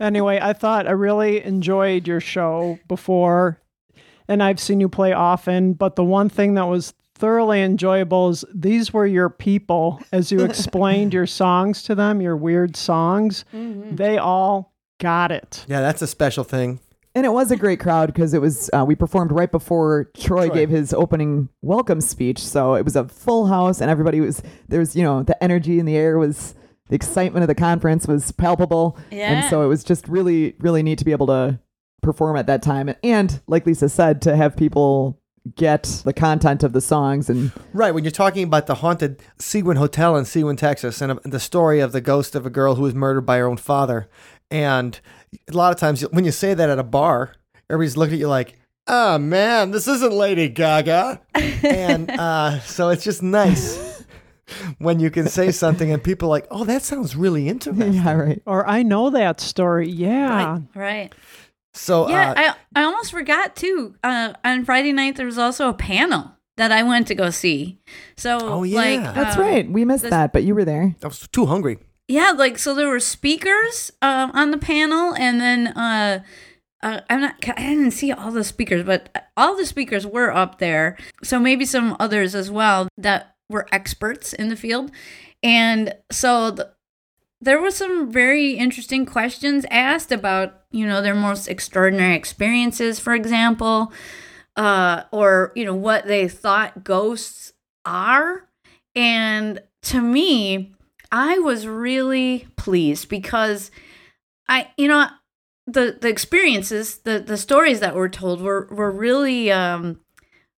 Anyway, 0.00 0.38
I 0.40 0.54
thought 0.54 0.86
I 0.86 0.92
really 0.92 1.44
enjoyed 1.44 2.08
your 2.08 2.20
show 2.20 2.78
before, 2.88 3.60
and 4.28 4.42
I've 4.42 4.58
seen 4.58 4.80
you 4.80 4.88
play 4.88 5.12
often. 5.12 5.74
But 5.74 5.94
the 5.96 6.04
one 6.04 6.30
thing 6.30 6.54
that 6.54 6.64
was 6.64 6.94
thoroughly 7.14 7.60
enjoyable 7.60 8.30
is 8.30 8.42
these 8.54 8.94
were 8.94 9.06
your 9.06 9.28
people 9.28 10.00
as 10.10 10.32
you 10.32 10.40
explained 10.40 11.12
your 11.12 11.26
songs 11.26 11.82
to 11.82 11.94
them, 11.94 12.22
your 12.22 12.34
weird 12.34 12.76
songs. 12.76 13.44
Mm-hmm. 13.54 13.96
They 13.96 14.16
all 14.16 14.72
got 15.00 15.30
it. 15.32 15.66
Yeah, 15.68 15.82
that's 15.82 16.00
a 16.00 16.06
special 16.06 16.44
thing. 16.44 16.80
And 17.14 17.26
it 17.26 17.30
was 17.30 17.50
a 17.50 17.56
great 17.56 17.80
crowd 17.80 18.06
because 18.12 18.34
it 18.34 18.40
was 18.40 18.70
uh, 18.72 18.84
we 18.86 18.94
performed 18.94 19.32
right 19.32 19.50
before 19.50 20.10
Troy, 20.16 20.46
Troy. 20.46 20.54
gave 20.54 20.70
his 20.70 20.92
opening 20.92 21.48
welcome 21.60 22.00
speech, 22.00 22.38
so 22.38 22.74
it 22.74 22.84
was 22.84 22.94
a 22.94 23.08
full 23.08 23.46
house 23.46 23.80
and 23.80 23.90
everybody 23.90 24.20
was 24.20 24.42
there 24.68 24.78
was 24.78 24.94
you 24.94 25.02
know 25.02 25.22
the 25.22 25.42
energy 25.42 25.78
in 25.78 25.86
the 25.86 25.96
air 25.96 26.18
was 26.18 26.54
the 26.88 26.94
excitement 26.94 27.42
of 27.42 27.48
the 27.48 27.54
conference 27.54 28.06
was 28.06 28.30
palpable, 28.32 28.96
and 29.10 29.48
so 29.50 29.62
it 29.62 29.66
was 29.66 29.82
just 29.82 30.06
really 30.06 30.54
really 30.60 30.82
neat 30.82 30.98
to 30.98 31.04
be 31.04 31.12
able 31.12 31.26
to 31.26 31.58
perform 32.00 32.36
at 32.36 32.46
that 32.46 32.62
time 32.62 32.88
and, 32.88 32.98
and 33.02 33.42
like 33.46 33.66
Lisa 33.66 33.88
said 33.88 34.22
to 34.22 34.34
have 34.36 34.56
people 34.56 35.20
get 35.56 36.02
the 36.04 36.12
content 36.12 36.62
of 36.62 36.72
the 36.72 36.80
songs 36.80 37.28
and 37.30 37.50
Right, 37.72 37.92
when 37.92 38.04
you're 38.04 38.10
talking 38.10 38.44
about 38.44 38.66
the 38.66 38.76
haunted 38.76 39.22
Seguin 39.38 39.76
Hotel 39.76 40.16
in 40.16 40.24
Seguin, 40.24 40.56
Texas, 40.56 41.00
and 41.00 41.12
uh, 41.12 41.18
the 41.24 41.40
story 41.40 41.80
of 41.80 41.92
the 41.92 42.00
ghost 42.00 42.34
of 42.34 42.46
a 42.46 42.50
girl 42.50 42.74
who 42.74 42.82
was 42.82 42.94
murdered 42.94 43.22
by 43.22 43.38
her 43.38 43.46
own 43.46 43.56
father. 43.56 44.08
And 44.50 44.98
a 45.48 45.52
lot 45.52 45.72
of 45.72 45.78
times 45.78 46.02
when 46.10 46.24
you 46.24 46.32
say 46.32 46.54
that 46.54 46.68
at 46.70 46.78
a 46.78 46.82
bar, 46.84 47.34
everybody's 47.68 47.96
looking 47.96 48.14
at 48.14 48.20
you 48.20 48.28
like, 48.28 48.54
oh 48.86 49.18
man, 49.18 49.70
this 49.70 49.86
isn't 49.88 50.12
Lady 50.12 50.48
Gaga. 50.48 51.20
and 51.34 52.10
uh, 52.18 52.60
so 52.60 52.88
it's 52.88 53.04
just 53.04 53.22
nice 53.22 54.04
when 54.78 54.98
you 54.98 55.10
can 55.10 55.28
say 55.28 55.50
something 55.52 55.92
and 55.92 56.02
people 56.02 56.28
are 56.28 56.30
like, 56.30 56.46
oh, 56.50 56.64
that 56.64 56.82
sounds 56.82 57.14
really 57.14 57.48
interesting. 57.48 57.92
yeah 57.92 58.12
right 58.12 58.42
Or 58.46 58.68
I 58.68 58.82
know 58.82 59.10
that 59.10 59.40
story. 59.40 59.88
Yeah. 59.88 60.58
Right. 60.74 61.12
So, 61.72 62.08
Yeah, 62.08 62.30
uh, 62.32 62.34
I 62.74 62.80
I 62.80 62.84
almost 62.84 63.12
forgot 63.12 63.54
too. 63.54 63.94
Uh, 64.02 64.32
on 64.44 64.64
Friday 64.64 64.92
night 64.92 65.14
there 65.16 65.26
was 65.26 65.38
also 65.38 65.68
a 65.68 65.74
panel 65.74 66.32
that 66.56 66.72
I 66.72 66.82
went 66.82 67.06
to 67.08 67.14
go 67.14 67.30
see. 67.30 67.78
So 68.16 68.38
Oh, 68.40 68.58
like 68.60 68.98
yeah. 69.00 69.12
that's 69.12 69.36
um, 69.36 69.42
right 69.42 69.70
we 69.70 69.84
missed 69.84 70.02
this- 70.02 70.10
that 70.10 70.32
but 70.32 70.42
you 70.42 70.54
were 70.56 70.64
there 70.64 70.96
I 71.02 71.06
was 71.06 71.28
too 71.28 71.46
hungry. 71.46 71.78
Yeah, 72.10 72.32
like 72.32 72.58
so 72.58 72.74
there 72.74 72.88
were 72.88 72.98
speakers 72.98 73.92
um, 74.02 74.32
on 74.34 74.50
the 74.50 74.58
panel, 74.58 75.14
and 75.14 75.40
then 75.40 75.68
uh, 75.68 76.24
uh, 76.82 77.02
I'm 77.08 77.20
not. 77.20 77.36
I 77.48 77.62
didn't 77.62 77.92
see 77.92 78.10
all 78.10 78.32
the 78.32 78.42
speakers, 78.42 78.82
but 78.82 79.30
all 79.36 79.56
the 79.56 79.64
speakers 79.64 80.04
were 80.04 80.34
up 80.34 80.58
there. 80.58 80.98
So 81.22 81.38
maybe 81.38 81.64
some 81.64 81.96
others 82.00 82.34
as 82.34 82.50
well 82.50 82.88
that 82.98 83.36
were 83.48 83.68
experts 83.70 84.32
in 84.32 84.48
the 84.48 84.56
field, 84.56 84.90
and 85.44 85.94
so 86.10 86.50
the, 86.50 86.72
there 87.40 87.60
was 87.60 87.76
some 87.76 88.10
very 88.10 88.54
interesting 88.54 89.06
questions 89.06 89.64
asked 89.70 90.10
about 90.10 90.64
you 90.72 90.88
know 90.88 91.00
their 91.00 91.14
most 91.14 91.46
extraordinary 91.46 92.16
experiences, 92.16 92.98
for 92.98 93.14
example, 93.14 93.92
uh, 94.56 95.04
or 95.12 95.52
you 95.54 95.64
know 95.64 95.76
what 95.76 96.08
they 96.08 96.26
thought 96.26 96.82
ghosts 96.82 97.52
are, 97.84 98.48
and 98.96 99.62
to 99.82 100.00
me 100.00 100.74
I 101.12 101.38
was 101.38 101.66
really 101.66 102.46
pleased 102.56 103.08
because 103.08 103.70
I, 104.48 104.68
you 104.76 104.88
know, 104.88 105.08
the 105.66 105.98
the 106.00 106.08
experiences, 106.08 106.98
the 106.98 107.20
the 107.20 107.36
stories 107.36 107.80
that 107.80 107.94
were 107.94 108.08
told 108.08 108.40
were 108.40 108.68
were 108.70 108.90
really 108.90 109.50
um 109.50 110.00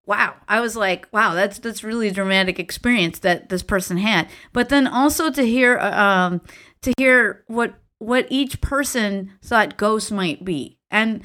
wow. 0.05 0.35
I 0.47 0.59
was 0.61 0.75
like, 0.75 1.07
wow, 1.11 1.33
that's 1.33 1.59
that's 1.59 1.83
really 1.83 2.07
a 2.07 2.13
dramatic 2.13 2.59
experience 2.59 3.19
that 3.19 3.49
this 3.49 3.63
person 3.63 3.97
had. 3.97 4.29
But 4.53 4.69
then 4.69 4.87
also 4.87 5.31
to 5.31 5.43
hear 5.43 5.77
uh, 5.77 5.99
um 5.99 6.41
to 6.81 6.93
hear 6.97 7.43
what 7.47 7.75
what 7.99 8.27
each 8.29 8.61
person 8.61 9.31
thought 9.43 9.77
ghosts 9.77 10.11
might 10.11 10.43
be. 10.43 10.79
And 10.89 11.21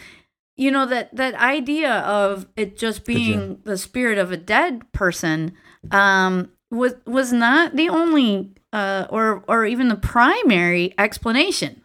you 0.57 0.71
know 0.71 0.87
that 0.87 1.15
that 1.15 1.35
idea 1.35 1.93
of 1.93 2.47
it 2.57 2.77
just 2.79 3.05
being 3.05 3.61
the 3.65 3.77
spirit 3.77 4.19
of 4.19 4.33
a 4.33 4.37
dead 4.37 4.91
person 4.93 5.53
um 5.91 6.51
was 6.71 6.95
was 7.07 7.33
not 7.33 7.77
the 7.77 7.89
only 7.89 8.56
uh, 8.73 9.07
or 9.11 9.45
or 9.49 9.65
even 9.65 9.89
the 9.89 9.97
primary 9.97 10.95
explanation 10.99 11.83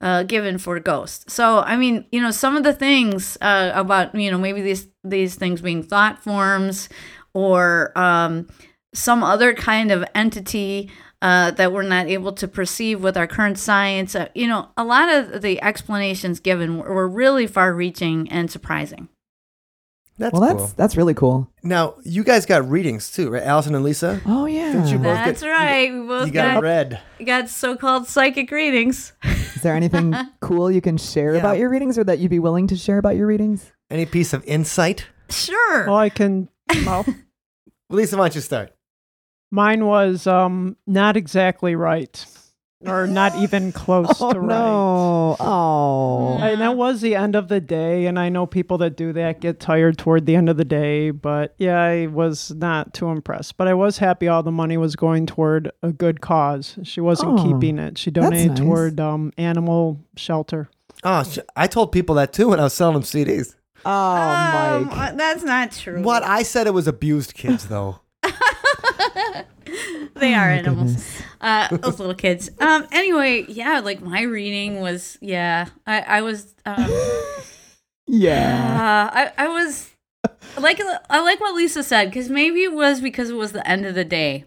uh, 0.00 0.22
given 0.22 0.58
for 0.58 0.78
ghosts. 0.80 1.32
So 1.32 1.60
I 1.60 1.76
mean, 1.76 2.06
you 2.12 2.20
know, 2.20 2.30
some 2.30 2.56
of 2.56 2.62
the 2.62 2.72
things 2.72 3.36
uh, 3.40 3.72
about 3.74 4.14
you 4.14 4.30
know 4.30 4.38
maybe 4.38 4.62
these 4.62 4.88
these 5.04 5.34
things 5.34 5.60
being 5.60 5.82
thought 5.82 6.22
forms 6.22 6.88
or 7.34 7.92
um, 7.96 8.48
some 8.94 9.22
other 9.22 9.54
kind 9.54 9.90
of 9.90 10.04
entity 10.14 10.90
uh, 11.22 11.50
that 11.52 11.72
we're 11.72 11.82
not 11.82 12.06
able 12.06 12.32
to 12.32 12.48
perceive 12.48 13.02
with 13.02 13.16
our 13.16 13.26
current 13.26 13.58
science. 13.58 14.14
Uh, 14.14 14.28
you 14.34 14.46
know, 14.46 14.70
a 14.76 14.84
lot 14.84 15.08
of 15.08 15.42
the 15.42 15.62
explanations 15.62 16.40
given 16.40 16.78
were, 16.78 17.08
really 17.08 17.46
far-reaching 17.46 18.30
and 18.30 18.50
surprising. 18.50 19.08
That's 20.20 20.32
well 20.38 20.48
cool. 20.50 20.58
that's 20.60 20.72
that's 20.74 20.96
really 20.96 21.14
cool 21.14 21.48
Now, 21.64 21.94
you 22.04 22.22
guys 22.22 22.46
got 22.46 22.68
readings 22.68 23.10
too, 23.10 23.30
right? 23.30 23.42
Allison 23.42 23.74
and 23.74 23.82
Lisa? 23.82 24.20
oh 24.26 24.46
yeah 24.46 24.72
Didn't 24.72 24.88
you 24.88 24.98
both 24.98 25.16
get- 25.16 25.24
That's 25.24 25.42
right. 25.42 25.92
We 25.92 26.06
both 26.06 26.26
You 26.28 26.32
got 26.32 26.54
got, 26.54 26.62
read. 26.62 27.00
got 27.24 27.48
so-called 27.48 28.06
psychic 28.06 28.50
readings. 28.50 29.12
Is 29.24 29.62
there 29.62 29.74
anything 29.74 30.14
cool 30.40 30.70
you 30.70 30.80
can 30.80 30.96
share 30.98 31.32
Yeah. 31.32 31.40
about 31.40 31.58
your 31.58 31.68
readings 31.70 31.98
or 31.98 32.04
that 32.04 32.18
you'd 32.20 32.30
be 32.30 32.38
willing 32.38 32.66
to 32.68 32.76
share 32.76 32.98
about 32.98 33.16
your 33.16 33.26
readings? 33.26 33.72
Any 33.90 34.06
piece 34.06 34.32
of 34.32 34.44
insight? 34.44 35.06
Sure. 35.30 35.86
Well, 35.86 35.96
I 35.96 36.08
can. 36.10 36.48
Well, 36.86 37.04
Lisa, 37.90 38.16
why 38.16 38.24
don't 38.28 38.34
you 38.36 38.40
start? 38.40 38.72
mine 39.50 39.84
was 39.84 40.26
um 40.28 40.76
not 40.86 41.16
exactly 41.16 41.74
right, 41.74 42.24
or 42.86 43.06
not 43.06 43.36
even 43.36 43.72
close 43.72 44.08
Oh 44.20 44.32
to 44.32 44.40
right. 44.40 44.48
no. 44.48 45.36
Oh. 45.38 46.38
And 46.40 46.60
that 46.60 46.76
was 46.76 47.00
the 47.00 47.14
end 47.14 47.36
of 47.36 47.48
the 47.48 47.60
day, 47.60 48.06
and 48.06 48.18
I 48.18 48.28
know 48.28 48.46
people 48.46 48.78
that 48.78 48.96
do 48.96 49.12
that 49.12 49.40
get 49.40 49.60
tired 49.60 49.98
toward 49.98 50.26
the 50.26 50.34
end 50.36 50.48
of 50.48 50.56
the 50.56 50.64
day, 50.64 51.10
but 51.10 51.54
yeah, 51.58 51.80
I 51.80 52.06
was 52.06 52.50
not 52.52 52.94
too 52.94 53.08
impressed. 53.10 53.56
But 53.56 53.68
I 53.68 53.74
was 53.74 53.98
happy 53.98 54.28
all 54.28 54.42
the 54.42 54.50
money 54.52 54.76
was 54.76 54.96
going 54.96 55.26
toward 55.26 55.70
a 55.82 55.92
good 55.92 56.20
cause. 56.20 56.78
She 56.82 57.00
wasn't 57.00 57.38
Oh, 57.38 57.44
keeping 57.44 57.78
it. 57.78 57.98
She 57.98 58.10
donated 58.10 58.52
nice. 58.52 58.58
toward 58.60 59.00
um 59.00 59.32
animal 59.36 60.00
shelter. 60.16 60.68
Oh, 61.04 61.24
I 61.56 61.66
told 61.66 61.92
people 61.92 62.14
that 62.16 62.32
too 62.32 62.48
when 62.48 62.60
I 62.60 62.64
was 62.64 62.74
selling 62.74 62.94
them 62.94 63.02
CDs. 63.02 63.54
Oh, 63.84 63.90
Um, 63.90 64.86
Mike. 64.88 65.12
uh, 65.12 65.12
that's 65.16 65.42
not 65.42 65.72
true. 65.72 66.02
What? 66.02 66.22
I 66.22 66.42
said 66.42 66.66
it 66.66 66.74
was 66.74 66.86
abused 66.86 67.32
kids, 67.34 67.68
though. 67.68 68.00
They 70.16 70.34
are 70.34 70.50
Oh, 70.50 70.52
my 70.52 70.58
animals. 70.58 71.22
Uh, 71.40 71.68
those 71.76 71.98
little 71.98 72.14
kids. 72.14 72.50
Um. 72.60 72.86
Anyway, 72.92 73.44
yeah. 73.48 73.80
Like 73.80 74.00
my 74.02 74.22
reading 74.22 74.80
was, 74.80 75.16
yeah. 75.20 75.66
I 75.86 76.00
I 76.00 76.22
was. 76.22 76.54
Um, 76.66 76.86
Yeah. 78.12 78.74
uh, 78.74 79.16
I 79.16 79.44
I 79.44 79.48
was 79.48 79.90
like 80.58 80.80
I 81.08 81.20
like 81.20 81.40
what 81.40 81.54
Lisa 81.54 81.84
said 81.84 82.10
because 82.10 82.28
maybe 82.28 82.64
it 82.64 82.72
was 82.72 83.00
because 83.00 83.30
it 83.30 83.34
was 83.36 83.52
the 83.52 83.64
end 83.68 83.86
of 83.86 83.94
the 83.94 84.04
day, 84.04 84.44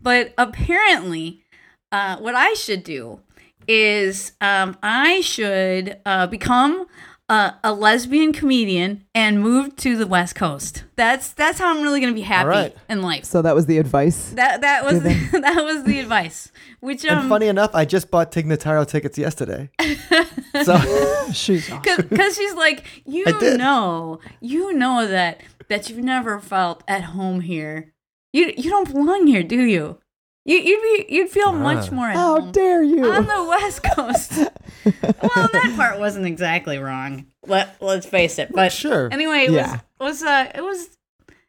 but 0.00 0.32
apparently, 0.38 1.42
uh, 1.90 2.16
what 2.16 2.34
I 2.34 2.54
should 2.54 2.82
do 2.82 3.20
is 3.68 4.32
um 4.40 4.78
I 4.82 5.20
should 5.20 5.98
uh 6.06 6.26
become. 6.26 6.86
A, 7.32 7.58
a 7.64 7.72
lesbian 7.72 8.34
comedian 8.34 9.06
and 9.14 9.40
moved 9.40 9.78
to 9.78 9.96
the 9.96 10.06
West 10.06 10.34
Coast. 10.34 10.84
That's 10.96 11.32
that's 11.32 11.58
how 11.58 11.74
I'm 11.74 11.80
really 11.80 11.98
gonna 11.98 12.12
be 12.12 12.20
happy 12.20 12.48
right. 12.48 12.76
in 12.90 13.00
life. 13.00 13.24
So 13.24 13.40
that 13.40 13.54
was 13.54 13.64
the 13.64 13.78
advice. 13.78 14.32
That 14.32 14.60
that 14.60 14.84
was 14.84 15.02
Given. 15.02 15.40
that 15.40 15.64
was 15.64 15.84
the 15.84 15.98
advice. 15.98 16.52
Which 16.80 17.06
um 17.06 17.20
and 17.20 17.28
funny 17.30 17.46
enough, 17.46 17.70
I 17.74 17.86
just 17.86 18.10
bought 18.10 18.32
Tig 18.32 18.44
Notaro 18.44 18.86
tickets 18.86 19.16
yesterday. 19.16 19.70
so 20.62 20.78
She's 21.32 21.70
because 21.70 22.36
she's 22.36 22.54
like 22.54 22.84
you 23.06 23.24
know 23.56 24.20
you 24.42 24.74
know 24.74 25.06
that 25.06 25.40
that 25.68 25.88
you've 25.88 26.04
never 26.04 26.38
felt 26.38 26.82
at 26.86 27.02
home 27.02 27.40
here. 27.40 27.94
You 28.34 28.52
you 28.58 28.68
don't 28.68 28.92
belong 28.92 29.26
here, 29.26 29.42
do 29.42 29.62
you? 29.62 29.98
You 30.44 30.56
you'd 30.58 30.82
be 31.08 31.14
you'd 31.14 31.28
feel 31.30 31.52
much 31.52 31.90
Ah. 31.90 31.94
more 31.94 32.08
at 32.08 32.16
How 32.16 32.40
home 32.40 32.52
dare 32.52 32.82
you? 32.82 33.04
on 33.10 33.26
the 33.26 33.44
West 33.48 33.82
Coast. 33.94 34.32
well, 35.22 35.48
that 35.52 35.72
part 35.76 36.00
wasn't 36.00 36.26
exactly 36.26 36.78
wrong. 36.78 37.26
Let 37.46 37.76
let's 37.80 38.06
face 38.06 38.38
it. 38.38 38.50
But 38.52 38.72
sure. 38.72 39.08
anyway, 39.12 39.44
it 39.46 39.52
Yeah. 39.52 39.78
was 40.00 40.20
was 40.20 40.22
uh 40.24 40.50
it 40.54 40.62
was 40.62 40.88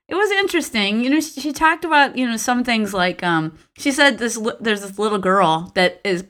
it 0.08 0.16
was 0.16 0.30
interesting. 0.32 1.04
You 1.04 1.10
know, 1.10 1.20
she, 1.22 1.42
she 1.42 1.54
talked 1.54 1.86
about 1.86 2.16
you 2.18 2.28
know 2.28 2.38
some 2.38 2.64
things 2.64 2.94
like 2.94 3.24
um 3.24 3.58
she 3.78 3.92
said 3.92 4.20
this 4.20 4.38
li- 4.38 4.54
there's 4.60 4.82
this 4.82 5.00
little 5.00 5.18
girl 5.20 5.72
that 5.76 6.00
is 6.04 6.24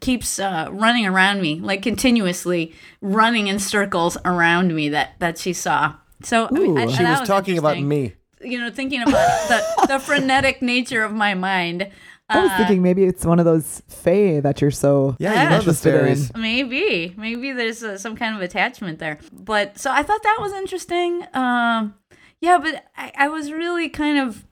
keeps 0.00 0.38
uh, 0.40 0.68
running 0.72 1.06
around 1.06 1.40
me 1.40 1.60
like 1.60 1.80
continuously 1.82 2.72
running 3.00 3.46
in 3.46 3.58
circles 3.58 4.16
around 4.24 4.74
me 4.74 4.88
that 4.88 5.12
that 5.20 5.36
she 5.38 5.52
saw. 5.52 5.94
So 6.22 6.46
I 6.46 6.50
mean, 6.52 6.78
I- 6.78 6.86
she 6.86 7.02
that 7.02 7.20
was 7.20 7.28
talking 7.28 7.58
about 7.58 7.78
me. 7.78 8.14
You 8.44 8.58
know, 8.60 8.70
thinking 8.70 9.02
about 9.02 9.48
the 9.48 9.86
the 9.86 9.98
frenetic 10.08 10.62
nature 10.62 11.02
of 11.04 11.12
my 11.12 11.34
mind. 11.34 11.90
I 12.28 12.40
was 12.42 12.50
Uh, 12.52 12.56
thinking 12.58 12.82
maybe 12.82 13.04
it's 13.04 13.26
one 13.26 13.38
of 13.38 13.44
those 13.44 13.82
fae 13.88 14.40
that 14.40 14.60
you're 14.60 14.70
so 14.70 15.16
Yeah, 15.18 15.34
Yeah. 15.34 15.44
you 15.44 15.50
love 15.56 15.64
the 15.66 15.74
fairies. 15.74 16.32
Maybe, 16.34 17.12
maybe 17.16 17.52
there's 17.52 17.82
uh, 17.82 17.98
some 17.98 18.16
kind 18.16 18.34
of 18.34 18.40
attachment 18.40 18.98
there. 19.00 19.18
But 19.32 19.78
so 19.78 19.90
I 19.92 20.02
thought 20.02 20.22
that 20.22 20.38
was 20.40 20.52
interesting. 20.54 21.26
Um, 21.34 21.94
yeah, 22.40 22.58
but 22.58 22.84
I, 22.96 23.12
I 23.16 23.28
was 23.28 23.52
really 23.52 23.88
kind 23.90 24.18
of 24.18 24.46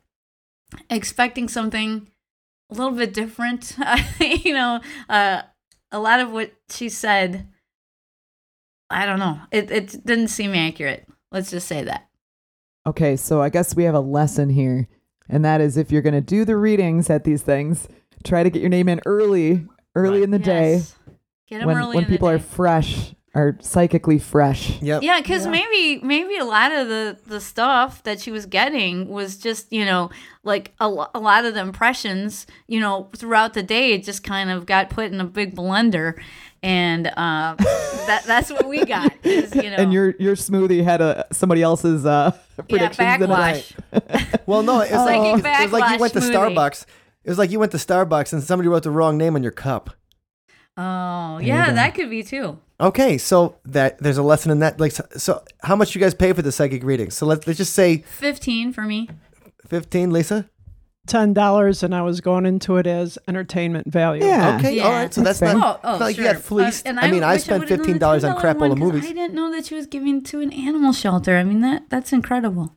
expecting 0.91 1.49
something 1.49 2.09
a 2.71 2.75
little 2.75 2.93
bit 2.93 3.15
different. 3.15 3.77
you 4.21 4.53
know, 4.53 4.81
uh, 5.09 5.43
a 5.91 5.99
lot 5.99 6.21
of 6.21 6.31
what 6.33 6.53
she 6.71 6.89
said, 6.91 7.49
I 8.91 9.07
don't 9.07 9.19
know. 9.21 9.41
It 9.53 9.71
it 9.71 10.05
didn't 10.05 10.29
seem 10.29 10.55
accurate. 10.55 11.07
Let's 11.33 11.51
just 11.51 11.67
say 11.69 11.83
that. 11.85 12.09
Okay, 12.87 13.17
so 13.17 13.43
I 13.43 13.49
guess 13.51 13.77
we 13.77 13.85
have 13.85 13.95
a 13.95 14.01
lesson 14.01 14.49
here, 14.51 14.89
and 15.29 15.45
that 15.45 15.61
is 15.61 15.77
if 15.77 15.93
you're 15.93 16.03
going 16.03 16.15
to 16.15 16.21
do 16.21 16.45
the 16.45 16.57
readings 16.57 17.11
at 17.11 17.25
these 17.25 17.43
things, 17.43 17.89
try 18.25 18.43
to 18.43 18.51
get 18.51 18.61
your 18.61 18.71
name 18.71 18.89
in 18.89 19.01
early, 19.07 19.67
early 19.95 20.19
Right. 20.19 20.23
in 20.25 20.31
the 20.31 20.39
day 20.39 20.73
Yes. 20.75 20.97
Get 21.49 21.61
'em 21.63 21.67
when 21.67 21.77
early 21.77 21.97
when 21.97 22.05
in 22.05 22.11
the 22.11 22.15
people 22.17 22.29
are 22.29 22.39
fresh, 22.39 23.15
are 23.35 23.57
psychically 23.61 24.19
fresh. 24.19 24.81
Yep. 24.81 25.03
Yeah, 25.03 25.21
because 25.21 25.47
maybe 25.47 26.01
maybe 26.05 26.37
a 26.39 26.45
lot 26.45 26.73
of 26.73 26.89
the 26.89 27.19
the 27.27 27.41
stuff 27.41 28.03
that 28.05 28.21
she 28.21 28.31
was 28.31 28.47
getting 28.47 29.09
was 29.09 29.37
just 29.37 29.73
you 29.73 29.85
know 29.85 30.11
like 30.43 30.73
a, 30.81 30.89
lo- 30.89 31.09
a 31.15 31.19
lot 31.21 31.45
of 31.45 31.55
the 31.55 31.61
impressions 31.61 32.47
you 32.67 32.81
know 32.81 33.09
throughout 33.17 33.55
the 33.55 33.63
day 33.63 33.93
it 33.93 34.05
just 34.05 34.23
kind 34.25 34.49
of 34.51 34.65
got 34.65 34.91
put 34.91 35.07
in 35.13 35.21
a 35.21 35.25
big 35.25 35.55
blender, 35.55 36.15
and 36.63 37.07
uh, 37.07 37.55
that 37.59 38.23
that's 38.27 38.51
what 38.51 38.67
we 38.69 38.85
got. 38.85 39.13
Is, 39.25 39.55
you 39.55 39.71
know, 39.71 39.77
And 39.77 39.93
your 39.93 40.15
your 40.19 40.35
smoothie 40.37 40.83
had 40.85 41.01
a 41.01 41.27
somebody 41.33 41.63
else's 41.63 42.05
uh, 42.07 42.33
yeah 42.59 42.65
predictions 42.65 42.99
in 42.99 43.23
it. 43.23 43.29
backwash. 43.29 43.73
Well, 44.47 44.63
no, 44.63 44.81
it's 44.81 44.91
was, 44.91 45.05
like, 45.07 45.17
Psychic 45.43 45.45
it 45.45 45.63
was 45.63 45.73
like 45.73 45.83
you 45.83 45.97
backlash 45.97 46.01
went 46.01 46.13
to 46.15 46.19
smoothie. 46.21 46.55
Starbucks. 46.55 46.87
It 47.25 47.29
was 47.31 47.39
like 47.39 47.51
you 47.51 47.59
went 47.61 47.73
to 47.73 47.79
Starbucks 47.79 48.33
and 48.33 48.43
somebody 48.43 48.69
wrote 48.69 48.83
the 48.83 48.91
wrong 48.91 49.17
name 49.19 49.37
on 49.37 49.43
your 49.43 49.53
cup. 49.53 49.91
Oh 50.77 51.39
you 51.39 51.49
yeah, 51.49 51.73
that 51.73 51.95
could 51.95 52.11
be 52.11 52.23
too. 52.23 52.59
Okay, 52.81 53.19
so 53.19 53.57
that 53.67 53.99
there's 53.99 54.17
a 54.17 54.23
lesson 54.23 54.51
in 54.51 54.61
that. 54.61 54.81
Like, 54.81 54.93
so, 54.93 55.05
so 55.17 55.45
how 55.63 55.77
much 55.77 55.95
you 55.95 56.01
guys 56.01 56.15
pay 56.15 56.33
for 56.33 56.41
the 56.43 56.51
psychic 56.51 56.83
readings? 56.83 57.15
So 57.15 57.27
let's 57.27 57.47
let's 57.47 57.59
just 57.59 57.75
say 57.75 57.99
Fifteen 57.99 58.73
for 58.73 58.83
me. 58.83 59.09
fifteen, 59.69 60.11
Lisa. 60.11 60.49
Ten 61.11 61.33
dollars, 61.35 61.83
and 61.83 61.95
I 61.95 62.03
was 62.03 62.21
going 62.21 62.47
into 62.47 62.77
it 62.77 62.87
as 62.87 63.19
entertainment 63.29 63.87
value. 63.93 64.25
Yeah. 64.25 64.57
Okay, 64.59 64.77
Yeah. 64.77 64.85
all 64.85 64.93
right. 64.93 65.13
So 65.13 65.23
that's, 65.23 65.41
That's 65.41 65.55
not, 65.55 65.81
Oh, 65.83 65.89
oh, 65.89 65.91
not 65.93 66.01
like 66.01 66.17
sure. 66.17 66.25
you 66.25 66.33
got 66.33 66.41
fleeced. 66.43 66.87
Uh, 66.87 66.91
and 66.91 67.01
I 67.01 67.11
mean, 67.11 67.23
I 67.25 67.33
wish 67.35 67.43
spent 67.45 67.61
would've 67.61 67.69
done 67.69 67.79
the 67.79 67.85
fifteen 67.85 67.99
dollars 67.99 68.25
on 68.25 68.37
$10 68.37 68.41
crap 68.41 68.57
one 68.59 68.71
of 68.71 68.79
'cause 68.79 68.93
movies. 68.93 69.05
I 69.11 69.13
didn't 69.13 69.35
know 69.35 69.51
that 69.51 69.67
she 69.67 69.75
was 69.75 69.87
giving 69.87 70.23
to 70.23 70.41
an 70.41 70.53
animal 70.53 70.93
shelter. 70.93 71.37
I 71.37 71.45
mean 71.45 71.61
that 71.63 71.91
that's 71.91 72.13
incredible. 72.13 72.77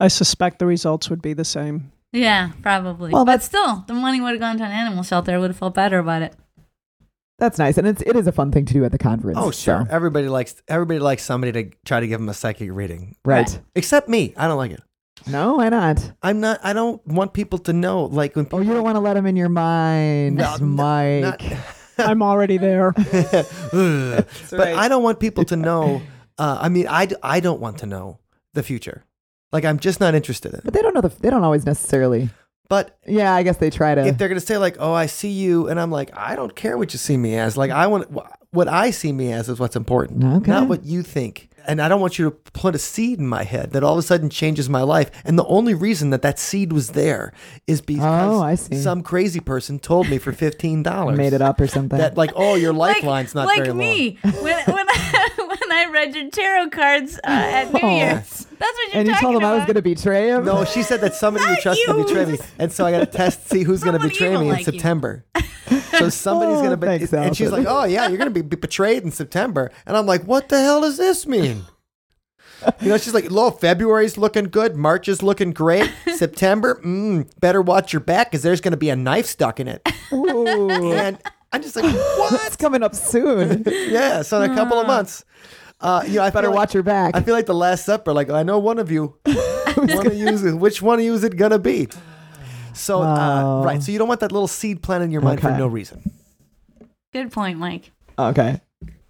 I 0.00 0.08
suspect 0.08 0.58
the 0.58 0.66
results 0.66 1.08
would 1.10 1.22
be 1.22 1.32
the 1.34 1.44
same. 1.44 1.92
Yeah, 2.12 2.50
probably. 2.62 3.12
Well, 3.12 3.24
but 3.24 3.42
still, 3.42 3.84
the 3.86 3.94
money 3.94 4.20
would 4.20 4.32
have 4.32 4.40
gone 4.40 4.58
to 4.58 4.64
an 4.64 4.72
animal 4.72 5.04
shelter. 5.04 5.32
I 5.32 5.38
would 5.38 5.50
have 5.50 5.56
felt 5.58 5.74
better 5.74 5.98
about 6.00 6.22
it. 6.22 6.34
That's 7.38 7.58
nice, 7.58 7.78
and 7.78 7.86
it's 7.86 8.02
it 8.02 8.16
is 8.16 8.26
a 8.26 8.32
fun 8.32 8.50
thing 8.50 8.64
to 8.66 8.72
do 8.74 8.84
at 8.84 8.92
the 8.92 8.98
conference. 8.98 9.38
Oh, 9.40 9.50
sure. 9.50 9.86
so- 9.88 9.94
Everybody 9.94 10.28
likes 10.28 10.56
everybody 10.68 10.98
likes 10.98 11.22
somebody 11.22 11.52
to 11.52 11.70
try 11.84 12.00
to 12.00 12.06
give 12.08 12.18
them 12.18 12.28
a 12.28 12.34
psychic 12.34 12.70
reading. 12.72 13.14
right? 13.24 13.60
Except 13.74 14.08
me. 14.08 14.34
I 14.36 14.48
don't 14.48 14.58
like 14.58 14.72
it. 14.72 14.80
No, 15.26 15.54
why 15.56 15.68
not? 15.68 16.12
I'm 16.22 16.40
not. 16.40 16.60
I 16.62 16.72
don't 16.72 17.04
want 17.06 17.32
people 17.34 17.58
to 17.60 17.72
know. 17.72 18.04
Like 18.06 18.36
when 18.36 18.46
Oh, 18.52 18.60
you 18.60 18.72
don't 18.72 18.82
want 18.84 18.96
to 18.96 19.00
let 19.00 19.14
them 19.14 19.26
in 19.26 19.36
your 19.36 19.48
mind, 19.48 20.36
No, 20.36 20.56
no, 20.56 20.64
Mike. 20.66 21.22
not- 21.22 21.42
I'm 21.98 22.22
already 22.22 22.56
there. 22.58 22.92
But 23.72 24.26
right. 24.52 24.74
I 24.76 24.88
don't 24.88 25.02
want 25.02 25.20
people 25.20 25.44
to 25.46 25.56
know. 25.56 26.00
Uh, 26.38 26.58
I 26.60 26.68
mean, 26.70 26.86
I, 26.88 27.08
I 27.22 27.40
don't 27.40 27.60
want 27.60 27.78
to 27.78 27.86
know 27.86 28.18
the 28.54 28.62
future. 28.62 29.04
Like 29.52 29.64
I'm 29.64 29.78
just 29.78 30.00
not 30.00 30.14
interested 30.14 30.52
in. 30.52 30.58
It. 30.60 30.64
But 30.64 30.74
they 30.74 30.82
don't 30.82 30.94
know 30.94 31.00
the. 31.02 31.08
They 31.08 31.28
don't 31.30 31.44
always 31.44 31.66
necessarily. 31.66 32.30
But 32.68 32.96
Yeah, 33.06 33.34
I 33.34 33.42
guess 33.42 33.56
they 33.56 33.68
try 33.68 33.94
to. 33.96 34.06
if 34.06 34.16
they're 34.16 34.28
gonna 34.28 34.40
say 34.40 34.56
like, 34.56 34.76
"Oh, 34.78 34.92
I 34.92 35.06
see 35.06 35.30
you," 35.30 35.68
and 35.68 35.78
I'm 35.80 35.90
like, 35.90 36.10
"I 36.16 36.36
don't 36.36 36.54
care 36.54 36.78
what 36.78 36.92
you 36.94 36.98
see 36.98 37.16
me 37.16 37.36
as. 37.36 37.56
Like, 37.56 37.72
I 37.72 37.88
want 37.88 38.08
what 38.52 38.68
I 38.68 38.92
see 38.92 39.10
me 39.12 39.32
as 39.32 39.48
is 39.48 39.58
what's 39.58 39.74
important, 39.76 40.22
Okay. 40.24 40.50
not 40.50 40.68
what 40.68 40.84
you 40.84 41.02
think." 41.02 41.49
And 41.70 41.80
I 41.80 41.88
don't 41.88 42.00
want 42.00 42.18
you 42.18 42.24
to 42.24 42.30
put 42.52 42.74
a 42.74 42.78
seed 42.78 43.18
in 43.20 43.26
my 43.28 43.44
head 43.44 43.70
that 43.72 43.84
all 43.84 43.92
of 43.92 43.98
a 43.98 44.02
sudden 44.02 44.28
changes 44.28 44.68
my 44.68 44.82
life. 44.82 45.10
And 45.24 45.38
the 45.38 45.44
only 45.46 45.72
reason 45.72 46.10
that 46.10 46.22
that 46.22 46.38
seed 46.38 46.72
was 46.72 46.90
there 46.90 47.32
is 47.66 47.80
oh, 47.80 47.84
because 47.86 48.68
Oh, 48.72 48.76
some 48.76 49.02
crazy 49.02 49.38
person 49.40 49.78
told 49.78 50.08
me 50.10 50.18
for 50.18 50.32
fifteen 50.32 50.82
dollars 50.82 51.16
made 51.16 51.32
it 51.32 51.40
up 51.42 51.60
or 51.60 51.66
something. 51.68 51.98
that 51.98 52.16
like, 52.16 52.32
"Oh, 52.34 52.54
your 52.56 52.72
Like, 52.72 52.96
lifeline's 52.96 53.34
not 53.34 53.46
like 53.46 53.58
very 53.58 53.68
long." 53.68 53.78
me 53.78 54.18
when 54.22 54.58
when 54.66 54.86
I, 54.88 55.19
when 55.70 55.88
I 55.88 55.90
read 55.92 56.14
your 56.14 56.30
tarot 56.30 56.70
cards 56.70 57.16
uh, 57.18 57.20
at 57.28 57.72
New 57.72 57.80
Oh. 57.82 57.96
Year's. 57.96 58.46
That's 58.58 58.76
what 58.76 58.88
you're 58.92 58.96
and 58.98 59.06
you 59.08 59.14
talking 59.14 59.28
told 59.28 59.36
them 59.36 59.44
I 59.44 59.54
was 59.54 59.62
going 59.64 59.76
to 59.76 59.82
betray 59.82 60.28
him. 60.28 60.44
No, 60.44 60.64
she 60.64 60.82
said 60.82 61.00
that 61.00 61.14
somebody 61.14 61.44
you 61.44 61.50
Not 61.52 61.60
trust 61.62 61.80
will 61.88 62.04
betray 62.04 62.24
me, 62.26 62.38
and 62.58 62.70
so 62.72 62.84
I 62.84 62.90
got 62.90 62.98
to 63.00 63.06
test 63.06 63.48
see 63.48 63.62
who's 63.62 63.82
going 63.82 63.98
to 63.98 64.06
betray 64.06 64.28
evil 64.32 64.40
me 64.42 64.50
in 64.50 64.58
you. 64.58 64.64
September. 64.64 65.24
So 66.00 66.08
somebody's 66.08 66.56
Oh, 66.56 66.60
going 66.62 66.70
to 66.70 66.76
be, 66.76 66.86
thanks, 66.86 67.12
and 67.12 67.36
she's 67.36 67.52
like, 67.52 67.64
"Oh 67.68 67.84
yeah, 67.84 68.08
you're 68.08 68.16
going 68.18 68.32
to 68.32 68.42
be 68.42 68.56
betrayed 68.56 69.04
in 69.04 69.12
September," 69.12 69.70
and 69.86 69.96
I'm 69.96 70.06
like, 70.06 70.24
"What 70.24 70.48
the 70.48 70.60
hell 70.60 70.80
does 70.80 70.96
this 70.96 71.26
mean?" 71.28 71.62
You 72.80 72.88
know, 72.88 72.96
she's 72.98 73.14
like, 73.14 73.30
"Low 73.30 73.50
February's 73.52 74.18
looking 74.18 74.44
good, 74.46 74.74
March 74.76 75.08
is 75.08 75.22
looking 75.22 75.52
great, 75.52 75.88
September, 76.16 76.80
mm, 76.84 77.28
better 77.40 77.62
watch 77.62 77.92
your 77.92 78.00
back 78.00 78.30
because 78.30 78.42
there's 78.42 78.60
going 78.60 78.72
to 78.72 78.78
be 78.78 78.90
a 78.90 78.96
knife 78.96 79.26
stuck 79.26 79.60
in 79.60 79.68
it." 79.68 79.86
Ooh, 80.12 80.70
And 80.70 81.18
I'm 81.52 81.62
just 81.62 81.76
like, 81.76 81.84
it's 81.86 82.18
"What?" 82.18 82.58
coming 82.58 82.82
up 82.82 82.96
soon. 82.96 83.62
yeah, 83.66 84.22
so 84.22 84.40
in 84.42 84.50
a 84.50 84.54
couple 84.56 84.78
of 84.80 84.86
months, 84.88 85.24
uh, 85.80 86.02
you 86.06 86.14
know, 86.16 86.22
I 86.22 86.30
Better 86.30 86.46
feel 86.46 86.50
like- 86.50 86.56
watch 86.58 86.74
your 86.74 86.82
back. 86.82 87.16
I 87.16 87.22
feel 87.22 87.34
like 87.34 87.46
the 87.46 87.54
Last 87.54 87.84
Supper. 87.84 88.12
Like 88.12 88.30
I 88.30 88.42
know 88.42 88.58
one 88.58 88.78
of 88.78 88.90
you. 88.90 89.16
one 89.74 90.06
of 90.06 90.14
you 90.14 90.28
is, 90.28 90.42
which 90.54 90.82
one 90.82 90.98
of 90.98 91.04
you 91.04 91.14
is 91.14 91.24
it 91.24 91.36
gonna 91.36 91.58
be? 91.58 91.88
So 92.74 93.02
uh, 93.02 93.62
right. 93.64 93.82
So 93.82 93.92
you 93.92 93.98
don't 93.98 94.08
want 94.08 94.20
that 94.20 94.32
little 94.32 94.48
seed 94.48 94.82
planted 94.82 95.06
in 95.06 95.10
your 95.10 95.22
mind 95.22 95.40
for 95.40 95.50
no 95.50 95.66
reason. 95.66 96.02
Good 97.12 97.32
point, 97.32 97.58
Mike. 97.58 97.90
okay. 98.18 98.60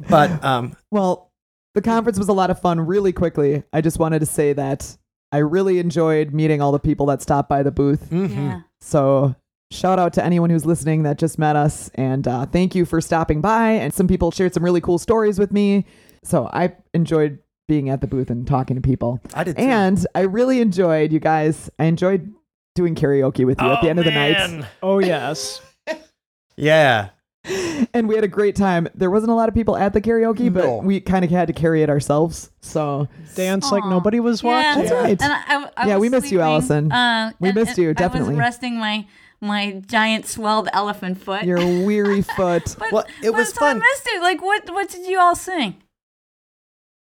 But 0.08 0.42
um, 0.42 0.74
Well, 0.90 1.30
the 1.74 1.82
conference 1.82 2.18
was 2.18 2.28
a 2.28 2.32
lot 2.32 2.50
of 2.50 2.60
fun. 2.60 2.80
Really 2.80 3.12
quickly, 3.12 3.62
I 3.72 3.80
just 3.82 3.98
wanted 3.98 4.20
to 4.20 4.26
say 4.26 4.52
that 4.54 4.96
I 5.30 5.38
really 5.38 5.78
enjoyed 5.78 6.32
meeting 6.32 6.60
all 6.62 6.72
the 6.72 6.78
people 6.80 7.06
that 7.06 7.20
stopped 7.22 7.48
by 7.48 7.62
the 7.62 7.70
booth. 7.70 8.08
mhm. 8.10 8.34
Yeah. 8.34 8.60
So 8.80 9.34
shout 9.70 9.98
out 9.98 10.14
to 10.14 10.24
anyone 10.24 10.48
who's 10.50 10.64
listening 10.64 11.02
that 11.02 11.18
just 11.18 11.38
met 11.38 11.54
us, 11.54 11.90
and 11.94 12.26
uh, 12.26 12.46
thank 12.46 12.74
you 12.74 12.84
for 12.86 13.00
stopping 13.00 13.40
by. 13.42 13.72
And 13.72 13.92
some 13.92 14.08
people 14.08 14.30
shared 14.30 14.54
some 14.54 14.64
really 14.64 14.80
cool 14.80 14.98
stories 14.98 15.38
with 15.38 15.52
me. 15.52 15.84
So 16.24 16.48
I 16.52 16.76
enjoyed 16.94 17.38
being 17.68 17.88
at 17.88 18.00
the 18.00 18.06
booth 18.06 18.30
and 18.30 18.46
talking 18.46 18.76
to 18.76 18.82
people. 18.82 19.20
I 19.34 19.44
did. 19.44 19.56
Too. 19.56 19.62
And 19.62 20.06
I 20.14 20.20
really 20.22 20.60
enjoyed 20.60 21.12
you 21.12 21.20
guys. 21.20 21.70
I 21.78 21.84
enjoyed 21.84 22.32
doing 22.74 22.94
karaoke 22.94 23.44
with 23.46 23.60
you 23.60 23.70
at 23.70 23.80
the 23.82 23.88
end 23.90 23.98
of 23.98 24.04
the 24.04 24.10
night. 24.10 24.64
Oh 24.82 24.98
yes. 24.98 25.60
yeah. 26.56 27.10
And 27.94 28.06
we 28.06 28.14
had 28.14 28.22
a 28.24 28.28
great 28.28 28.54
time. 28.54 28.86
There 28.94 29.10
wasn't 29.10 29.32
a 29.32 29.34
lot 29.34 29.48
of 29.48 29.54
people 29.54 29.74
at 29.76 29.94
the 29.94 30.00
karaoke, 30.00 30.52
but 30.52 30.64
No. 30.64 30.76
we 30.78 31.00
kind 31.00 31.24
of 31.24 31.30
had 31.30 31.46
to 31.46 31.54
carry 31.54 31.82
it 31.82 31.88
ourselves. 31.88 32.50
So 32.60 33.08
Dance 33.34 33.72
like 33.72 33.82
Aw. 33.84 33.88
nobody 33.90 34.20
was 34.20 34.42
Yeah. 34.42 34.50
watching. 34.76 34.82
That's 34.82 34.92
right. 34.92 35.22
And 35.22 35.32
I, 35.32 35.70
I 35.76 35.86
Yeah, 35.88 35.94
was 35.96 36.00
we 36.02 36.08
missed 36.10 36.24
you, 36.26 36.28
sleeping, 36.38 36.44
Allison. 36.44 36.92
Uh, 36.92 37.32
We 37.40 37.48
and- 37.48 37.54
missed 37.58 37.78
you, 37.78 37.88
and 37.88 37.96
definitely. 37.96 38.34
I 38.34 38.36
was 38.36 38.38
resting 38.38 38.76
my 38.78 39.06
my 39.42 39.82
giant 39.86 40.26
swelled 40.26 40.68
elephant 40.74 41.16
foot. 41.22 41.44
your 41.44 41.56
weary 41.86 42.20
foot. 42.36 42.76
but, 42.78 42.92
Well, 42.92 43.04
it 43.22 43.30
but 43.30 43.32
was 43.32 43.54
so 43.54 43.64
I 43.64 43.72
missed 43.72 44.06
it. 44.06 44.20
Like, 44.20 44.42
what 44.42 44.68
what 44.70 44.90
did 44.90 45.06
you 45.06 45.18
all 45.18 45.34
sing? 45.34 45.76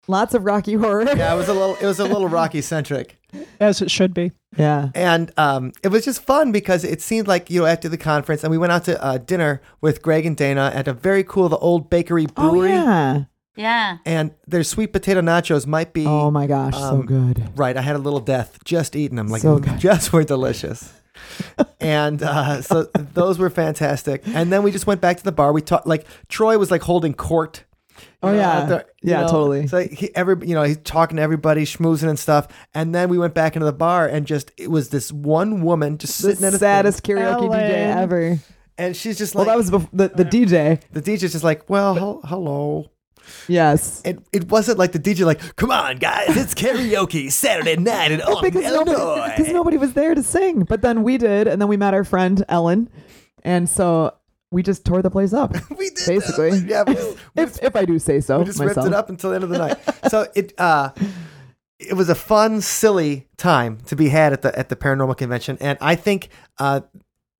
Lots 0.10 0.34
of 0.34 0.43
Rocky 0.43 0.74
Horror. 0.74 1.03
Yeah, 1.16 1.34
it 1.34 1.38
was 1.38 1.47
a 1.49 1.53
little. 1.53 1.76
It 1.76 1.86
was 1.86 1.99
a 1.99 2.03
little 2.05 2.28
Rocky 2.39 2.62
centric, 2.62 3.18
As 3.60 3.80
it 3.82 3.91
should 3.91 4.14
be. 4.14 4.32
Yeah. 4.57 4.89
and 4.95 5.32
um, 5.38 5.72
it 5.84 5.89
was 5.89 6.03
just 6.03 6.24
fun 6.24 6.51
because 6.51 6.84
it 6.84 6.99
seemed 7.01 7.28
like 7.28 7.51
you 7.51 7.60
know 7.62 7.68
after 7.68 7.88
the 7.88 7.97
conference, 7.97 8.43
and 8.43 8.49
we 8.49 8.57
went 8.57 8.72
out 8.72 8.86
to 8.86 9.01
uh, 9.03 9.20
dinner 9.20 9.62
with 9.82 10.01
Greg 10.01 10.26
and 10.26 10.36
Dana 10.36 10.72
at 10.74 10.88
a 10.88 10.93
very 10.93 11.24
cool, 11.24 11.47
the 11.47 11.57
old 11.60 11.89
bakery 11.91 12.26
brewery. 12.26 12.72
Oh, 12.72 12.74
yeah. 12.74 13.24
Yeah. 13.55 13.97
and 14.05 14.32
their 14.47 14.64
sweet 14.64 14.93
potato 14.93 15.20
nachos 15.22 15.68
might 15.68 15.91
be. 15.93 16.05
Oh, 16.07 16.32
my 16.32 16.47
gosh. 16.47 16.74
so 16.74 16.80
Um, 17.01 17.05
good. 17.05 17.51
Right, 17.57 17.76
I 17.78 17.82
had 17.82 17.95
a 17.97 17.99
little 17.99 18.22
death 18.22 18.57
just 18.64 18.95
eating 18.95 19.18
them. 19.18 19.28
Like, 19.28 19.41
So 19.41 19.60
good. 19.60 19.78
just 19.80 20.14
were 20.14 20.24
delicious. 20.24 20.93
and 21.82 22.24
uh, 22.24 22.62
so 22.62 22.84
those 23.14 23.38
were 23.38 23.49
fantastic. 23.49 24.22
And 24.28 24.51
then 24.51 24.64
we 24.64 24.72
just 24.72 24.88
went 24.88 25.01
back 25.01 25.18
to 25.18 25.24
the 25.24 25.32
bar. 25.34 25.51
We 25.51 25.62
talked 25.62 25.86
like 25.88 26.05
Troy 26.30 26.57
was 26.57 26.72
like 26.72 26.84
holding 26.84 27.14
court. 27.14 27.66
Oh, 28.22 28.30
you 28.32 28.34
Oh, 28.34 28.38
know, 28.38 28.41
yeah. 28.41 28.57
out 28.59 28.67
there, 28.70 28.86
you 29.01 29.11
Yeah, 29.11 29.22
know. 29.22 29.28
totally. 29.28 29.67
So 29.67 29.80
he, 29.80 30.13
every, 30.15 30.47
you 30.47 30.53
know, 30.53 30.63
he's 30.63 30.78
talking 30.78 31.17
to 31.17 31.24
everybody, 31.24 31.63
schmoozing 31.65 32.09
and 32.09 32.20
stuff. 32.20 32.47
And 32.74 32.93
then 32.93 33.07
we 33.09 33.17
went 33.17 33.34
back 33.34 33.55
into 33.55 33.65
the 33.65 33.72
bar, 33.74 34.07
and 34.07 34.26
just 34.28 34.51
it 34.57 34.70
was 34.70 34.89
this 34.89 35.11
one 35.11 35.61
woman 35.61 35.97
just 35.97 36.22
The 36.22 36.32
sitting 36.32 36.43
at 36.45 36.49
a 36.49 36.51
thing, 36.51 36.59
saddest 36.59 37.03
karaoke 37.03 37.49
DJ 37.49 37.95
ever. 37.95 38.39
and 38.78 38.95
she's 38.95 39.17
just 39.17 39.36
like, 39.36 39.47
Well, 39.47 39.57
that 39.57 39.57
was 39.57 39.72
bef- 39.72 39.89
the, 39.93 40.09
the 40.09 40.26
DJ. 40.26 40.82
the 40.91 41.01
DJ's 41.01 41.32
just 41.32 41.43
like, 41.43 41.70
well, 41.70 41.95
hel- 41.95 42.22
hello. 42.26 42.91
Yes. 43.47 44.01
It, 44.05 44.20
it 44.34 44.49
wasn't 44.49 44.80
like 44.80 44.91
the 44.91 44.99
DJ 44.99 45.24
like, 45.26 45.55
come 45.55 45.70
on 45.72 45.97
guys, 45.97 46.36
it's 46.36 46.53
karaoke 46.55 47.32
Saturday 47.32 47.76
night 47.78 48.11
in 48.11 48.22
Alton, 48.22 48.43
because 48.51 48.63
nobody, 48.74 48.91
Illinois. 48.99 49.34
because 49.38 49.53
nobody 49.53 49.78
was 49.78 49.93
there 49.93 50.15
to 50.15 50.24
sing. 50.24 50.63
But 50.63 50.82
then 50.82 51.03
we 51.03 51.17
did, 51.17 51.47
and 51.47 51.61
then 51.61 51.67
we 51.70 51.78
met 51.78 51.93
our 51.93 52.03
friend 52.03 52.43
Ellen, 52.49 52.89
and 53.43 53.70
so 53.70 54.13
we 54.52 54.64
just 54.64 54.86
tore 54.86 55.02
the 55.02 55.12
place 55.12 55.34
up. 55.34 55.54
we 55.78 55.89
did 55.89 56.08
Basically. 56.08 56.58
yeah. 56.66 56.84
We 56.86 56.95
just, 56.95 57.18
we 57.36 57.43
if 57.43 57.64
if 57.64 57.76
I 57.76 57.86
do 57.86 58.00
say 58.00 58.20
so 58.20 58.39
we 58.39 58.45
just 58.45 58.60
myself. 58.60 58.78
ripped 58.78 58.88
it 58.88 58.93
up 58.93 59.10
until 59.10 59.30
the 59.32 59.36
end 59.36 59.43
of 59.43 59.50
the 59.50 59.58
night. 59.58 59.78
so 60.10 60.28
it 60.36 60.54
uh, 60.60 60.91
it 61.80 61.93
was 61.93 62.10
a 62.10 62.16
fun, 62.16 62.62
silly 62.62 63.28
time 63.38 63.78
to 63.86 63.95
be 63.95 64.10
had 64.10 64.34
at 64.34 64.41
the 64.41 64.58
at 64.58 64.70
the 64.70 64.76
paranormal 64.76 65.18
convention, 65.18 65.58
and 65.62 65.78
I 65.82 65.95
think 65.95 66.30
uh, 66.58 66.82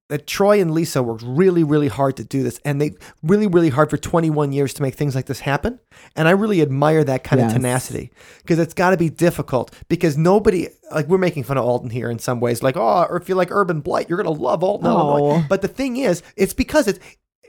that 0.10 0.28
Troy 0.28 0.60
and 0.60 0.72
Lisa 0.72 1.02
worked 1.02 1.24
really, 1.26 1.64
really 1.64 1.88
hard 1.88 2.18
to 2.18 2.24
do 2.24 2.44
this, 2.44 2.60
and 2.66 2.82
they 2.82 2.96
really, 3.24 3.48
really 3.48 3.70
hard 3.70 3.90
for 3.90 3.98
21 3.98 4.52
years 4.52 4.74
to 4.74 4.82
make 4.82 4.96
things 4.96 5.16
like 5.16 5.28
this 5.28 5.40
happen. 5.42 5.80
And 6.16 6.28
I 6.28 6.32
really 6.32 6.62
admire 6.62 7.04
that 7.06 7.24
kind 7.24 7.40
Yes. 7.40 7.52
of 7.52 7.56
tenacity 7.56 8.12
because 8.40 8.60
it's 8.60 8.74
got 8.74 8.90
to 8.90 8.98
be 8.98 9.10
difficult 9.10 9.74
because 9.88 10.18
nobody 10.18 10.68
like 10.92 11.08
we're 11.08 11.18
making 11.20 11.44
fun 11.44 11.58
of 11.58 11.64
Alton 11.66 11.90
here 11.92 12.10
in 12.10 12.20
some 12.20 12.40
ways, 12.40 12.62
like 12.64 12.76
oh, 12.76 13.06
or 13.10 13.18
if 13.18 13.30
you 13.30 13.36
like 13.36 13.52
Urban 13.52 13.80
Blight, 13.82 14.10
you're 14.10 14.18
gonna 14.18 14.32
love 14.32 14.64
Alton. 14.64 14.88
Oh. 14.90 15.46
But 15.48 15.62
the 15.62 15.68
thing 15.68 15.98
is, 15.98 16.22
it's 16.36 16.54
because 16.54 16.88
it's 16.88 17.00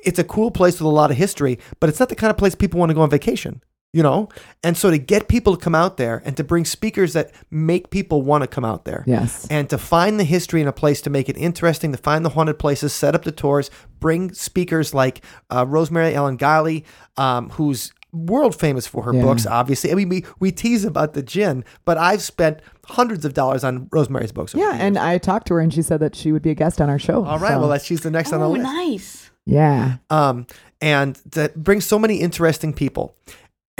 it's 0.04 0.18
a 0.18 0.24
cool 0.24 0.50
place 0.50 0.74
with 0.74 0.86
a 0.86 0.88
lot 0.88 1.10
of 1.10 1.16
history, 1.16 1.58
but 1.78 1.88
it's 1.90 2.00
not 2.00 2.08
the 2.08 2.14
kind 2.14 2.30
of 2.30 2.36
place 2.38 2.54
people 2.54 2.78
want 2.80 2.90
to 2.90 2.94
go 2.94 3.02
on 3.02 3.10
vacation. 3.10 3.62
You 3.92 4.04
know? 4.04 4.28
And 4.62 4.76
so 4.76 4.90
to 4.90 4.98
get 4.98 5.26
people 5.26 5.56
to 5.56 5.62
come 5.62 5.74
out 5.74 5.96
there 5.96 6.22
and 6.24 6.36
to 6.36 6.44
bring 6.44 6.64
speakers 6.64 7.12
that 7.14 7.32
make 7.50 7.90
people 7.90 8.22
want 8.22 8.42
to 8.42 8.46
come 8.48 8.64
out 8.64 8.84
there. 8.84 9.02
Yes. 9.06 9.48
And 9.50 9.68
to 9.70 9.78
find 9.78 10.20
the 10.20 10.24
history 10.24 10.60
in 10.62 10.68
a 10.68 10.72
place 10.72 11.00
to 11.02 11.10
make 11.10 11.28
it 11.28 11.36
interesting, 11.36 11.90
to 11.90 11.98
find 11.98 12.24
the 12.24 12.28
haunted 12.30 12.58
places, 12.60 12.92
set 12.92 13.16
up 13.16 13.24
the 13.24 13.32
tours, 13.32 13.68
bring 13.98 14.32
speakers 14.32 14.94
like 14.94 15.22
uh, 15.50 15.66
Rosemary 15.66 16.14
Ellen 16.14 16.38
Guiley, 16.38 16.84
um, 17.16 17.50
who's 17.50 17.92
world 18.12 18.54
famous 18.58 18.86
for 18.86 19.02
her 19.04 19.14
Yeah. 19.14 19.22
books, 19.22 19.44
obviously. 19.46 19.90
I 19.90 19.94
mean, 19.96 20.08
we, 20.08 20.24
we 20.38 20.52
tease 20.52 20.84
about 20.84 21.14
the 21.14 21.22
jinn, 21.22 21.64
but 21.84 21.96
I've 21.98 22.22
spent 22.22 22.60
hundreds 22.86 23.24
of 23.24 23.34
dollars 23.34 23.64
on 23.64 23.88
Rosemary's 23.92 24.30
books. 24.32 24.54
Yeah, 24.54 24.76
and 24.78 24.98
I 24.98 25.18
talked 25.18 25.46
to 25.48 25.54
her 25.54 25.60
and 25.60 25.72
she 25.74 25.82
said 25.82 25.98
that 26.00 26.14
she 26.16 26.30
would 26.32 26.42
be 26.42 26.50
a 26.50 26.54
guest 26.54 26.80
on 26.80 26.88
our 26.90 26.98
show. 26.98 27.24
All 27.24 27.38
right, 27.40 27.52
so- 27.54 27.60
well, 27.60 27.68
that's, 27.68 27.84
she's 27.84 28.00
the 28.02 28.10
next 28.10 28.32
on 28.32 28.38
the 28.40 28.48
list. 28.48 28.66
Oh, 28.66 28.72
nice. 28.72 29.30
yeah. 29.46 29.96
um, 30.10 30.46
and 30.80 31.20
to 31.32 31.52
bring 31.56 31.80
so 31.82 31.98
many 31.98 32.20
interesting 32.20 32.72
people 32.72 33.14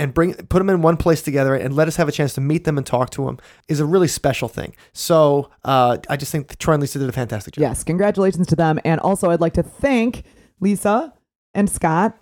and 0.01 0.13
bring 0.15 0.33
put 0.33 0.57
them 0.57 0.69
in 0.69 0.81
one 0.81 0.97
place 0.97 1.21
together 1.21 1.53
and 1.53 1.75
let 1.75 1.87
us 1.87 1.95
have 1.97 2.07
a 2.07 2.11
chance 2.11 2.33
to 2.33 2.41
meet 2.41 2.63
them 2.63 2.75
and 2.77 2.87
talk 2.87 3.11
to 3.11 3.25
them 3.25 3.37
is 3.67 3.79
a 3.79 3.85
really 3.85 4.07
special 4.07 4.47
thing. 4.49 4.75
So 4.93 5.51
uh, 5.63 5.97
I 6.09 6.17
just 6.17 6.31
think 6.31 6.57
Troy 6.57 6.73
and 6.73 6.81
Lisa 6.81 6.97
did 6.97 7.07
a 7.07 7.11
fantastic 7.11 7.53
job. 7.53 7.61
Yes, 7.61 7.83
congratulations 7.83 8.47
to 8.47 8.55
them. 8.55 8.79
And 8.83 8.99
also, 8.99 9.29
I'd 9.29 9.41
like 9.41 9.53
to 9.53 9.63
thank 9.63 10.23
Lisa 10.59 11.13
and 11.53 11.69
Scott 11.69 12.17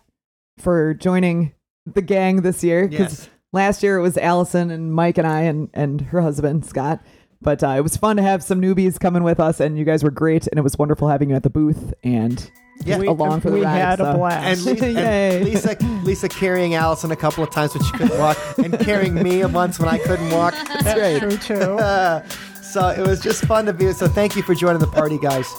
for 0.58 0.94
joining 0.94 1.54
the 1.86 2.02
gang 2.02 2.42
this 2.42 2.64
year. 2.66 2.86
Because 2.88 3.20
Yes. 3.22 3.30
last 3.54 3.82
year 3.82 3.98
it 3.98 4.02
was 4.02 4.18
Allison 4.18 4.72
and 4.72 4.94
Mike 4.94 5.18
and 5.18 5.26
I 5.26 5.42
and, 5.44 5.70
and 5.74 6.02
her 6.02 6.20
husband, 6.22 6.66
Scott. 6.66 7.02
But 7.42 7.64
uh, 7.64 7.70
it 7.78 7.82
was 7.82 7.96
fun 7.96 8.18
to 8.18 8.22
have 8.22 8.44
some 8.44 8.62
newbies 8.62 9.00
coming 9.00 9.24
with 9.24 9.40
us, 9.40 9.62
and 9.62 9.78
you 9.78 9.86
guys 9.86 10.04
were 10.04 10.12
great. 10.12 10.48
And 10.48 10.60
it 10.60 10.62
was 10.64 10.78
wonderful 10.78 11.08
having 11.08 11.30
you 11.30 11.38
at 11.38 11.44
the 11.44 11.50
booth 11.50 11.94
and 12.04 12.52
Yeah. 12.86 12.96
just 12.98 13.08
along 13.08 13.42
for 13.42 13.50
the 13.50 13.58
we 13.58 13.64
ride. 13.64 13.78
had 13.78 14.00
a 14.00 14.14
blast. 14.16 14.68
And, 14.68 14.80
Lisa, 14.82 14.86
and 15.00 15.46
Lisa, 15.46 15.78
Lisa 16.04 16.30
carrying 16.30 16.76
Allison 16.76 17.12
a 17.12 17.16
couple 17.16 17.44
of 17.44 17.50
times 17.52 17.74
when 17.76 17.84
she 17.84 17.92
couldn't 17.92 18.18
walk, 18.18 18.38
and 18.58 18.80
carrying 18.80 19.16
me 19.16 19.42
a 19.42 19.48
once 19.48 19.80
when 19.80 19.90
I 19.90 19.98
couldn't 19.98 20.32
walk. 20.32 20.54
That's 20.54 20.94
great. 20.94 21.20
True 21.20 21.38
too. 21.38 21.54
Uh, 21.78 22.24
so 22.62 22.88
it 22.90 23.06
was 23.06 23.20
just 23.20 23.44
fun 23.46 23.66
to 23.66 23.74
be. 23.74 23.92
So 23.94 24.08
thank 24.08 24.36
you 24.36 24.44
for 24.44 24.56
joining 24.56 24.80
the 24.80 24.88
party, 24.88 25.18
guys. 25.18 25.54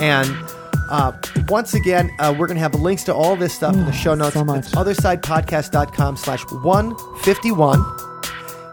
And 0.00 0.34
uh, 0.90 1.12
once 1.48 1.74
again, 1.74 2.10
uh, 2.18 2.34
we're 2.38 2.46
going 2.46 2.56
to 2.56 2.62
have 2.62 2.74
links 2.74 3.04
to 3.04 3.14
all 3.14 3.36
this 3.36 3.52
stuff 3.54 3.74
in 3.74 3.84
the 3.84 3.92
show 3.92 4.14
notes. 4.14 4.34
so 4.34 4.44
much. 4.44 4.66
It's 4.66 4.74
othersidepodcast.com 4.74 6.16
slash 6.16 6.44
151. 6.50 8.11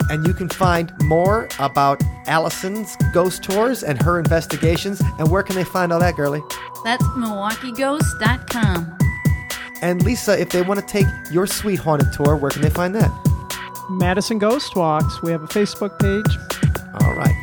And 0.09 0.25
you 0.25 0.33
can 0.33 0.49
find 0.49 0.91
more 1.03 1.47
about 1.59 2.01
Allison's 2.25 2.95
ghost 3.13 3.43
tours 3.43 3.83
and 3.83 4.01
her 4.01 4.19
investigations. 4.19 5.01
And 5.19 5.29
where 5.29 5.43
can 5.43 5.55
they 5.55 5.63
find 5.63 5.93
all 5.93 5.99
that, 5.99 6.15
girly? 6.15 6.41
That's 6.83 7.03
MilwaukeeGhost.com. 7.03 8.97
And 9.81 10.03
Lisa, 10.03 10.39
if 10.39 10.49
they 10.49 10.61
want 10.61 10.79
to 10.79 10.85
take 10.85 11.05
your 11.31 11.47
sweet 11.47 11.79
haunted 11.79 12.11
tour, 12.13 12.35
where 12.35 12.51
can 12.51 12.61
they 12.61 12.69
find 12.69 12.93
that? 12.95 13.09
Madison 13.89 14.37
Ghost 14.37 14.75
Walks. 14.75 15.21
We 15.21 15.31
have 15.31 15.43
a 15.43 15.47
Facebook 15.47 15.97
page. 15.99 16.37
All 17.01 17.13
right. 17.15 17.35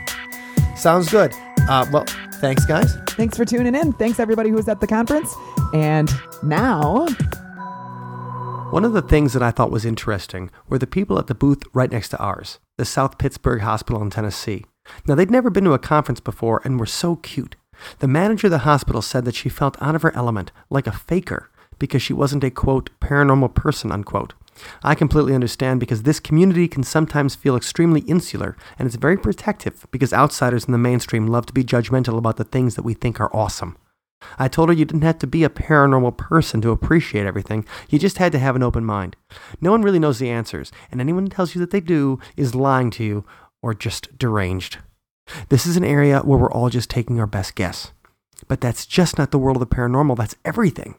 Sounds 0.77 1.11
good. 1.11 1.33
Uh, 1.69 1.87
well, 1.91 2.05
thanks, 2.35 2.65
guys. 2.67 2.97
Thanks 3.11 3.37
for 3.37 3.45
tuning 3.45 3.75
in. 3.75 3.93
Thanks, 3.95 4.21
everybody 4.21 4.51
who 4.51 4.57
was 4.57 4.69
at 4.69 4.81
the 4.81 4.87
conference. 4.87 5.35
And 5.73 6.11
now, 6.43 7.07
One 8.71 8.85
of 8.85 8.93
the 8.93 9.01
things 9.01 9.33
that 9.33 9.45
I 9.45 9.53
thought 9.53 9.71
was 9.71 9.85
interesting 9.85 10.51
were 10.69 10.79
the 10.79 10.89
people 10.89 11.21
at 11.21 11.29
the 11.29 11.37
booth 11.37 11.63
right 11.73 11.91
next 11.91 12.09
to 12.09 12.19
ours, 12.19 12.59
the 12.77 12.85
South 12.85 13.17
Pittsburg 13.17 13.61
Hospital 13.63 14.03
in 14.03 14.11
Tennessee. 14.11 14.65
Now, 15.07 15.15
they'd 15.15 15.31
never 15.31 15.51
been 15.51 15.65
to 15.65 15.73
a 15.73 15.79
conference 15.79 16.19
before 16.19 16.61
and 16.65 16.79
were 16.79 16.85
so 16.85 17.15
cute. 17.15 17.55
The 18.01 18.09
manager 18.09 18.49
of 18.49 18.51
the 18.51 18.59
hospital 18.59 19.03
said 19.03 19.25
that 19.25 19.37
she 19.37 19.49
felt 19.49 19.81
out 19.81 19.95
of 19.95 20.03
her 20.03 20.15
element, 20.17 20.51
like 20.69 20.89
a 20.89 20.93
faker, 20.93 21.49
because 21.79 22.03
she 22.03 22.13
wasn't 22.13 22.43
a 22.43 22.51
quote, 22.51 22.91
paranormal 23.01 23.55
person, 23.55 23.93
unquote. 23.93 24.35
I 24.83 24.97
completely 24.97 25.35
understand 25.35 25.79
because 25.79 26.03
this 26.03 26.19
community 26.19 26.67
can 26.67 26.83
sometimes 26.83 27.37
feel 27.37 27.57
extremely 27.57 28.01
insular 28.01 28.57
and 28.79 28.87
it's 28.87 28.97
very 28.97 29.17
protective 29.17 29.87
because 29.91 30.13
outsiders 30.13 30.65
in 30.65 30.73
the 30.73 30.79
mainstream 30.79 31.27
love 31.27 31.47
to 31.47 31.53
be 31.53 31.63
judgmental 31.63 32.19
about 32.19 32.37
the 32.37 32.45
things 32.45 32.75
that 32.75 32.85
we 32.85 32.95
think 32.95 33.21
are 33.21 33.35
awesome. 33.35 33.77
I 34.39 34.49
told 34.49 34.69
her 34.69 34.75
you 34.75 34.85
didn't 34.85 35.03
have 35.03 35.19
to 35.19 35.27
be 35.27 35.45
a 35.45 35.51
paranormal 35.51 36.17
person 36.17 36.61
to 36.63 36.71
appreciate 36.71 37.27
everything. 37.27 37.67
You 37.89 37.99
just 37.99 38.19
had 38.19 38.33
to 38.33 38.39
have 38.39 38.57
an 38.57 38.63
open 38.63 38.85
mind. 38.85 39.17
No 39.61 39.71
one 39.71 39.83
really 39.83 39.99
knows 39.99 40.19
the 40.19 40.31
answers, 40.31 40.73
and 40.91 41.01
anyone 41.01 41.25
who 41.25 41.31
tells 41.31 41.55
you 41.55 41.61
that 41.61 41.71
they 41.71 41.81
do 41.81 42.19
is 42.37 42.55
lying 42.55 42.91
to 42.93 43.05
you 43.05 43.25
or 43.63 43.75
just 43.75 44.17
deranged. 44.19 44.79
This 45.49 45.67
is 45.67 45.77
an 45.77 45.85
area 45.85 46.21
where 46.21 46.39
we're 46.39 46.51
all 46.51 46.71
just 46.71 46.89
taking 46.89 47.21
our 47.21 47.27
best 47.27 47.55
guess. 47.55 47.93
But 48.49 48.61
that's 48.61 48.87
just 48.87 49.19
not 49.19 49.31
the 49.31 49.39
world 49.39 49.57
of 49.57 49.69
the 49.69 49.75
paranormal, 49.75 50.17
that's 50.17 50.37
everything. 50.45 50.97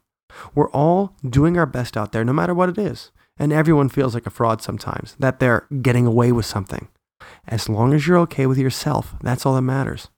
We're 0.53 0.71
all 0.71 1.15
doing 1.27 1.57
our 1.57 1.65
best 1.65 1.97
out 1.97 2.11
there, 2.11 2.25
no 2.25 2.33
matter 2.33 2.53
what 2.53 2.69
it 2.69 2.77
is. 2.77 3.11
And 3.39 3.53
everyone 3.53 3.89
feels 3.89 4.13
like 4.13 4.25
a 4.25 4.31
fraud 4.31 4.61
sometimes, 4.61 5.15
that 5.19 5.39
they're 5.39 5.67
getting 5.81 6.05
away 6.05 6.31
with 6.31 6.45
something. 6.45 6.87
As 7.47 7.69
long 7.69 7.93
as 7.93 8.07
you're 8.07 8.17
okay 8.19 8.45
with 8.45 8.57
yourself, 8.57 9.15
that's 9.21 9.45
all 9.45 9.55
that 9.55 9.61
matters. 9.61 10.09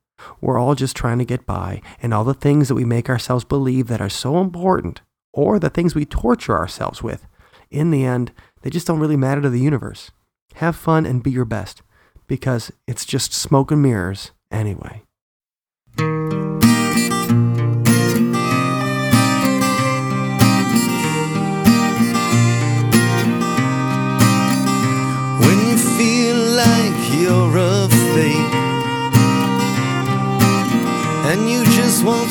We're 0.41 0.59
all 0.59 0.75
just 0.75 0.95
trying 0.95 1.19
to 1.19 1.25
get 1.25 1.45
by, 1.45 1.81
and 2.01 2.13
all 2.13 2.23
the 2.23 2.33
things 2.33 2.67
that 2.67 2.75
we 2.75 2.85
make 2.85 3.09
ourselves 3.09 3.43
believe 3.43 3.87
that 3.87 4.01
are 4.01 4.09
so 4.09 4.39
important, 4.39 5.01
or 5.33 5.59
the 5.59 5.69
things 5.69 5.95
we 5.95 6.05
torture 6.05 6.57
ourselves 6.57 7.03
with, 7.03 7.27
in 7.69 7.91
the 7.91 8.05
end, 8.05 8.31
they 8.61 8.69
just 8.69 8.87
don't 8.87 8.99
really 8.99 9.17
matter 9.17 9.41
to 9.41 9.49
the 9.49 9.59
universe. 9.59 10.11
Have 10.55 10.75
fun 10.75 11.05
and 11.05 11.23
be 11.23 11.31
your 11.31 11.45
best, 11.45 11.81
because 12.27 12.71
it's 12.87 13.05
just 13.05 13.33
smoke 13.33 13.71
and 13.71 13.81
mirrors 13.81 14.31
anyway. 14.51 15.03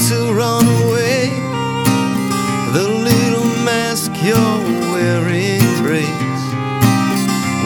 To 0.09 0.33
run 0.33 0.65
away, 0.65 1.29
the 2.73 2.89
little 2.89 3.51
mask 3.63 4.11
you're 4.25 4.63
wearing 4.91 5.61
breaks. 5.83 6.43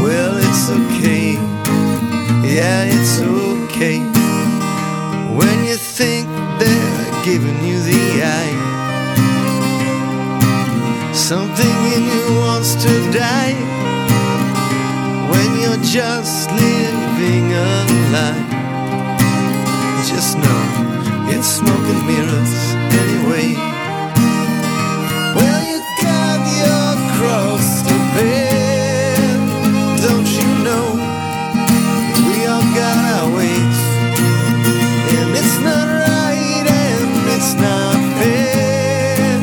Well, 0.03 0.34
it's 0.38 0.68
okay, 0.68 1.34
yeah, 2.43 2.82
it's 2.97 3.20
okay. 3.20 4.01
When 5.38 5.64
you 5.64 5.76
think 5.76 6.26
they're 6.59 7.24
giving 7.24 7.64
you 7.64 7.78
the 7.80 8.24
eye, 8.24 8.57
something 11.14 11.78
in 11.95 12.03
you 12.03 12.40
wants 12.40 12.74
to 12.74 12.93
die 13.12 13.55
when 15.30 15.61
you're 15.61 15.84
just 15.84 16.51
living 16.51 17.53
a 17.53 17.86
lie. 18.11 18.49
Just 20.09 20.38
know 20.38 20.72
it's 21.43 21.57
smoke 21.57 21.86
and 21.93 22.07
mirrors 22.07 22.55
anyway. 23.03 23.55
Well, 25.34 25.62
you 25.70 25.78
got 26.01 26.40
your 26.62 26.90
cross 27.16 27.82
to 27.82 27.95
bear, 28.14 29.16
don't 30.07 30.28
you 30.38 30.49
know? 30.62 30.86
We 32.28 32.47
all 32.47 32.66
got 32.78 33.03
our 33.16 33.28
ways, 33.34 33.78
and 35.18 35.30
it's 35.40 35.59
not 35.66 35.86
right 36.07 36.66
and 36.86 37.11
it's 37.34 37.55
not 37.55 37.97
fair. 38.18 39.34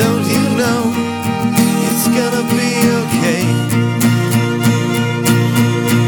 Don't 0.00 0.24
you 0.32 0.42
know? 0.56 0.80
It's 1.88 2.06
gonna 2.16 2.44
be 2.56 2.70
okay. 3.02 3.44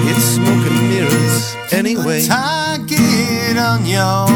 It's 0.08 0.24
smoke 0.40 0.64
and 0.70 0.80
mirrors 0.88 1.54
anyway. 1.70 2.24
target 2.24 3.58
on 3.58 3.84
your 3.84 4.27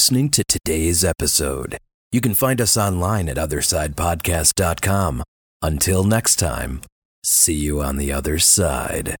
listening 0.00 0.30
to 0.30 0.42
today's 0.48 1.04
episode. 1.04 1.76
You 2.10 2.22
can 2.22 2.32
find 2.32 2.58
us 2.58 2.74
online 2.74 3.28
at 3.28 3.36
othersidepodcast.com. 3.36 5.22
Until 5.60 6.04
next 6.04 6.36
time, 6.36 6.80
see 7.22 7.52
you 7.52 7.82
on 7.82 7.98
the 7.98 8.10
other 8.10 8.38
side. 8.38 9.14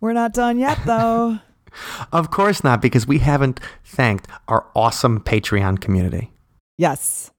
We're 0.00 0.14
not 0.14 0.32
done 0.32 0.58
yet, 0.58 0.78
though. 0.86 1.40
Of 2.12 2.32
course 2.32 2.64
not, 2.64 2.82
because 2.82 3.06
we 3.06 3.18
haven't 3.18 3.60
thanked 3.84 4.26
our 4.48 4.66
awesome 4.74 5.20
Patreon 5.20 5.80
community. 5.80 6.32
yes. 6.78 7.30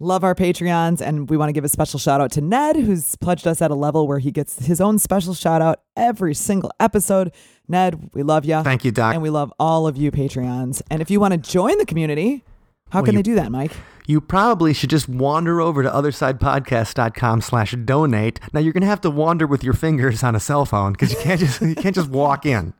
Love 0.00 0.22
our 0.22 0.32
Patreons, 0.34 1.00
and 1.00 1.28
we 1.28 1.36
want 1.36 1.48
to 1.48 1.52
give 1.52 1.64
a 1.64 1.68
special 1.68 1.98
shout 1.98 2.20
out 2.20 2.30
to 2.30 2.40
Ned, 2.40 2.76
who's 2.76 3.16
pledged 3.16 3.48
us 3.48 3.60
at 3.60 3.72
a 3.72 3.74
level 3.74 4.06
where 4.06 4.20
he 4.20 4.30
gets 4.30 4.64
his 4.64 4.80
own 4.80 4.96
special 4.96 5.34
shout 5.34 5.60
out 5.60 5.80
every 5.96 6.34
single 6.36 6.70
episode. 6.78 7.32
Ned, 7.66 8.10
we 8.14 8.22
love 8.22 8.44
you. 8.44 8.62
Thank 8.62 8.84
you, 8.84 8.92
Doc. 8.92 9.14
And 9.14 9.22
we 9.24 9.30
love 9.30 9.52
all 9.58 9.88
of 9.88 9.96
you 9.96 10.12
Patreons. 10.12 10.82
And 10.88 11.02
if 11.02 11.10
you 11.10 11.18
want 11.18 11.32
to 11.34 11.38
join 11.38 11.76
the 11.78 11.84
community, 11.84 12.44
how 12.90 13.00
Well, 13.00 13.06
can 13.06 13.14
you- 13.14 13.18
they 13.18 13.22
do 13.24 13.34
that, 13.34 13.50
Mike? 13.50 13.72
you 14.06 14.20
probably 14.20 14.72
should 14.72 14.88
just 14.90 15.08
wander 15.08 15.60
over 15.60 15.82
to 15.82 15.90
othersidepodcast.com 15.90 17.40
slash 17.40 17.74
donate. 17.84 18.38
Now 18.52 18.60
you're 18.60 18.72
gonna 18.72 18.86
have 18.86 19.00
to 19.00 19.10
wander 19.10 19.48
with 19.48 19.64
your 19.64 19.74
fingers 19.74 20.22
on 20.22 20.36
a 20.36 20.40
cell 20.40 20.64
phone 20.64 20.92
because 20.92 21.10
you 21.12 21.18
can't 21.18 21.40
just 21.40 21.60
you 21.60 21.74
can't 21.74 21.94
just 21.96 22.08
walk 22.08 22.46
in. 22.46 22.72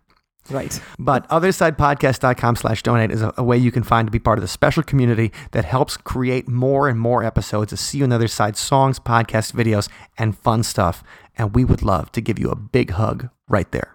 Right. 0.51 0.81
But 0.99 1.29
othersidepodcast.com 1.29 2.57
slash 2.57 2.83
donate 2.83 3.11
is 3.11 3.23
a, 3.23 3.35
a 3.37 3.45
way 3.45 3.59
you 3.59 3.71
can 3.71 3.83
find 3.83 4.07
to 4.07 4.13
be 4.13 4.19
part 4.19 4.39
of 4.39 4.43
the 4.43 4.49
special 4.49 4.83
community 4.83 5.33
that 5.51 5.65
helps 5.65 5.97
create 5.97 6.49
more 6.49 6.89
and 6.89 6.99
more 6.99 7.23
episodes 7.23 7.73
of 7.73 7.79
See 7.79 7.99
You 7.99 8.05
on 8.05 8.29
Side 8.29 8.57
songs, 8.57 8.99
podcasts, 8.99 9.53
videos, 9.53 9.89
and 10.17 10.37
fun 10.37 10.63
stuff. 10.63 11.05
And 11.37 11.55
we 11.55 11.65
would 11.65 11.83
love 11.83 12.11
to 12.13 12.21
give 12.21 12.39
you 12.39 12.51
a 12.51 12.57
big 12.57 12.91
hug 12.91 13.29
right 13.49 13.71
there. 13.73 13.95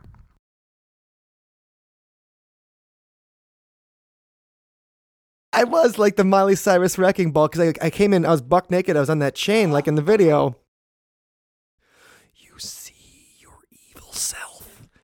I 5.56 5.66
was 5.66 6.00
like 6.00 6.16
the 6.16 6.24
Miley 6.24 6.56
Cyrus 6.56 6.98
wrecking 6.98 7.32
ball 7.32 7.48
because 7.48 7.74
I, 7.82 7.86
I 7.86 7.90
came 7.92 8.12
in, 8.12 8.26
I 8.26 8.32
was 8.32 8.42
buck 8.42 8.72
naked, 8.72 8.98
I 8.98 9.00
was 9.00 9.10
on 9.10 9.20
that 9.20 9.36
chain 9.36 9.72
like 9.72 9.88
in 9.88 9.94
the 9.96 10.02
video. 10.02 10.56